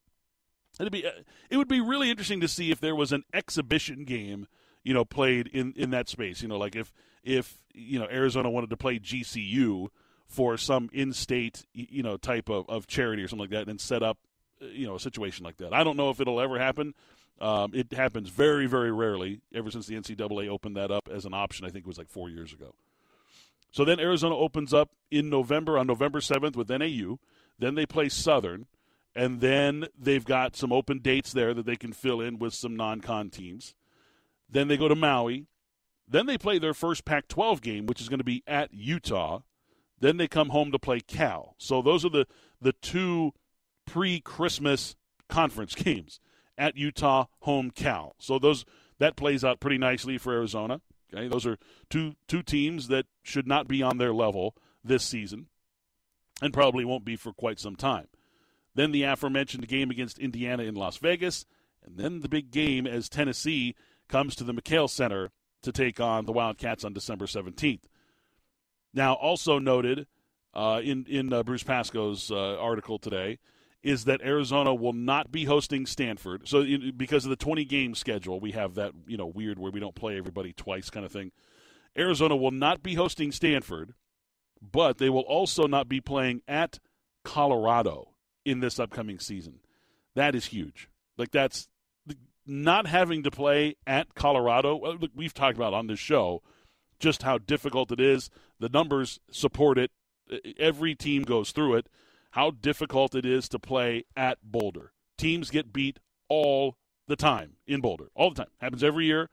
It'd 0.78 0.92
be 0.92 1.04
it 1.50 1.56
would 1.56 1.68
be 1.68 1.80
really 1.80 2.10
interesting 2.10 2.40
to 2.40 2.48
see 2.48 2.70
if 2.70 2.80
there 2.80 2.96
was 2.96 3.12
an 3.12 3.24
exhibition 3.32 4.04
game, 4.04 4.46
you 4.84 4.94
know, 4.94 5.04
played 5.04 5.48
in 5.48 5.72
in 5.76 5.90
that 5.90 6.08
space. 6.08 6.42
You 6.42 6.48
know, 6.48 6.58
like 6.58 6.76
if 6.76 6.92
if 7.24 7.58
you 7.72 7.98
know 7.98 8.06
Arizona 8.08 8.50
wanted 8.50 8.70
to 8.70 8.76
play 8.76 8.98
GCU 8.98 9.88
for 10.26 10.56
some 10.56 10.88
in-state 10.92 11.66
you 11.72 12.02
know 12.02 12.16
type 12.16 12.48
of, 12.48 12.68
of 12.68 12.86
charity 12.86 13.22
or 13.22 13.28
something 13.28 13.44
like 13.44 13.50
that 13.50 13.68
and 13.68 13.80
set 13.80 14.02
up 14.02 14.18
uh, 14.62 14.66
you 14.66 14.86
know 14.86 14.94
a 14.94 15.00
situation 15.00 15.44
like 15.44 15.56
that. 15.56 15.72
I 15.72 15.82
don't 15.82 15.96
know 15.96 16.10
if 16.10 16.20
it'll 16.20 16.40
ever 16.40 16.58
happen. 16.58 16.94
Um, 17.40 17.72
it 17.74 17.92
happens 17.92 18.28
very 18.28 18.66
very 18.66 18.92
rarely. 18.92 19.40
Ever 19.54 19.70
since 19.70 19.86
the 19.86 19.96
NCAA 19.96 20.48
opened 20.48 20.76
that 20.76 20.90
up 20.90 21.08
as 21.12 21.24
an 21.24 21.34
option, 21.34 21.66
I 21.66 21.70
think 21.70 21.84
it 21.84 21.88
was 21.88 21.98
like 21.98 22.10
four 22.10 22.28
years 22.28 22.52
ago. 22.52 22.74
So 23.70 23.84
then 23.84 23.98
Arizona 23.98 24.36
opens 24.36 24.72
up 24.72 24.90
in 25.10 25.30
November 25.30 25.78
on 25.78 25.86
November 25.86 26.20
seventh 26.20 26.56
with 26.56 26.68
NAU. 26.68 27.18
Then 27.58 27.74
they 27.74 27.86
play 27.86 28.08
Southern, 28.08 28.66
and 29.14 29.40
then 29.40 29.86
they've 29.98 30.24
got 30.24 30.56
some 30.56 30.72
open 30.72 30.98
dates 30.98 31.32
there 31.32 31.54
that 31.54 31.66
they 31.66 31.76
can 31.76 31.92
fill 31.92 32.20
in 32.20 32.38
with 32.38 32.54
some 32.54 32.76
non-con 32.76 33.30
teams. 33.30 33.74
Then 34.54 34.68
they 34.68 34.78
go 34.78 34.88
to 34.88 34.94
Maui. 34.94 35.46
Then 36.08 36.24
they 36.24 36.38
play 36.38 36.58
their 36.58 36.72
first 36.72 37.04
Pac-12 37.04 37.60
game, 37.60 37.86
which 37.86 38.00
is 38.00 38.08
going 38.08 38.18
to 38.18 38.24
be 38.24 38.42
at 38.46 38.72
Utah 38.72 39.40
then 40.04 40.18
they 40.18 40.28
come 40.28 40.50
home 40.50 40.70
to 40.70 40.78
play 40.78 41.00
Cal. 41.00 41.54
So 41.56 41.80
those 41.80 42.04
are 42.04 42.10
the, 42.10 42.26
the 42.60 42.72
two 42.72 43.32
pre 43.86 44.20
Christmas 44.20 44.96
conference 45.30 45.74
games 45.74 46.20
at 46.58 46.76
Utah, 46.76 47.26
home 47.40 47.70
Cal. 47.70 48.14
So 48.18 48.38
those 48.38 48.66
that 48.98 49.16
plays 49.16 49.44
out 49.44 49.60
pretty 49.60 49.78
nicely 49.78 50.18
for 50.18 50.32
Arizona. 50.32 50.82
Okay, 51.12 51.26
those 51.28 51.46
are 51.46 51.58
two 51.88 52.16
two 52.28 52.42
teams 52.42 52.88
that 52.88 53.06
should 53.22 53.46
not 53.46 53.66
be 53.66 53.82
on 53.82 53.96
their 53.96 54.12
level 54.12 54.54
this 54.84 55.04
season, 55.04 55.46
and 56.42 56.52
probably 56.52 56.84
won't 56.84 57.04
be 57.04 57.16
for 57.16 57.32
quite 57.32 57.58
some 57.58 57.76
time. 57.76 58.08
Then 58.74 58.92
the 58.92 59.04
aforementioned 59.04 59.68
game 59.68 59.90
against 59.90 60.18
Indiana 60.18 60.64
in 60.64 60.74
Las 60.74 60.98
Vegas, 60.98 61.46
and 61.82 61.96
then 61.96 62.20
the 62.20 62.28
big 62.28 62.50
game 62.50 62.86
as 62.86 63.08
Tennessee 63.08 63.74
comes 64.08 64.34
to 64.36 64.44
the 64.44 64.54
McKale 64.54 64.88
Center 64.88 65.30
to 65.62 65.72
take 65.72 66.00
on 66.00 66.26
the 66.26 66.32
Wildcats 66.32 66.84
on 66.84 66.92
December 66.92 67.26
17th. 67.26 67.80
Now, 68.92 69.14
also 69.14 69.58
noted 69.58 70.06
uh, 70.54 70.80
in 70.82 71.04
in 71.08 71.32
uh, 71.32 71.42
Bruce 71.42 71.64
Pascoe's 71.64 72.30
uh, 72.30 72.56
article 72.58 72.98
today 72.98 73.38
is 73.82 74.04
that 74.06 74.22
Arizona 74.22 74.74
will 74.74 74.92
not 74.92 75.30
be 75.30 75.44
hosting 75.44 75.84
Stanford. 75.84 76.48
So, 76.48 76.64
because 76.96 77.24
of 77.24 77.30
the 77.30 77.36
20 77.36 77.66
game 77.66 77.94
schedule, 77.94 78.40
we 78.40 78.52
have 78.52 78.74
that 78.76 78.92
you 79.06 79.16
know 79.16 79.26
weird 79.26 79.58
where 79.58 79.72
we 79.72 79.80
don't 79.80 79.94
play 79.94 80.16
everybody 80.16 80.52
twice 80.52 80.90
kind 80.90 81.04
of 81.04 81.12
thing. 81.12 81.32
Arizona 81.96 82.36
will 82.36 82.50
not 82.50 82.82
be 82.82 82.94
hosting 82.94 83.32
Stanford, 83.32 83.94
but 84.60 84.98
they 84.98 85.10
will 85.10 85.22
also 85.22 85.66
not 85.66 85.88
be 85.88 86.00
playing 86.00 86.42
at 86.48 86.78
Colorado 87.24 88.14
in 88.44 88.60
this 88.60 88.78
upcoming 88.78 89.18
season. 89.18 89.60
That 90.14 90.34
is 90.34 90.46
huge. 90.46 90.88
Like 91.18 91.30
that's 91.30 91.68
not 92.46 92.86
having 92.86 93.22
to 93.22 93.30
play 93.30 93.76
at 93.86 94.14
Colorado. 94.14 94.98
We've 95.14 95.34
talked 95.34 95.56
about 95.56 95.74
on 95.74 95.86
this 95.86 95.98
show 95.98 96.42
just 96.98 97.22
how 97.22 97.38
difficult 97.38 97.92
it 97.92 98.00
is. 98.00 98.30
The 98.58 98.68
numbers 98.68 99.20
support 99.30 99.78
it. 99.78 99.90
Every 100.58 100.94
team 100.94 101.22
goes 101.22 101.50
through 101.52 101.74
it. 101.76 101.88
How 102.30 102.50
difficult 102.50 103.14
it 103.14 103.24
is 103.24 103.48
to 103.50 103.58
play 103.58 104.04
at 104.16 104.38
Boulder. 104.42 104.92
Teams 105.16 105.50
get 105.50 105.72
beat 105.72 106.00
all 106.28 106.76
the 107.06 107.16
time 107.16 107.52
in 107.66 107.80
Boulder, 107.80 108.08
all 108.14 108.30
the 108.30 108.42
time. 108.42 108.50
Happens 108.58 108.82
every 108.82 109.06
year. 109.06 109.30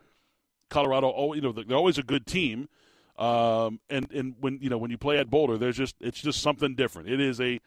Colorado, 0.70 1.34
you 1.34 1.41
know, 1.41 1.51
they're 1.51 1.78
always 1.78 1.97
a 1.97 2.03
good 2.03 2.26
team. 2.26 2.70
Um, 3.18 3.80
and 3.89 4.12
and 4.12 4.36
when 4.39 4.59
you 4.62 4.70
know 4.70 4.78
when 4.78 4.89
you 4.89 4.97
play 4.97 5.18
at 5.18 5.30
Boulder, 5.30 5.57
there's 5.57 5.78
just 5.78 5.95
it's 5.99 6.22
just 6.22 6.41
something 6.41 6.76
different. 6.76 7.09
It 7.09 7.20
is 7.20 7.39
a 7.41 7.59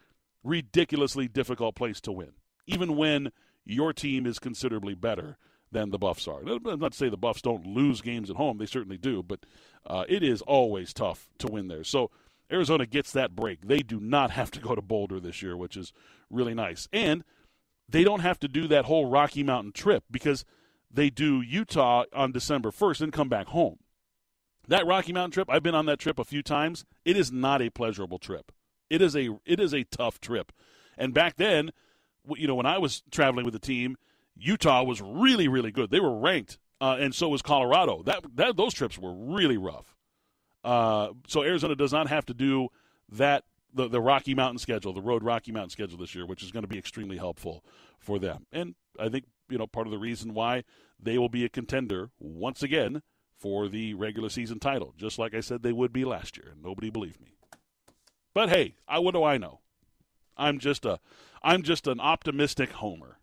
ridiculously 0.43 1.27
difficult 1.27 1.75
place 1.75 2.01
to 2.01 2.11
win, 2.11 2.31
even 2.67 2.95
when 2.95 3.31
your 3.65 3.93
team 3.93 4.25
is 4.25 4.39
considerably 4.39 4.95
better 4.95 5.37
than 5.71 5.89
the 5.89 5.97
Buffs 5.97 6.27
are. 6.27 6.39
I'm 6.39 6.79
Not 6.79 6.93
to 6.93 6.97
say 6.97 7.09
the 7.09 7.17
Buffs 7.17 7.41
don't 7.41 7.65
lose 7.65 8.01
games 8.01 8.29
at 8.29 8.35
home; 8.35 8.57
they 8.57 8.65
certainly 8.65 8.97
do, 8.97 9.23
but 9.23 9.45
uh, 9.85 10.05
it 10.07 10.23
is 10.23 10.41
always 10.41 10.93
tough 10.93 11.27
to 11.39 11.47
win 11.47 11.67
there. 11.67 11.83
So 11.83 12.11
Arizona 12.51 12.85
gets 12.85 13.11
that 13.11 13.35
break. 13.35 13.67
They 13.67 13.79
do 13.79 13.99
not 13.99 14.31
have 14.31 14.51
to 14.51 14.59
go 14.59 14.75
to 14.75 14.81
Boulder 14.81 15.19
this 15.19 15.41
year, 15.41 15.57
which 15.57 15.75
is 15.75 15.91
really 16.29 16.53
nice, 16.53 16.87
and 16.93 17.23
they 17.89 18.03
don't 18.03 18.21
have 18.21 18.39
to 18.39 18.47
do 18.47 18.67
that 18.67 18.85
whole 18.85 19.07
Rocky 19.07 19.43
Mountain 19.43 19.73
trip 19.73 20.03
because 20.09 20.45
they 20.91 21.09
do 21.09 21.41
Utah 21.41 22.05
on 22.13 22.31
December 22.31 22.71
first 22.71 23.01
and 23.01 23.13
come 23.13 23.29
back 23.29 23.47
home. 23.47 23.77
That 24.67 24.87
Rocky 24.87 25.13
Mountain 25.13 25.31
trip, 25.31 25.49
I've 25.49 25.63
been 25.63 25.75
on 25.75 25.85
that 25.85 25.99
trip 25.99 26.17
a 26.17 26.23
few 26.23 26.41
times. 26.41 26.85
It 27.03 27.17
is 27.17 27.31
not 27.31 27.61
a 27.61 27.69
pleasurable 27.69 28.17
trip. 28.17 28.51
It 28.89 29.01
is 29.01 29.15
a 29.15 29.29
it 29.45 29.59
is 29.59 29.73
a 29.73 29.83
tough 29.83 30.19
trip. 30.19 30.51
And 30.97 31.13
back 31.13 31.35
then, 31.35 31.71
you 32.37 32.47
know, 32.47 32.55
when 32.55 32.65
I 32.65 32.77
was 32.77 33.03
traveling 33.11 33.45
with 33.45 33.53
the 33.53 33.59
team, 33.59 33.97
Utah 34.35 34.83
was 34.83 35.01
really, 35.01 35.47
really 35.47 35.71
good. 35.71 35.91
They 35.91 35.99
were 35.99 36.17
ranked, 36.17 36.57
uh, 36.81 36.97
and 36.99 37.13
so 37.13 37.29
was 37.29 37.41
Colorado. 37.41 38.03
That, 38.03 38.23
that 38.35 38.57
those 38.57 38.73
trips 38.73 38.97
were 38.97 39.13
really 39.13 39.57
rough. 39.57 39.95
Uh, 40.63 41.09
so 41.27 41.43
Arizona 41.43 41.75
does 41.75 41.93
not 41.93 42.07
have 42.07 42.25
to 42.25 42.33
do 42.33 42.69
that 43.11 43.43
the, 43.73 43.87
the 43.87 44.01
Rocky 44.01 44.33
Mountain 44.33 44.57
schedule, 44.57 44.93
the 44.93 45.01
road 45.01 45.23
Rocky 45.23 45.51
Mountain 45.51 45.69
schedule 45.69 45.97
this 45.97 46.15
year, 46.15 46.25
which 46.25 46.41
is 46.41 46.51
going 46.51 46.63
to 46.63 46.67
be 46.67 46.77
extremely 46.77 47.17
helpful 47.17 47.63
for 47.99 48.17
them. 48.17 48.45
And 48.51 48.75
I 48.99 49.09
think 49.09 49.25
you 49.49 49.57
know 49.57 49.67
part 49.67 49.85
of 49.85 49.91
the 49.91 49.99
reason 49.99 50.33
why 50.33 50.63
they 50.99 51.17
will 51.17 51.29
be 51.29 51.45
a 51.45 51.49
contender 51.49 52.09
once 52.19 52.63
again 52.63 53.01
for 53.37 53.67
the 53.67 53.93
regular 53.93 54.29
season 54.29 54.59
title, 54.59 54.93
just 54.97 55.19
like 55.19 55.35
I 55.35 55.41
said 55.41 55.61
they 55.61 55.73
would 55.73 55.93
be 55.93 56.05
last 56.05 56.37
year. 56.37 56.49
And 56.53 56.63
nobody 56.63 56.89
believed 56.89 57.21
me. 57.21 57.35
But 58.33 58.49
hey, 58.49 58.75
I, 58.87 58.99
what 58.99 59.13
do 59.13 59.23
I 59.23 59.37
know? 59.37 59.59
I'm 60.37 60.59
just 60.59 60.85
a 60.85 60.99
I'm 61.45 61.61
just 61.61 61.85
an 61.85 61.99
optimistic 61.99 62.71
homer. 62.71 63.19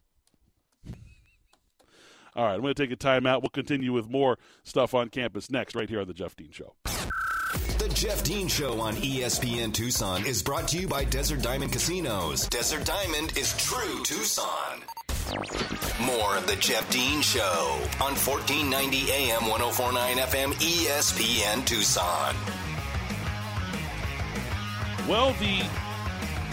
All 2.35 2.45
right, 2.47 2.55
I'm 2.55 2.63
going 2.63 2.73
to 2.73 2.87
take 2.87 2.93
a 2.93 2.97
timeout. 2.97 3.43
We'll 3.43 3.51
continue 3.51 3.93
with 3.93 4.09
more 4.09 4.39
stuff 4.63 4.95
on 4.95 5.09
campus 5.09 5.51
next, 5.51 5.75
right 5.75 5.89
here 5.89 6.01
on 6.01 6.07
The 6.07 6.15
Jeff 6.15 6.37
Dean 6.37 6.53
Show. 6.53 6.77
The 6.85 7.91
Jeff 7.93 8.23
Dean 8.23 8.47
Show 8.47 8.81
on 8.81 8.95
ESPN 8.95 9.75
Tucson 9.75 10.25
is 10.25 10.41
brought 10.41 10.69
to 10.69 10.79
you 10.79 10.87
by 10.87 11.05
Desert 11.05 11.43
Diamond 11.43 11.73
Casinos. 11.73 12.47
Desert 12.47 12.87
Diamond 12.87 13.37
is 13.37 13.55
true 13.57 14.03
Tucson. 14.05 14.83
More 16.01 16.37
of 16.37 16.47
the 16.47 16.57
Jeff 16.61 16.89
Dean 16.91 17.23
Show 17.23 17.79
on 18.01 18.15
1490 18.15 19.11
AM 19.11 19.49
1049 19.49 20.17
FM 20.19 20.53
ESPN 20.55 21.67
Tucson. 21.67 22.37
Well, 25.09 25.33
the 25.33 25.63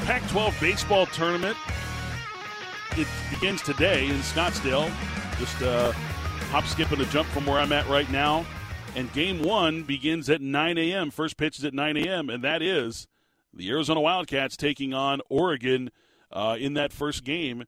Pac 0.06 0.28
12 0.30 0.58
baseball 0.60 1.06
tournament 1.08 1.58
it 2.98 3.08
begins 3.30 3.62
today 3.62 4.08
in 4.08 4.18
Scottsdale. 4.18 4.92
Just 5.38 5.62
uh, 5.62 5.92
hop, 6.52 6.66
skip, 6.66 6.92
and 6.92 7.02
a 7.02 7.06
jump 7.06 7.28
from 7.30 7.46
where 7.46 7.60
I'm 7.60 7.72
at 7.72 7.88
right 7.88 8.10
now. 8.12 8.46
And 8.96 9.12
game 9.14 9.42
one 9.42 9.84
begins 9.84 10.30
at 10.30 10.42
9 10.42 10.78
a.m. 10.78 11.12
First 11.12 11.38
pitch 11.38 11.60
is 11.60 11.66
at 11.66 11.74
9 11.74 11.96
a.m., 11.98 12.30
and 12.30 12.44
that 12.44 12.62
is 12.62 13.08
the 13.54 13.70
Arizona 13.70 14.02
Wildcats 14.02 14.58
taking 14.58 14.94
on 14.94 15.22
Oregon 15.30 15.92
uh, 16.32 16.58
in 16.60 16.74
that 16.74 16.92
first 16.92 17.24
game. 17.24 17.66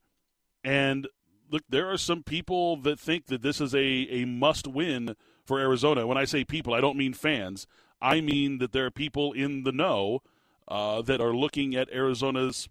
And 0.63 1.07
look, 1.49 1.63
there 1.69 1.89
are 1.91 1.97
some 1.97 2.23
people 2.23 2.77
that 2.77 2.99
think 2.99 3.27
that 3.27 3.41
this 3.41 3.61
is 3.61 3.73
a, 3.73 3.79
a 3.79 4.25
must 4.25 4.67
win 4.67 5.15
for 5.45 5.59
Arizona. 5.59 6.07
When 6.07 6.17
I 6.17 6.25
say 6.25 6.43
people, 6.43 6.73
I 6.73 6.81
don't 6.81 6.97
mean 6.97 7.13
fans. 7.13 7.67
I 8.01 8.19
mean 8.19 8.57
that 8.57 8.71
there 8.71 8.85
are 8.87 8.91
people 8.91 9.31
in 9.31 9.63
the 9.63 9.71
know 9.71 10.21
uh, 10.67 11.01
that 11.03 11.21
are 11.21 11.33
looking 11.33 11.75
at 11.75 11.91
Arizona's 11.91 12.69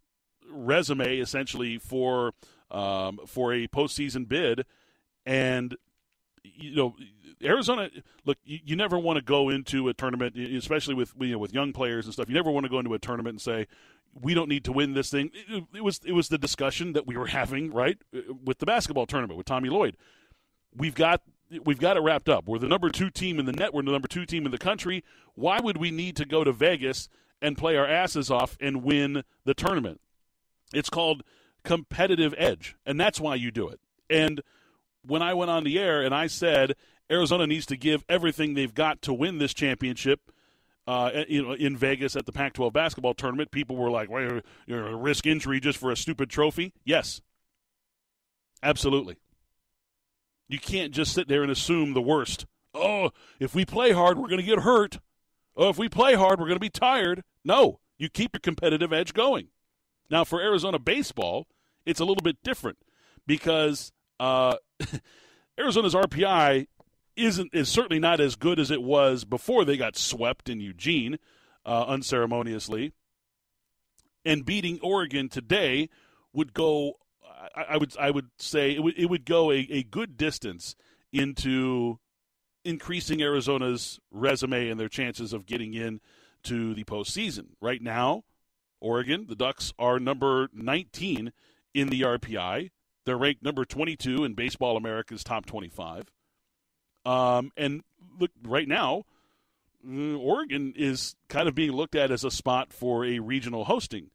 resume 0.51 1.19
essentially 1.19 1.79
for 1.79 2.33
um, 2.71 3.21
for 3.27 3.53
a 3.53 3.67
postseason 3.69 4.29
bid, 4.29 4.65
and 5.27 5.77
you 6.45 6.75
know 6.75 6.95
Arizona. 7.43 7.91
Look, 8.25 8.39
you, 8.45 8.59
you 8.65 8.77
never 8.77 8.99
want 8.99 9.17
to 9.17 9.25
go 9.25 9.49
into 9.49 9.89
a 9.89 9.95
tournament, 9.95 10.37
especially 10.37 10.95
with 10.95 11.13
you 11.19 11.33
know 11.33 11.39
with 11.39 11.53
young 11.53 11.73
players 11.73 12.07
and 12.07 12.13
stuff. 12.13 12.29
You 12.29 12.35
never 12.35 12.51
want 12.51 12.65
to 12.65 12.71
go 12.71 12.79
into 12.79 12.95
a 12.95 12.99
tournament 12.99 13.35
and 13.35 13.41
say 13.41 13.67
we 14.21 14.35
don't 14.35 14.49
need 14.49 14.65
to 14.65 14.73
win 14.73 14.95
this 14.95 15.11
thing. 15.11 15.31
It, 15.49 15.65
it 15.75 15.85
was 15.85 16.01
it 16.05 16.13
was 16.13 16.29
the 16.29 16.39
discussion 16.39 16.93
that 16.93 17.07
we 17.07 17.17
were 17.17 17.27
having 17.27 17.71
right 17.73 17.99
with 18.45 18.59
the 18.59 18.67
basketball 18.67 19.07
tournament 19.07 19.37
with 19.37 19.47
Tommy 19.47 19.69
Lloyd. 19.69 19.97
We've 20.75 20.95
got 20.95 21.23
we've 21.65 21.81
got 21.81 21.97
it 21.97 22.01
wrapped 22.01 22.29
up. 22.29 22.47
We're 22.47 22.59
the 22.59 22.69
number 22.69 22.91
two 22.91 23.11
team 23.11 23.39
in 23.39 23.47
the 23.47 23.53
net. 23.53 23.75
We're 23.75 23.83
the 23.83 23.93
number 23.93 24.09
two 24.09 24.27
team 24.27 24.47
in 24.47 24.53
the 24.53 24.59
country. 24.59 25.05
Why 25.35 25.61
would 25.61 25.77
we 25.77 25.91
need 25.91 26.17
to 26.17 26.25
go 26.25 26.45
to 26.45 26.53
Vegas 26.53 27.09
and 27.43 27.57
play 27.57 27.77
our 27.77 27.87
asses 27.87 28.31
off 28.31 28.57
and 28.61 28.83
win 28.83 29.25
the 29.45 29.55
tournament? 29.55 30.01
It's 30.73 30.91
called 30.91 31.23
competitive 31.65 32.35
edge, 32.39 32.77
and 32.87 32.99
that's 32.99 33.21
why 33.21 33.35
you 33.35 33.51
do 33.51 33.69
it. 33.69 33.81
And 34.09 34.41
when 35.07 35.23
I 35.23 35.35
went 35.35 35.51
on 35.51 35.65
the 35.65 35.79
air 35.79 36.03
and 36.03 36.15
I 36.15 36.27
said 36.27 36.75
Arizona 37.11 37.47
needs 37.47 37.67
to 37.67 37.77
give 37.77 38.05
everything 38.09 38.55
they've 38.55 38.75
got 38.75 39.03
to 39.03 39.13
win 39.13 39.39
this 39.39 39.55
championship, 39.55 40.33
uh, 40.87 41.25
you 41.29 41.43
know, 41.43 41.53
in 41.53 41.77
Vegas 41.77 42.17
at 42.17 42.27
the 42.27 42.33
Pac-12 42.33 42.73
basketball 42.73 43.15
tournament, 43.15 43.51
people 43.51 43.77
were 43.77 43.91
like, 43.91 44.11
"Well, 44.11 44.41
you're 44.67 44.87
a 44.87 44.97
risk 44.97 45.27
injury 45.27 45.61
just 45.61 45.79
for 45.79 45.91
a 45.91 45.97
stupid 45.97 46.31
trophy." 46.31 46.73
Yes, 46.85 47.21
absolutely. 48.63 49.17
You 50.49 50.59
can't 50.59 50.93
just 50.93 51.13
sit 51.13 51.29
there 51.29 51.43
and 51.43 51.51
assume 51.51 51.93
the 51.93 52.03
worst. 52.03 52.47
Oh, 52.75 53.11
if 53.39 53.55
we 53.55 53.65
play 53.65 53.93
hard, 53.93 54.19
we're 54.19 54.29
going 54.29 54.41
to 54.41 54.47
get 54.47 54.61
hurt. 54.61 54.99
Oh, 55.57 55.69
if 55.69 55.79
we 55.79 55.89
play 55.89 56.15
hard, 56.15 56.39
we're 56.39 56.47
going 56.47 56.57
to 56.57 56.61
be 56.61 56.71
tired. 56.71 57.23
No, 57.45 57.81
you 57.99 58.09
keep 58.09 58.35
your 58.35 58.41
competitive 58.41 58.93
edge 58.93 59.13
going. 59.13 59.49
Now, 60.11 60.25
for 60.25 60.41
Arizona 60.41 60.79
baseball, 60.79 61.47
it's 61.85 62.01
a 62.01 62.05
little 62.05 62.23
bit 62.23 62.39
different 62.43 62.79
because 63.27 63.93
uh, 64.19 64.57
Arizona's 65.59 65.95
RPI 65.95 66.67
isn't 67.17 67.51
is 67.53 67.69
certainly 67.69 67.99
not 67.99 68.21
as 68.21 68.37
good 68.37 68.59
as 68.59 68.71
it 68.71 68.83
was 68.83 69.25
before 69.25 69.65
they 69.65 69.77
got 69.77 69.97
swept 69.97 70.49
in 70.49 70.61
Eugene 70.61 71.19
uh, 71.67 71.85
unceremoniously. 71.87 72.93
And 74.25 74.45
beating 74.45 74.79
Oregon 74.83 75.29
today 75.29 75.89
would 76.33 76.53
go, 76.53 76.95
I, 77.55 77.63
I 77.71 77.77
would 77.77 77.97
I 77.99 78.11
would 78.11 78.31
say 78.39 78.73
it 78.73 78.83
would 78.83 78.99
it 78.99 79.07
would 79.07 79.25
go 79.25 79.51
a, 79.51 79.67
a 79.71 79.83
good 79.83 80.17
distance 80.17 80.75
into 81.13 81.99
increasing 82.65 83.23
Arizona's 83.23 84.01
resume 84.11 84.69
and 84.69 84.79
their 84.79 84.89
chances 84.89 85.33
of 85.33 85.47
getting 85.47 85.75
in 85.75 86.01
to 86.45 86.75
the 86.75 86.85
postseason. 86.85 87.49
Right 87.61 87.83
now, 87.83 88.25
Oregon, 88.81 89.27
the 89.29 89.37
Ducks 89.37 89.73
are 89.79 89.99
number 89.99 90.49
19 90.53 91.33
in 91.75 91.89
the 91.89 92.03
RPI. 92.03 92.71
They're 93.05 93.19
ranked 93.19 93.43
number 93.43 93.65
22 93.65 94.25
in 94.25 94.35
Baseball 94.35 94.77
America's 94.77 95.25
top 95.25 95.47
25. 95.47 96.11
Um, 97.05 97.51
and 97.57 97.83
look, 98.19 98.31
right 98.43 98.69
now, 98.69 99.05
uh, 99.87 100.15
Oregon 100.15 100.75
is 100.77 101.15
kind 101.29 101.49
of 101.49 101.55
being 101.55 101.73
looked 101.73 101.95
at 101.95 102.11
as 102.11 102.25
a 102.25 102.31
spot 102.31 102.73
for 102.73 103.05
a 103.05 103.19
regional 103.19 103.65
hosting. 103.65 104.11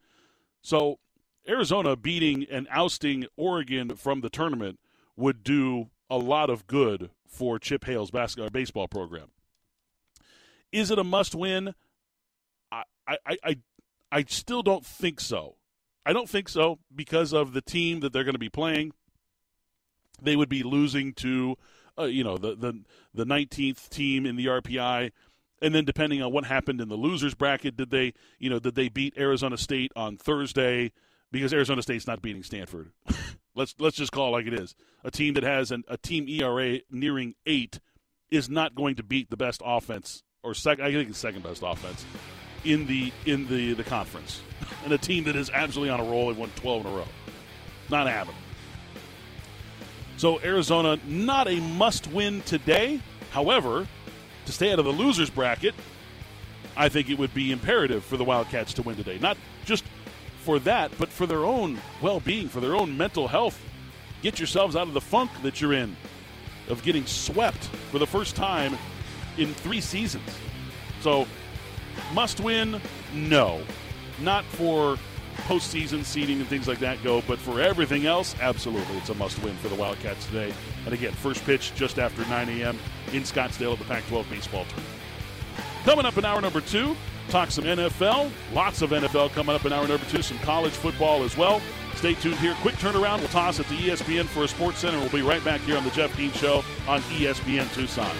So 0.62 1.00
Arizona 1.48 1.96
beating 1.96 2.46
and 2.50 2.68
ousting 2.72 3.26
Oregon 3.36 3.96
from 3.96 4.22
the 4.22 4.30
tournament 4.30 4.80
would 5.16 5.44
do 5.44 5.90
a 6.10 6.18
lot 6.18 6.50
of 6.50 6.68
good 6.68 7.10
for 7.28 7.60
Chip 7.60 7.86
Hale's 7.86 8.12
basketball 8.12 8.50
baseball 8.50 8.88
program. 8.88 9.30
Is 10.72 10.92
it 10.92 11.00
a 11.00 11.04
must 11.04 11.36
win? 11.36 11.74
I, 12.72 12.84
I, 13.08 13.38
I, 13.44 13.58
I 14.12 14.26
still 14.28 14.64
don't 14.64 14.86
think 14.86 15.20
so. 15.20 15.56
I 16.06 16.14
don't 16.14 16.30
think 16.30 16.50
so 16.50 16.80
because 16.94 17.34
of 17.34 17.54
the 17.54 17.62
team 17.62 18.02
that 18.02 18.14
they're 18.14 18.24
going 18.24 18.36
to 18.36 18.40
be 18.40 18.50
playing. 18.50 18.92
They 20.22 20.36
would 20.36 20.50
be 20.50 20.64
losing 20.64 21.14
to, 21.16 21.58
uh, 21.98 22.04
you 22.04 22.24
know, 22.24 22.38
the 22.38 22.56
the 22.56 22.84
the 23.14 23.26
19th 23.26 23.90
team 23.90 24.26
in 24.26 24.36
the 24.36 24.46
RPI, 24.46 25.12
and 25.62 25.76
then 25.76 25.84
depending 25.84 26.22
on 26.22 26.32
what 26.32 26.46
happened 26.46 26.80
in 26.80 26.90
the 26.90 26.96
losers 26.96 27.34
bracket, 27.34 27.76
did 27.76 27.90
they, 27.90 28.14
you 28.40 28.50
know, 28.50 28.60
did 28.60 28.76
they 28.76 28.88
beat 28.88 29.18
Arizona 29.18 29.58
State 29.58 29.92
on 29.96 30.18
Thursday? 30.18 30.92
Because 31.32 31.54
Arizona 31.54 31.82
State's 31.82 32.08
not 32.08 32.22
beating 32.22 32.44
Stanford. 32.44 32.92
let's 33.56 33.76
let's 33.80 33.98
just 33.98 34.12
call 34.12 34.30
it 34.30 34.32
like 34.32 34.48
it 34.48 34.54
is. 34.54 34.76
A 35.04 35.12
team 35.12 35.34
that 35.34 35.44
has 35.44 35.72
an, 35.72 35.84
a 35.88 35.98
team 35.98 36.28
ERA 36.30 36.80
nearing 36.90 37.36
eight 37.46 37.80
is 38.32 38.50
not 38.50 38.76
going 38.76 38.96
to 38.96 39.04
beat 39.04 39.30
the 39.30 39.38
best 39.38 39.62
offense 39.64 40.24
or 40.44 40.54
second. 40.54 40.86
I 40.86 40.92
think 40.92 41.10
it's 41.10 41.20
second 41.20 41.44
best 41.44 41.64
offense 41.66 42.06
in 42.64 42.86
the 42.88 43.12
in 43.26 43.48
the 43.48 43.74
the 43.74 43.84
conference, 43.84 44.42
and 44.84 44.94
a 44.94 44.98
team 44.98 45.24
that 45.26 45.36
is 45.36 45.50
absolutely 45.50 45.90
on 45.92 46.00
a 46.00 46.04
roll. 46.04 46.28
They've 46.28 46.38
won 46.38 46.52
12 46.56 46.86
in 46.86 46.92
a 46.92 46.96
row. 46.96 47.08
Not 47.90 48.08
happening. 48.08 48.36
So 50.18 50.40
Arizona, 50.42 50.98
not 51.06 51.48
a 51.48 51.60
must-win 51.60 52.42
today. 52.44 53.02
However, 53.32 53.86
to 54.46 54.52
stay 54.52 54.72
out 54.72 54.80
of 54.80 54.86
the 54.86 54.92
losers 54.92 55.30
bracket, 55.30 55.76
I 56.78 56.88
think 56.90 57.10
it 57.10 57.20
would 57.20 57.34
be 57.34 57.52
imperative 57.52 58.04
for 58.04 58.16
the 58.16 58.24
Wildcats 58.24 58.74
to 58.76 58.82
win 58.82 58.96
today. 58.96 59.20
Not 59.20 59.38
just 59.66 59.84
for 60.46 60.60
that, 60.60 60.92
but 61.00 61.10
for 61.10 61.26
their 61.26 61.44
own 61.44 61.80
well-being, 62.04 62.48
for 62.48 62.62
their 62.62 62.76
own 62.76 62.96
mental 62.96 63.28
health. 63.28 63.60
Get 64.22 64.40
yourselves 64.40 64.76
out 64.76 64.88
of 64.88 64.94
the 64.94 65.02
funk 65.02 65.32
that 65.42 65.60
you're 65.60 65.74
in 65.74 65.98
of 66.70 66.84
getting 66.84 67.06
swept 67.06 67.66
for 67.92 67.98
the 67.98 68.08
first 68.08 68.36
time 68.36 68.78
in 69.40 69.54
three 69.56 69.82
seasons. 69.82 70.30
So 71.02 71.28
must 72.14 72.40
win? 72.40 72.80
No. 73.14 73.62
Not 74.22 74.46
for 74.46 74.98
postseason 75.48 76.04
seeding 76.06 76.40
and 76.40 76.48
things 76.48 76.68
like 76.68 76.80
that 76.80 77.04
go, 77.04 77.22
but 77.28 77.40
for 77.40 77.60
everything 77.60 78.06
else, 78.06 78.36
absolutely, 78.40 78.98
it's 78.98 79.10
a 79.10 79.16
must 79.16 79.42
win 79.44 79.56
for 79.58 79.68
the 79.68 79.76
Wildcats 79.76 80.28
today. 80.28 80.54
And 80.86 80.94
again, 80.94 81.12
first 81.14 81.44
pitch 81.44 81.74
just 81.76 81.98
after 81.98 82.24
9 82.30 82.50
a.m. 82.50 82.78
in 83.14 83.24
Scottsdale 83.24 83.74
at 83.74 83.80
the 83.80 83.86
Pac 83.86 84.06
12 84.08 84.30
baseball 84.30 84.66
tournament. 84.66 84.96
Coming 85.84 86.06
up 86.06 86.18
in 86.18 86.26
hour 86.26 86.40
number 86.40 86.62
two, 86.62 86.96
talk 87.30 87.52
some 87.52 87.64
NFL. 87.66 88.32
Lots 88.54 88.82
of 88.82 88.92
NFL 88.92 89.32
coming 89.32 89.56
up 89.56 89.66
in 89.66 89.74
hour 89.74 89.88
number 89.88 90.06
two, 90.08 90.22
some 90.22 90.40
college 90.40 90.74
football 90.74 91.24
as 91.24 91.38
well. 91.38 91.62
Stay 91.96 92.14
tuned 92.16 92.38
here. 92.38 92.56
Quick 92.62 92.76
turnaround. 92.76 93.20
We'll 93.20 93.30
toss 93.30 93.60
at 93.60 93.68
the 93.68 93.76
ESPN 93.76 94.26
for 94.26 94.44
a 94.44 94.48
Sports 94.48 94.80
Center. 94.80 95.00
We'll 95.00 95.10
be 95.10 95.22
right 95.22 95.44
back 95.44 95.62
here 95.62 95.78
on 95.78 95.84
the 95.84 95.92
Jeff 95.92 96.16
Dean 96.18 96.32
Show 96.34 96.64
on 96.88 97.02
ESPN 97.02 97.74
Tucson. 97.74 98.12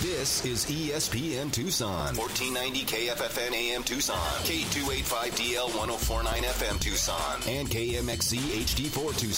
This 0.00 0.46
is 0.46 0.64
ESPN 0.64 1.52
Tucson. 1.52 2.16
1490 2.16 2.84
KFFN 2.86 3.52
AM 3.52 3.82
Tucson. 3.82 4.16
K285DL 4.16 5.76
1049 5.76 6.42
FM 6.42 6.80
Tucson. 6.80 7.34
And 7.46 7.68
KMXC 7.68 8.38
HD4 8.38 9.18
Tucson. 9.18 9.30